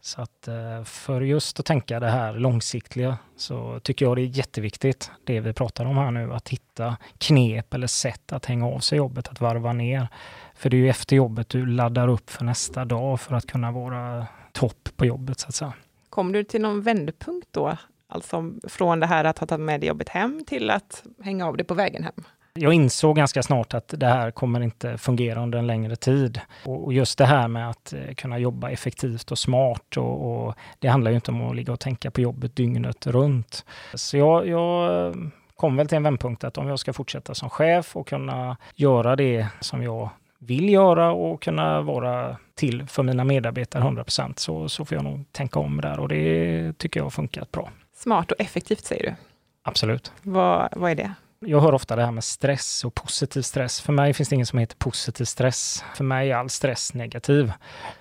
Så 0.00 0.22
att 0.22 0.48
eh, 0.48 0.84
för 0.84 1.20
just 1.20 1.60
att 1.60 1.66
tänka 1.66 2.00
det 2.00 2.10
här 2.10 2.34
långsiktiga 2.34 3.18
så 3.36 3.80
tycker 3.80 4.04
jag 4.04 4.16
det 4.16 4.22
är 4.22 4.26
jätteviktigt, 4.26 5.10
det 5.24 5.40
vi 5.40 5.52
pratar 5.52 5.84
om 5.84 5.96
här 5.96 6.10
nu, 6.10 6.32
att 6.32 6.48
hitta 6.48 6.96
knep 7.18 7.74
eller 7.74 7.86
sätt 7.86 8.32
att 8.32 8.46
hänga 8.46 8.66
av 8.66 8.78
sig 8.78 8.98
jobbet, 8.98 9.28
att 9.28 9.40
varva 9.40 9.72
ner. 9.72 10.08
För 10.54 10.70
det 10.70 10.76
är 10.76 10.78
ju 10.78 10.88
efter 10.88 11.16
jobbet 11.16 11.48
du 11.48 11.66
laddar 11.66 12.08
upp 12.08 12.30
för 12.30 12.44
nästa 12.44 12.84
dag 12.84 13.20
för 13.20 13.34
att 13.34 13.46
kunna 13.46 13.72
vara 13.72 14.26
topp 14.52 14.88
på 14.96 15.06
jobbet 15.06 15.40
så 15.40 15.48
att 15.48 15.54
säga. 15.54 15.72
Kom 16.10 16.32
du 16.32 16.44
till 16.44 16.60
någon 16.60 16.82
vändpunkt 16.82 17.48
då? 17.50 17.76
Alltså 18.08 18.52
från 18.68 19.00
det 19.00 19.06
här 19.06 19.24
att 19.24 19.38
ha 19.38 19.46
tagit 19.46 19.64
med 19.64 19.80
dig 19.80 19.88
jobbet 19.88 20.08
hem 20.08 20.44
till 20.46 20.70
att 20.70 21.04
hänga 21.22 21.46
av 21.46 21.56
det 21.56 21.64
på 21.64 21.74
vägen 21.74 22.04
hem? 22.04 22.24
Jag 22.58 22.72
insåg 22.72 23.16
ganska 23.16 23.42
snart 23.42 23.74
att 23.74 23.94
det 23.96 24.06
här 24.06 24.30
kommer 24.30 24.60
inte 24.60 24.98
fungera 24.98 25.42
under 25.42 25.58
en 25.58 25.66
längre 25.66 25.96
tid. 25.96 26.40
Och 26.64 26.92
just 26.92 27.18
det 27.18 27.26
här 27.26 27.48
med 27.48 27.70
att 27.70 27.92
eh, 27.92 28.14
kunna 28.14 28.38
jobba 28.38 28.70
effektivt 28.70 29.30
och 29.30 29.38
smart 29.38 29.96
och, 29.96 30.46
och 30.46 30.54
det 30.78 30.88
handlar 30.88 31.10
ju 31.10 31.14
inte 31.14 31.30
om 31.30 31.50
att 31.50 31.56
ligga 31.56 31.72
och 31.72 31.80
tänka 31.80 32.10
på 32.10 32.20
jobbet 32.20 32.56
dygnet 32.56 33.06
runt. 33.06 33.64
Så 33.94 34.16
jag, 34.16 34.48
jag 34.48 35.14
kom 35.56 35.76
väl 35.76 35.88
till 35.88 35.96
en 35.96 36.02
vändpunkt 36.02 36.44
att 36.44 36.58
om 36.58 36.68
jag 36.68 36.78
ska 36.78 36.92
fortsätta 36.92 37.34
som 37.34 37.50
chef 37.50 37.96
och 37.96 38.06
kunna 38.06 38.56
göra 38.74 39.16
det 39.16 39.46
som 39.60 39.82
jag 39.82 40.10
vill 40.38 40.68
göra 40.68 41.12
och 41.12 41.42
kunna 41.42 41.80
vara 41.80 42.36
till 42.54 42.86
för 42.86 43.02
mina 43.02 43.24
medarbetare 43.24 43.82
100 43.82 44.04
så, 44.36 44.68
så 44.68 44.84
får 44.84 44.96
jag 44.96 45.04
nog 45.04 45.24
tänka 45.32 45.58
om 45.58 45.80
där 45.80 46.00
och 46.00 46.08
det 46.08 46.78
tycker 46.78 47.00
jag 47.00 47.04
har 47.04 47.10
funkat 47.10 47.52
bra. 47.52 47.70
Smart 47.94 48.32
och 48.32 48.40
effektivt 48.40 48.84
säger 48.84 49.02
du? 49.02 49.14
Absolut. 49.62 50.12
Vad, 50.22 50.68
vad 50.76 50.90
är 50.90 50.94
det? 50.94 51.14
Jag 51.46 51.60
hör 51.60 51.74
ofta 51.74 51.96
det 51.96 52.04
här 52.04 52.12
med 52.12 52.24
stress 52.24 52.84
och 52.84 52.94
positiv 52.94 53.42
stress. 53.42 53.80
För 53.80 53.92
mig 53.92 54.14
finns 54.14 54.28
det 54.28 54.34
inget 54.34 54.48
som 54.48 54.58
heter 54.58 54.76
positiv 54.76 55.24
stress. 55.24 55.84
För 55.94 56.04
mig 56.04 56.30
är 56.30 56.36
all 56.36 56.50
stress 56.50 56.94
negativ. 56.94 57.52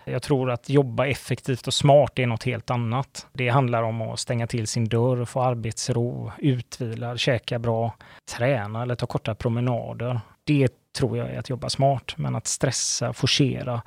Jag 0.06 0.22
tror 0.22 0.52
att 0.52 0.70
jobba 0.70 1.08
effektivt 1.08 1.68
och 1.68 1.74
smart 1.74 2.20
är 2.20 2.28
något 2.28 2.44
helt 2.44 2.70
annat. 2.70 3.28
Det 3.34 3.50
handlar 3.50 3.84
om 3.84 4.02
att 4.02 4.20
stänga 4.20 4.48
till 4.48 4.68
sin 4.68 4.86
dörr, 4.86 5.26
få 5.26 5.42
arbetsro, 5.42 6.32
utvila, 6.38 7.18
käka 7.18 7.60
bra, 7.60 7.96
träna 8.38 8.82
eller 8.82 8.96
ta 8.96 9.06
korta 9.06 9.36
promenader. 9.36 10.20
Det 10.44 10.94
tror 10.98 11.18
jag 11.18 11.30
är 11.30 11.40
att 11.40 11.50
jobba 11.50 11.70
smart. 11.70 12.14
Men 12.18 12.36
att 12.36 12.48
stressa, 12.48 13.14
forcera, 13.14 13.82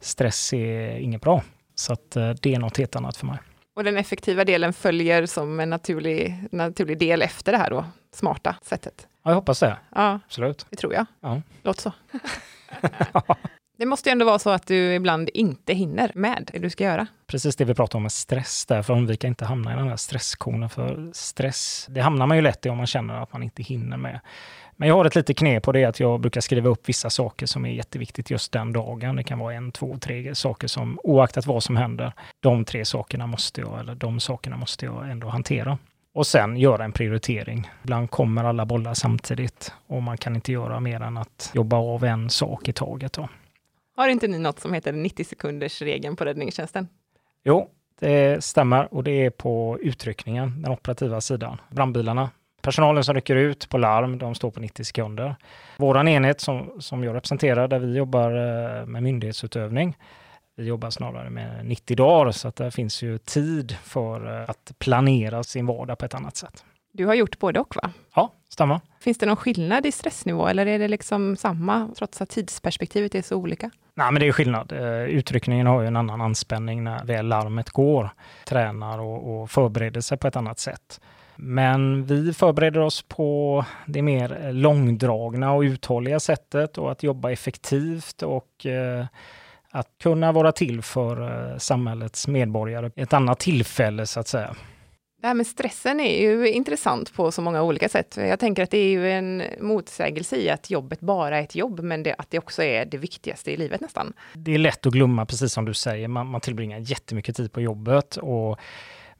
stress 0.00 0.52
är 0.52 0.96
inget 0.96 1.22
bra. 1.22 1.42
Så 1.74 1.92
att 1.92 2.16
eh, 2.16 2.30
det 2.30 2.54
är 2.54 2.58
något 2.58 2.76
helt 2.76 2.96
annat 2.96 3.16
för 3.16 3.26
mig. 3.26 3.38
Och 3.74 3.84
den 3.84 3.96
effektiva 3.96 4.44
delen 4.44 4.72
följer 4.72 5.26
som 5.26 5.60
en 5.60 5.70
naturlig, 5.70 6.48
naturlig 6.52 6.98
del 6.98 7.22
efter 7.22 7.52
det 7.52 7.58
här 7.58 7.70
då, 7.70 7.84
smarta 8.14 8.56
sättet? 8.62 9.06
Ja, 9.24 9.30
jag 9.30 9.34
hoppas 9.34 9.60
det. 9.60 9.76
Ja, 9.94 10.20
Absolut. 10.26 10.66
det 10.70 10.76
tror 10.76 10.94
jag. 10.94 11.06
Ja. 11.20 11.42
Låter 11.62 11.82
så. 11.82 11.92
det 13.78 13.86
måste 13.86 14.08
ju 14.08 14.12
ändå 14.12 14.24
vara 14.24 14.38
så 14.38 14.50
att 14.50 14.66
du 14.66 14.94
ibland 14.94 15.30
inte 15.34 15.74
hinner 15.74 16.12
med 16.14 16.50
det 16.52 16.58
du 16.58 16.70
ska 16.70 16.84
göra. 16.84 17.06
Precis 17.26 17.56
det 17.56 17.64
vi 17.64 17.74
pratar 17.74 17.96
om 17.96 18.02
med 18.02 18.12
stress 18.12 18.66
där, 18.66 18.82
för 18.82 18.92
att 18.92 18.96
undvika 18.96 19.26
inte 19.26 19.44
hamna 19.44 19.72
i 19.72 19.76
den 19.76 19.88
här 19.88 19.96
stresskonen. 19.96 20.70
För 20.70 21.10
stress, 21.12 21.86
det 21.90 22.00
hamnar 22.00 22.26
man 22.26 22.36
ju 22.36 22.42
lätt 22.42 22.66
i 22.66 22.68
om 22.68 22.76
man 22.76 22.86
känner 22.86 23.14
att 23.14 23.32
man 23.32 23.42
inte 23.42 23.62
hinner 23.62 23.96
med. 23.96 24.20
Men 24.82 24.88
jag 24.88 24.96
har 24.96 25.04
ett 25.04 25.14
litet 25.14 25.36
knep 25.36 25.62
på 25.62 25.72
det 25.72 25.84
att 25.84 26.00
jag 26.00 26.20
brukar 26.20 26.40
skriva 26.40 26.68
upp 26.68 26.88
vissa 26.88 27.10
saker 27.10 27.46
som 27.46 27.64
är 27.64 27.70
jätteviktigt 27.70 28.30
just 28.30 28.52
den 28.52 28.72
dagen. 28.72 29.16
Det 29.16 29.24
kan 29.24 29.38
vara 29.38 29.54
en, 29.54 29.72
två, 29.72 29.96
tre 30.00 30.34
saker 30.34 30.68
som 30.68 30.98
oaktat 31.02 31.46
vad 31.46 31.62
som 31.62 31.76
händer, 31.76 32.12
de 32.40 32.64
tre 32.64 32.84
sakerna 32.84 33.26
måste 33.26 33.60
jag, 33.60 33.80
eller 33.80 33.94
de 33.94 34.20
sakerna 34.20 34.56
måste 34.56 34.86
jag 34.86 35.10
ändå 35.10 35.28
hantera. 35.28 35.78
Och 36.14 36.26
sen 36.26 36.56
göra 36.56 36.84
en 36.84 36.92
prioritering. 36.92 37.70
Ibland 37.82 38.10
kommer 38.10 38.44
alla 38.44 38.66
bollar 38.66 38.94
samtidigt 38.94 39.72
och 39.86 40.02
man 40.02 40.18
kan 40.18 40.34
inte 40.34 40.52
göra 40.52 40.80
mer 40.80 41.00
än 41.00 41.16
att 41.16 41.50
jobba 41.54 41.76
av 41.76 42.04
en 42.04 42.30
sak 42.30 42.68
i 42.68 42.72
taget. 42.72 43.12
Då. 43.12 43.28
Har 43.96 44.08
inte 44.08 44.28
ni 44.28 44.38
något 44.38 44.60
som 44.60 44.72
heter 44.72 44.92
90 44.92 45.24
sekunders 45.24 45.82
regeln 45.82 46.16
på 46.16 46.24
räddningstjänsten? 46.24 46.88
Jo, 47.44 47.68
det 48.00 48.44
stämmer 48.44 48.94
och 48.94 49.04
det 49.04 49.26
är 49.26 49.30
på 49.30 49.78
utryckningen, 49.80 50.62
den 50.62 50.72
operativa 50.72 51.20
sidan. 51.20 51.60
Brandbilarna 51.70 52.30
Personalen 52.62 53.04
som 53.04 53.14
rycker 53.14 53.36
ut 53.36 53.68
på 53.68 53.78
larm, 53.78 54.18
de 54.18 54.34
står 54.34 54.50
på 54.50 54.60
90 54.60 54.84
sekunder. 54.84 55.36
Vår 55.76 56.08
enhet 56.08 56.40
som, 56.40 56.72
som 56.78 57.04
jag 57.04 57.14
representerar, 57.14 57.68
där 57.68 57.78
vi 57.78 57.96
jobbar 57.96 58.30
eh, 58.30 58.86
med 58.86 59.02
myndighetsutövning, 59.02 59.96
vi 60.56 60.64
jobbar 60.64 60.90
snarare 60.90 61.30
med 61.30 61.66
90 61.66 61.96
dagar, 61.96 62.32
så 62.32 62.48
att 62.48 62.56
det 62.56 62.70
finns 62.70 63.02
ju 63.02 63.18
tid 63.18 63.76
för 63.82 64.42
eh, 64.42 64.50
att 64.50 64.72
planera 64.78 65.42
sin 65.42 65.66
vardag 65.66 65.98
på 65.98 66.04
ett 66.04 66.14
annat 66.14 66.36
sätt. 66.36 66.64
Du 66.92 67.06
har 67.06 67.14
gjort 67.14 67.38
både 67.38 67.60
och 67.60 67.76
va? 67.76 67.90
Ja, 68.14 68.32
stämmer. 68.48 68.80
Finns 69.00 69.18
det 69.18 69.26
någon 69.26 69.36
skillnad 69.36 69.86
i 69.86 69.92
stressnivå 69.92 70.46
eller 70.46 70.66
är 70.66 70.78
det 70.78 70.88
liksom 70.88 71.36
samma, 71.36 71.88
trots 71.96 72.20
att 72.20 72.28
tidsperspektivet 72.28 73.14
är 73.14 73.22
så 73.22 73.36
olika? 73.36 73.70
Nej, 73.94 74.12
men 74.12 74.20
det 74.20 74.28
är 74.28 74.32
skillnad. 74.32 74.72
Eh, 74.72 75.04
utryckningen 75.04 75.66
har 75.66 75.80
ju 75.80 75.86
en 75.86 75.96
annan 75.96 76.20
anspänning 76.20 76.84
när 76.84 77.04
väl 77.04 77.26
larmet 77.26 77.70
går. 77.70 78.10
Tränar 78.46 78.98
och, 78.98 79.42
och 79.42 79.50
förbereder 79.50 80.00
sig 80.00 80.18
på 80.18 80.26
ett 80.26 80.36
annat 80.36 80.58
sätt. 80.58 81.00
Men 81.36 82.04
vi 82.04 82.32
förbereder 82.32 82.80
oss 82.80 83.02
på 83.02 83.64
det 83.86 84.02
mer 84.02 84.52
långdragna 84.52 85.52
och 85.52 85.60
uthålliga 85.60 86.20
sättet 86.20 86.78
och 86.78 86.92
att 86.92 87.02
jobba 87.02 87.30
effektivt 87.30 88.22
och 88.22 88.66
eh, 88.66 89.06
att 89.70 89.88
kunna 90.02 90.32
vara 90.32 90.52
till 90.52 90.82
för 90.82 91.50
eh, 91.52 91.58
samhällets 91.58 92.28
medborgare. 92.28 92.90
Ett 92.96 93.12
annat 93.12 93.40
tillfälle 93.40 94.06
så 94.06 94.20
att 94.20 94.28
säga. 94.28 94.56
Det 95.22 95.28
här 95.28 95.34
med 95.34 95.46
stressen 95.46 96.00
är 96.00 96.22
ju 96.22 96.48
intressant 96.48 97.14
på 97.14 97.32
så 97.32 97.42
många 97.42 97.62
olika 97.62 97.88
sätt. 97.88 98.16
Jag 98.16 98.38
tänker 98.38 98.62
att 98.62 98.70
det 98.70 98.78
är 98.78 98.90
ju 98.90 99.10
en 99.10 99.42
motsägelse 99.60 100.36
i 100.36 100.50
att 100.50 100.70
jobbet 100.70 101.00
bara 101.00 101.38
är 101.38 101.42
ett 101.42 101.54
jobb, 101.54 101.80
men 101.80 102.02
det, 102.02 102.14
att 102.18 102.30
det 102.30 102.38
också 102.38 102.62
är 102.62 102.84
det 102.84 102.98
viktigaste 102.98 103.50
i 103.50 103.56
livet 103.56 103.80
nästan. 103.80 104.12
Det 104.34 104.54
är 104.54 104.58
lätt 104.58 104.86
att 104.86 104.92
glömma, 104.92 105.26
precis 105.26 105.52
som 105.52 105.64
du 105.64 105.74
säger. 105.74 106.08
Man, 106.08 106.26
man 106.26 106.40
tillbringar 106.40 106.78
jättemycket 106.78 107.36
tid 107.36 107.52
på 107.52 107.60
jobbet 107.60 108.16
och 108.16 108.58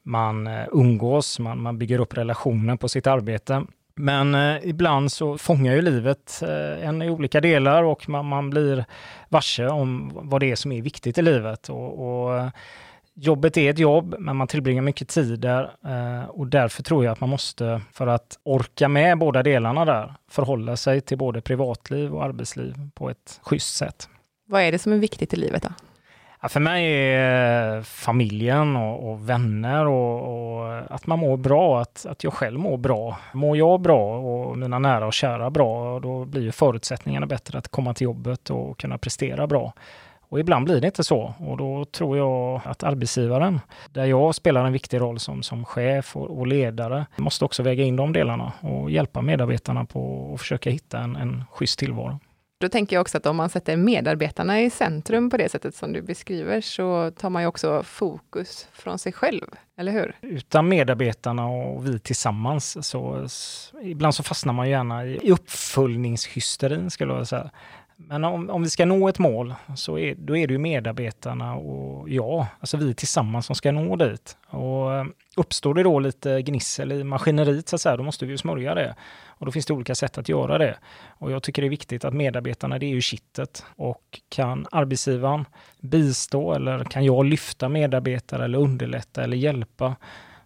man 0.03 0.47
eh, 0.47 0.65
umgås, 0.73 1.39
man, 1.39 1.63
man 1.63 1.79
bygger 1.79 1.99
upp 1.99 2.17
relationer 2.19 2.77
på 2.77 2.89
sitt 2.89 3.07
arbete. 3.07 3.65
Men 3.95 4.35
eh, 4.35 4.57
ibland 4.69 5.13
så 5.13 5.39
fångar 5.39 5.75
ju 5.75 5.83
livet 5.83 6.43
eh, 6.43 6.89
en 6.89 7.03
i 7.03 7.11
olika 7.11 7.41
delar 7.41 7.83
och 7.83 8.09
man, 8.09 8.27
man, 8.27 8.51
blir 8.51 8.85
varse 9.29 9.67
om 9.67 10.11
vad 10.15 10.41
det 10.41 10.51
är 10.51 10.57
som 10.57 10.73
är 10.73 10.83
viktigt 10.83 11.19
i 11.19 11.23
livet. 11.23 11.69
Och, 11.69 12.25
och 12.25 12.39
eh, 12.39 12.49
jobbet 13.15 13.57
är 13.57 13.71
ett 13.71 13.79
jobb, 13.79 14.15
men 14.19 14.37
man 14.37 14.47
tillbringar 14.47 14.83
mycket 14.83 15.09
tid 15.09 15.41
där 15.41 15.63
eh, 15.85 16.29
och 16.29 16.47
därför 16.47 16.83
tror 16.83 17.05
jag 17.05 17.13
att 17.13 17.21
man 17.21 17.29
måste, 17.29 17.81
för 17.93 18.07
att 18.07 18.39
orka 18.43 18.89
med 18.89 19.19
båda 19.19 19.43
delarna 19.43 19.85
där, 19.85 20.15
förhålla 20.31 20.77
sig 20.77 21.01
till 21.01 21.19
både 21.19 21.41
privatliv 21.41 22.15
och 22.15 22.25
arbetsliv 22.25 22.75
på 22.95 23.11
ett 23.11 23.41
schysst 23.43 23.77
sätt. 23.77 24.09
Vad 24.47 24.63
är 24.63 24.73
det 24.73 24.79
som 24.79 24.93
är 24.93 24.99
viktigt 24.99 25.35
i 25.35 25.37
livet 25.37 25.63
då? 25.63 25.69
Ja, 26.43 26.49
för 26.49 26.61
mig 26.61 27.15
är 27.15 27.77
eh, 27.77 27.83
familjen 27.83 28.77
och, 28.77 29.11
och 29.11 29.29
vänner 29.29 29.87
och, 29.87 30.63
och, 30.63 30.95
att 30.95 31.07
man 31.07 31.19
mår 31.19 31.37
bra, 31.37 31.81
att, 31.81 32.07
att 32.07 32.25
jag 32.25 32.33
själv 32.33 32.61
mår 32.61 32.77
bra. 32.77 33.19
Mår 33.33 33.57
jag 33.57 33.81
bra 33.81 34.19
och 34.19 34.59
mina 34.59 34.79
nära 34.79 35.07
och 35.07 35.13
kära 35.13 35.51
bra, 35.51 36.01
då 36.01 36.25
blir 36.25 36.43
ju 36.43 36.53
förutsättningarna 36.53 37.27
bättre 37.27 37.59
att 37.59 37.69
komma 37.69 37.95
till 37.95 38.05
jobbet 38.05 38.51
och 38.51 38.79
kunna 38.79 38.99
prestera 38.99 39.47
bra. 39.47 39.73
Och 40.29 40.41
ibland 40.41 40.65
blir 40.65 40.81
det 40.81 40.87
inte 40.87 41.05
så 41.05 41.35
och 41.39 41.57
då 41.57 41.85
tror 41.85 42.17
jag 42.17 42.61
att 42.65 42.83
arbetsgivaren, 42.83 43.61
där 43.93 44.05
jag 44.05 44.35
spelar 44.35 44.65
en 44.65 44.73
viktig 44.73 45.01
roll 45.01 45.19
som, 45.19 45.43
som 45.43 45.65
chef 45.65 46.17
och, 46.17 46.39
och 46.39 46.47
ledare, 46.47 47.07
måste 47.17 47.45
också 47.45 47.63
väga 47.63 47.85
in 47.85 47.97
de 47.97 48.13
delarna 48.13 48.53
och 48.61 48.91
hjälpa 48.91 49.23
medarbetarna 49.23 49.85
på 49.85 50.31
att 50.35 50.41
försöka 50.41 50.71
hitta 50.71 50.99
en, 50.99 51.17
en 51.17 51.45
schysst 51.51 51.79
tillvaro. 51.79 52.19
Då 52.63 52.69
tänker 52.69 52.97
jag 52.97 53.01
också 53.01 53.19
att 53.19 53.27
om 53.27 53.37
man 53.37 53.49
sätter 53.49 53.77
medarbetarna 53.77 54.61
i 54.61 54.71
centrum 54.71 55.31
på 55.31 55.37
det 55.37 55.49
sättet 55.49 55.75
som 55.75 55.93
du 55.93 56.03
beskriver, 56.03 56.61
så 56.61 57.11
tar 57.11 57.31
man 57.31 57.43
ju 57.43 57.49
också 57.49 57.83
fokus 57.83 58.69
från 58.73 58.99
sig 58.99 59.13
själv, 59.13 59.47
eller 59.77 59.93
hur? 59.93 60.17
Utan 60.21 60.69
medarbetarna 60.69 61.47
och 61.47 61.87
vi 61.87 61.99
tillsammans, 61.99 62.89
så 62.89 63.27
ibland 63.83 64.15
så 64.15 64.23
fastnar 64.23 64.53
man 64.53 64.71
gärna 64.71 65.07
i 65.07 65.31
uppföljningshysterin, 65.31 66.91
skulle 66.91 67.13
jag 67.13 67.29
säga. 67.29 67.51
Men 68.09 68.25
om, 68.25 68.51
om 68.51 68.63
vi 68.63 68.71
ska 68.71 68.87
nå 68.87 69.09
ett 69.09 69.19
mål 69.19 69.55
så 69.77 69.99
är, 69.99 70.15
då 70.15 70.37
är 70.37 70.47
det 70.47 70.53
ju 70.53 70.59
medarbetarna 70.59 71.55
och 71.55 72.09
jag, 72.11 72.47
alltså 72.61 72.77
vi 72.77 72.95
tillsammans 72.95 73.47
som 73.47 73.57
ska 73.57 73.73
nå 73.73 73.97
dit. 73.97 74.37
Och 74.47 74.95
eh, 74.95 75.05
uppstår 75.37 75.75
det 75.75 75.83
då 75.83 75.99
lite 75.99 76.43
gnissel 76.43 76.93
i 76.93 77.05
maskineriet 77.05 77.69
så 77.69 77.77
att 77.77 77.81
säga, 77.81 77.97
då 77.97 78.03
måste 78.03 78.27
vi 78.27 78.33
ju 78.33 78.39
smörja 78.39 78.75
det. 78.75 78.95
Och 79.27 79.47
då 79.47 79.53
finns 79.53 79.67
det 79.67 79.73
olika 79.73 79.95
sätt 79.95 80.19
att 80.19 80.29
göra 80.29 80.59
det. 80.59 80.77
Och 81.19 81.33
jag 81.33 81.43
tycker 81.43 81.63
det 81.63 81.69
är 81.69 81.71
viktigt 81.71 82.05
att 82.05 82.15
medarbetarna, 82.15 82.79
det 82.79 82.87
är 82.87 82.95
ju 82.95 83.01
kittet. 83.01 83.65
Och 83.77 84.21
kan 84.29 84.67
arbetsgivaren 84.71 85.45
bistå 85.81 86.53
eller 86.53 86.85
kan 86.85 87.05
jag 87.05 87.25
lyfta 87.25 87.69
medarbetare 87.69 88.45
eller 88.45 88.59
underlätta 88.59 89.23
eller 89.23 89.37
hjälpa 89.37 89.97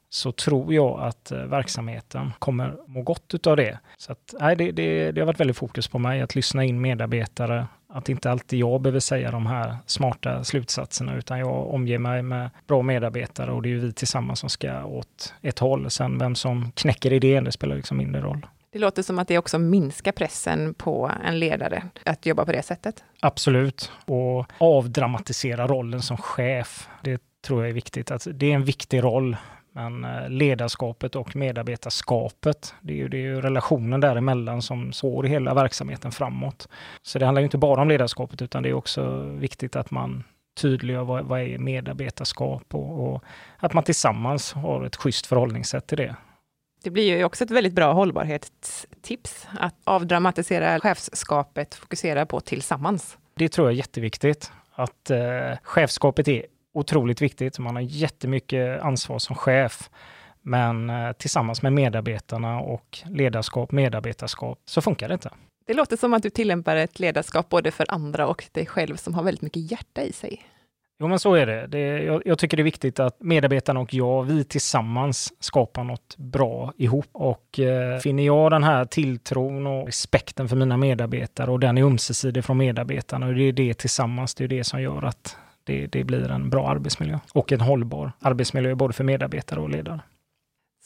så 0.08 0.32
tror 0.32 0.74
jag 0.74 1.00
att 1.00 1.32
eh, 1.32 1.38
verksamheten 1.38 2.32
kommer 2.38 2.76
må 2.86 3.02
gott 3.02 3.34
utav 3.34 3.56
det. 3.56 3.78
Så 3.96 4.12
att, 4.12 4.34
nej, 4.40 4.56
det, 4.56 4.70
det, 4.72 5.12
det 5.12 5.20
har 5.20 5.26
varit 5.26 5.40
väldigt 5.40 5.56
fokus 5.56 5.88
på 5.88 5.98
mig 5.98 6.20
att 6.20 6.34
lyssna 6.34 6.64
in 6.64 6.80
medarbetare, 6.80 7.66
att 7.88 8.08
inte 8.08 8.30
alltid 8.30 8.58
jag 8.58 8.80
behöver 8.80 9.00
säga 9.00 9.30
de 9.30 9.46
här 9.46 9.76
smarta 9.86 10.44
slutsatserna, 10.44 11.16
utan 11.16 11.38
jag 11.38 11.74
omger 11.74 11.98
mig 11.98 12.22
med 12.22 12.50
bra 12.66 12.82
medarbetare 12.82 13.52
och 13.52 13.62
det 13.62 13.68
är 13.68 13.70
ju 13.70 13.78
vi 13.78 13.92
tillsammans 13.92 14.40
som 14.40 14.48
ska 14.48 14.84
åt 14.84 15.34
ett 15.42 15.58
håll. 15.58 15.90
Sen 15.90 16.18
vem 16.18 16.34
som 16.34 16.72
knäcker 16.72 17.12
idén, 17.12 17.44
det 17.44 17.52
spelar 17.52 17.76
liksom 17.76 17.96
mindre 17.96 18.20
roll. 18.20 18.46
Det 18.70 18.78
låter 18.78 19.02
som 19.02 19.18
att 19.18 19.28
det 19.28 19.38
också 19.38 19.58
minskar 19.58 20.12
pressen 20.12 20.74
på 20.74 21.12
en 21.24 21.38
ledare 21.38 21.82
att 22.04 22.26
jobba 22.26 22.44
på 22.44 22.52
det 22.52 22.62
sättet. 22.62 23.04
Absolut, 23.20 23.92
och 24.04 24.46
avdramatisera 24.58 25.66
rollen 25.66 26.02
som 26.02 26.16
chef. 26.16 26.88
Det 27.02 27.22
tror 27.42 27.62
jag 27.62 27.70
är 27.70 27.74
viktigt. 27.74 28.10
Att 28.10 28.26
det 28.34 28.46
är 28.46 28.54
en 28.54 28.64
viktig 28.64 29.02
roll, 29.02 29.36
men 29.76 30.04
eh, 30.04 30.28
ledarskapet 30.30 31.16
och 31.16 31.36
medarbetarskapet, 31.36 32.74
det 32.80 32.92
är 32.92 32.96
ju, 32.96 33.08
det 33.08 33.16
är 33.16 33.20
ju 33.20 33.40
relationen 33.40 34.00
däremellan 34.00 34.62
som 34.62 34.92
sår 34.92 35.24
hela 35.24 35.54
verksamheten 35.54 36.12
framåt. 36.12 36.68
Så 37.02 37.18
det 37.18 37.24
handlar 37.24 37.42
inte 37.42 37.58
bara 37.58 37.82
om 37.82 37.88
ledarskapet, 37.88 38.42
utan 38.42 38.62
det 38.62 38.68
är 38.68 38.74
också 38.74 39.20
viktigt 39.20 39.76
att 39.76 39.90
man 39.90 40.24
tydliggör 40.60 41.04
vad, 41.04 41.24
vad 41.24 41.40
är 41.40 41.58
medarbetarskap 41.58 42.74
och, 42.74 43.14
och, 43.14 43.24
att 43.58 43.72
man 43.72 43.84
tillsammans 43.84 44.52
har 44.52 44.84
ett 44.84 44.96
schysst 44.96 45.26
förhållningssätt 45.26 45.86
till 45.86 45.98
det. 45.98 46.16
Det 46.82 46.90
blir 46.90 47.16
ju 47.16 47.24
också 47.24 47.44
ett 47.44 47.50
väldigt 47.50 47.74
bra 47.74 47.92
hållbarhetstips 47.92 49.48
att 49.58 49.74
avdramatisera 49.84 50.80
chefskapet, 50.80 51.74
fokusera 51.74 52.26
på 52.26 52.40
tillsammans. 52.40 53.18
Det 53.34 53.48
tror 53.48 53.66
jag 53.66 53.72
är 53.72 53.78
jätteviktigt. 53.78 54.52
Att 54.74 55.10
eh, 55.10 55.58
chefskapet 55.62 56.28
är 56.28 56.46
otroligt 56.76 57.22
viktigt. 57.22 57.58
Man 57.58 57.76
har 57.76 57.82
jättemycket 57.82 58.82
ansvar 58.82 59.18
som 59.18 59.36
chef. 59.36 59.90
Men 60.42 60.90
eh, 60.90 61.12
tillsammans 61.12 61.62
med 61.62 61.72
medarbetarna 61.72 62.60
och 62.60 62.98
ledarskap, 63.10 63.72
medarbetarskap, 63.72 64.58
så 64.64 64.80
funkar 64.80 65.08
det 65.08 65.14
inte. 65.14 65.30
Det 65.66 65.74
låter 65.74 65.96
som 65.96 66.14
att 66.14 66.22
du 66.22 66.30
tillämpar 66.30 66.76
ett 66.76 67.00
ledarskap 67.00 67.48
både 67.48 67.70
för 67.70 67.86
andra 67.88 68.26
och 68.26 68.44
dig 68.52 68.66
själv 68.66 68.96
som 68.96 69.14
har 69.14 69.22
väldigt 69.22 69.42
mycket 69.42 69.70
hjärta 69.70 70.02
i 70.02 70.12
sig. 70.12 70.42
Jo, 70.98 71.08
men 71.08 71.18
så 71.18 71.34
är 71.34 71.46
det. 71.46 71.66
det 71.66 72.02
jag, 72.02 72.22
jag, 72.24 72.38
tycker 72.38 72.56
det 72.56 72.60
är 72.60 72.64
viktigt 72.64 73.00
att 73.00 73.22
medarbetarna 73.22 73.80
och 73.80 73.94
jag, 73.94 74.22
vi 74.22 74.44
tillsammans 74.44 75.32
skapar 75.40 75.84
något 75.84 76.16
bra 76.16 76.72
ihop. 76.76 77.08
Och 77.12 77.60
eh, 77.60 77.98
finner 77.98 78.22
jag 78.22 78.50
den 78.50 78.64
här 78.64 78.84
tilltron 78.84 79.66
och 79.66 79.86
respekten 79.86 80.48
för 80.48 80.56
mina 80.56 80.76
medarbetare 80.76 81.50
och 81.50 81.60
den 81.60 81.78
är 81.78 81.82
ömsesidig 81.82 82.44
från 82.44 82.56
medarbetarna 82.56 83.26
och 83.26 83.34
det 83.34 83.42
är 83.42 83.52
det 83.52 83.74
tillsammans, 83.74 84.34
det 84.34 84.44
är 84.44 84.48
det 84.48 84.64
som 84.64 84.82
gör 84.82 85.04
att 85.04 85.36
det, 85.66 85.86
det 85.86 86.04
blir 86.04 86.30
en 86.30 86.50
bra 86.50 86.68
arbetsmiljö 86.68 87.18
och 87.32 87.52
en 87.52 87.60
hållbar 87.60 88.12
arbetsmiljö 88.20 88.74
både 88.74 88.92
för 88.92 89.04
medarbetare 89.04 89.60
och 89.60 89.70
ledare. 89.70 90.00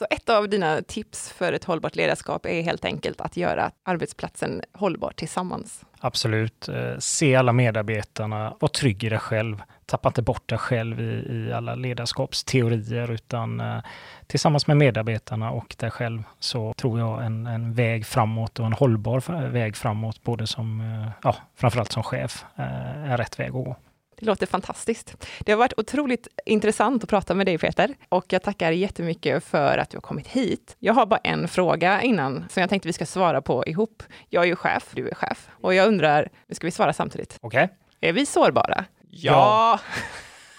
Så 0.00 0.06
ett 0.10 0.28
av 0.28 0.48
dina 0.48 0.82
tips 0.82 1.32
för 1.32 1.52
ett 1.52 1.64
hållbart 1.64 1.96
ledarskap 1.96 2.46
är 2.46 2.62
helt 2.62 2.84
enkelt 2.84 3.20
att 3.20 3.36
göra 3.36 3.70
arbetsplatsen 3.82 4.62
hållbar 4.72 5.12
tillsammans. 5.16 5.84
Absolut. 5.98 6.68
Eh, 6.68 6.98
se 6.98 7.36
alla 7.36 7.52
medarbetarna, 7.52 8.54
var 8.60 8.68
trygg 8.68 9.04
i 9.04 9.08
dig 9.08 9.18
själv. 9.18 9.62
Tappa 9.86 10.08
inte 10.08 10.22
bort 10.22 10.48
dig 10.48 10.58
själv 10.58 11.00
i, 11.00 11.32
i 11.32 11.52
alla 11.52 11.74
ledarskapsteorier, 11.74 13.10
utan 13.10 13.60
eh, 13.60 13.78
tillsammans 14.26 14.66
med 14.66 14.76
medarbetarna 14.76 15.50
och 15.50 15.76
dig 15.78 15.90
själv 15.90 16.22
så 16.38 16.74
tror 16.76 16.98
jag 16.98 17.24
en, 17.24 17.46
en 17.46 17.74
väg 17.74 18.06
framåt 18.06 18.58
och 18.58 18.66
en 18.66 18.72
hållbar 18.72 19.48
väg 19.48 19.76
framåt, 19.76 20.22
både 20.22 20.46
som, 20.46 20.80
eh, 20.80 21.10
ja, 21.22 21.36
framförallt 21.56 21.92
som 21.92 22.02
chef, 22.02 22.44
är 22.56 23.16
rätt 23.16 23.38
väg 23.38 23.46
att 23.46 23.52
gå. 23.52 23.76
Det 24.20 24.26
låter 24.26 24.46
fantastiskt. 24.46 25.26
Det 25.40 25.52
har 25.52 25.58
varit 25.58 25.78
otroligt 25.78 26.28
intressant 26.46 27.02
att 27.02 27.10
prata 27.10 27.34
med 27.34 27.46
dig 27.46 27.58
Peter 27.58 27.94
och 28.08 28.24
jag 28.28 28.42
tackar 28.42 28.72
jättemycket 28.72 29.44
för 29.44 29.78
att 29.78 29.90
du 29.90 29.96
har 29.96 30.02
kommit 30.02 30.26
hit. 30.26 30.76
Jag 30.78 30.94
har 30.94 31.06
bara 31.06 31.20
en 31.24 31.48
fråga 31.48 32.02
innan 32.02 32.44
som 32.50 32.60
jag 32.60 32.70
tänkte 32.70 32.88
vi 32.88 32.92
ska 32.92 33.06
svara 33.06 33.42
på 33.42 33.64
ihop. 33.66 34.02
Jag 34.28 34.42
är 34.42 34.46
ju 34.46 34.56
chef, 34.56 34.84
du 34.92 35.08
är 35.08 35.14
chef 35.14 35.48
och 35.50 35.74
jag 35.74 35.88
undrar, 35.88 36.28
nu 36.46 36.54
ska 36.54 36.66
vi 36.66 36.70
svara 36.70 36.92
samtidigt. 36.92 37.38
Okej. 37.40 37.64
Okay. 37.64 38.08
Är 38.08 38.12
vi 38.12 38.26
sårbara? 38.26 38.84
Ja. 39.10 39.32
ja. 39.32 39.80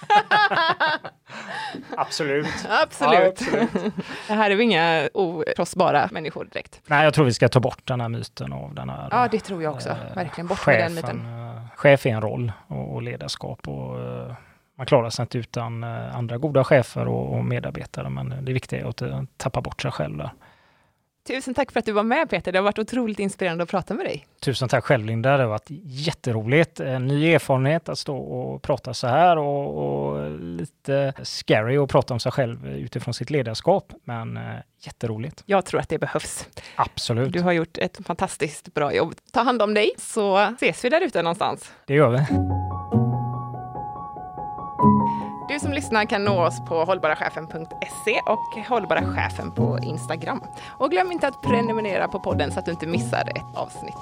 absolut. 1.98 2.48
absolut. 2.68 2.68
Ja, 2.70 3.28
absolut. 3.32 3.94
det 4.28 4.34
här 4.34 4.52
är 4.52 4.56
vi 4.56 4.64
inga 4.64 5.10
okrossbara 5.14 6.10
människor 6.12 6.46
direkt. 6.46 6.82
Nej, 6.88 7.04
jag 7.04 7.14
tror 7.14 7.26
vi 7.26 7.34
ska 7.34 7.50
ta 7.50 7.60
bort 7.60 7.82
den 7.84 8.02
här 8.02 8.10
myten 8.10 8.54
av 8.54 8.76
den 8.76 8.90
här... 8.90 9.08
Ja, 9.12 9.28
det 9.32 9.40
tror 9.40 9.64
jag 9.64 9.74
också. 9.74 9.90
Äh, 9.90 10.16
Verkligen 10.16 10.48
bort 10.48 10.60
chefen, 10.60 10.94
med 10.94 11.04
den 11.04 11.18
myten. 11.18 11.56
Äh, 11.56 11.62
chef 11.76 12.06
är 12.06 12.10
en 12.10 12.22
roll 12.22 12.52
och, 12.68 12.94
och 12.94 13.02
ledarskap 13.02 13.68
och 13.68 14.00
äh, 14.00 14.34
man 14.78 14.86
klarar 14.86 15.10
sig 15.10 15.24
inte 15.24 15.38
utan 15.38 15.84
andra 15.84 16.38
goda 16.38 16.64
chefer 16.64 17.08
och, 17.08 17.38
och 17.38 17.46
medarbetare, 17.46 18.10
men 18.10 18.46
det 18.46 18.54
viktiga 18.54 18.80
är 18.82 18.86
att 18.86 19.02
inte 19.02 19.26
tappa 19.38 19.62
bort 19.62 19.82
sig 19.82 19.92
själv 19.92 20.18
där. 20.18 20.32
Tusen 21.28 21.54
tack 21.54 21.72
för 21.72 21.80
att 21.80 21.86
du 21.86 21.92
var 21.92 22.04
med 22.04 22.30
Peter. 22.30 22.52
Det 22.52 22.58
har 22.58 22.64
varit 22.64 22.80
otroligt 22.80 23.20
inspirerande 23.20 23.64
att 23.64 23.70
prata 23.70 23.94
med 23.94 24.06
dig. 24.06 24.28
Tusen 24.40 24.70
tack 24.70 24.86
själv 24.86 25.06
Linda. 25.06 25.38
Det 25.38 25.44
har 25.44 25.50
varit 25.50 25.68
jätteroligt. 25.84 26.80
En 26.80 27.08
ny 27.08 27.34
erfarenhet 27.34 27.90
att 27.90 28.00
stå 28.00 28.18
och 28.18 28.62
prata 28.62 28.94
så 28.94 29.08
här 29.08 29.38
och, 29.38 29.78
och 29.78 30.40
lite 30.40 31.14
scary 31.24 31.78
att 31.78 31.90
prata 31.90 32.14
om 32.14 32.20
sig 32.20 32.32
själv 32.32 32.68
utifrån 32.68 33.14
sitt 33.14 33.30
ledarskap. 33.30 33.94
Men 34.04 34.38
eh, 34.38 34.44
jätteroligt. 34.80 35.44
Jag 35.46 35.66
tror 35.66 35.80
att 35.80 35.90
det 35.90 36.00
behövs. 36.00 36.48
Absolut. 36.76 37.34
Du 37.34 37.42
har 37.42 37.52
gjort 37.52 37.78
ett 37.78 38.00
fantastiskt 38.06 38.74
bra 38.74 38.94
jobb. 38.94 39.14
Ta 39.32 39.42
hand 39.42 39.62
om 39.62 39.74
dig 39.74 39.92
så 39.98 40.38
ses 40.38 40.86
vi 40.86 40.90
där 40.90 41.02
ute 41.02 41.22
någonstans. 41.22 41.72
Det 41.86 41.94
gör 41.94 42.10
vi. 42.10 42.18
Du 45.52 45.60
som 45.60 45.74
lyssnar 45.74 46.06
kan 46.06 46.24
nå 46.24 46.46
oss 46.46 46.60
på 46.68 46.84
hållbarachefen.se 46.86 48.22
och 48.26 48.68
Hållbara 48.70 49.02
Chefen 49.02 49.52
på 49.52 49.80
Instagram. 49.84 50.44
Och 50.68 50.92
glöm 50.92 51.12
inte 51.12 51.28
att 51.28 51.42
prenumerera 51.42 52.08
på 52.08 52.20
podden 52.20 52.52
så 52.52 52.60
att 52.60 52.66
du 52.66 52.72
inte 52.72 52.88
missar 52.88 53.22
ett 53.22 53.56
avsnitt. 53.56 53.96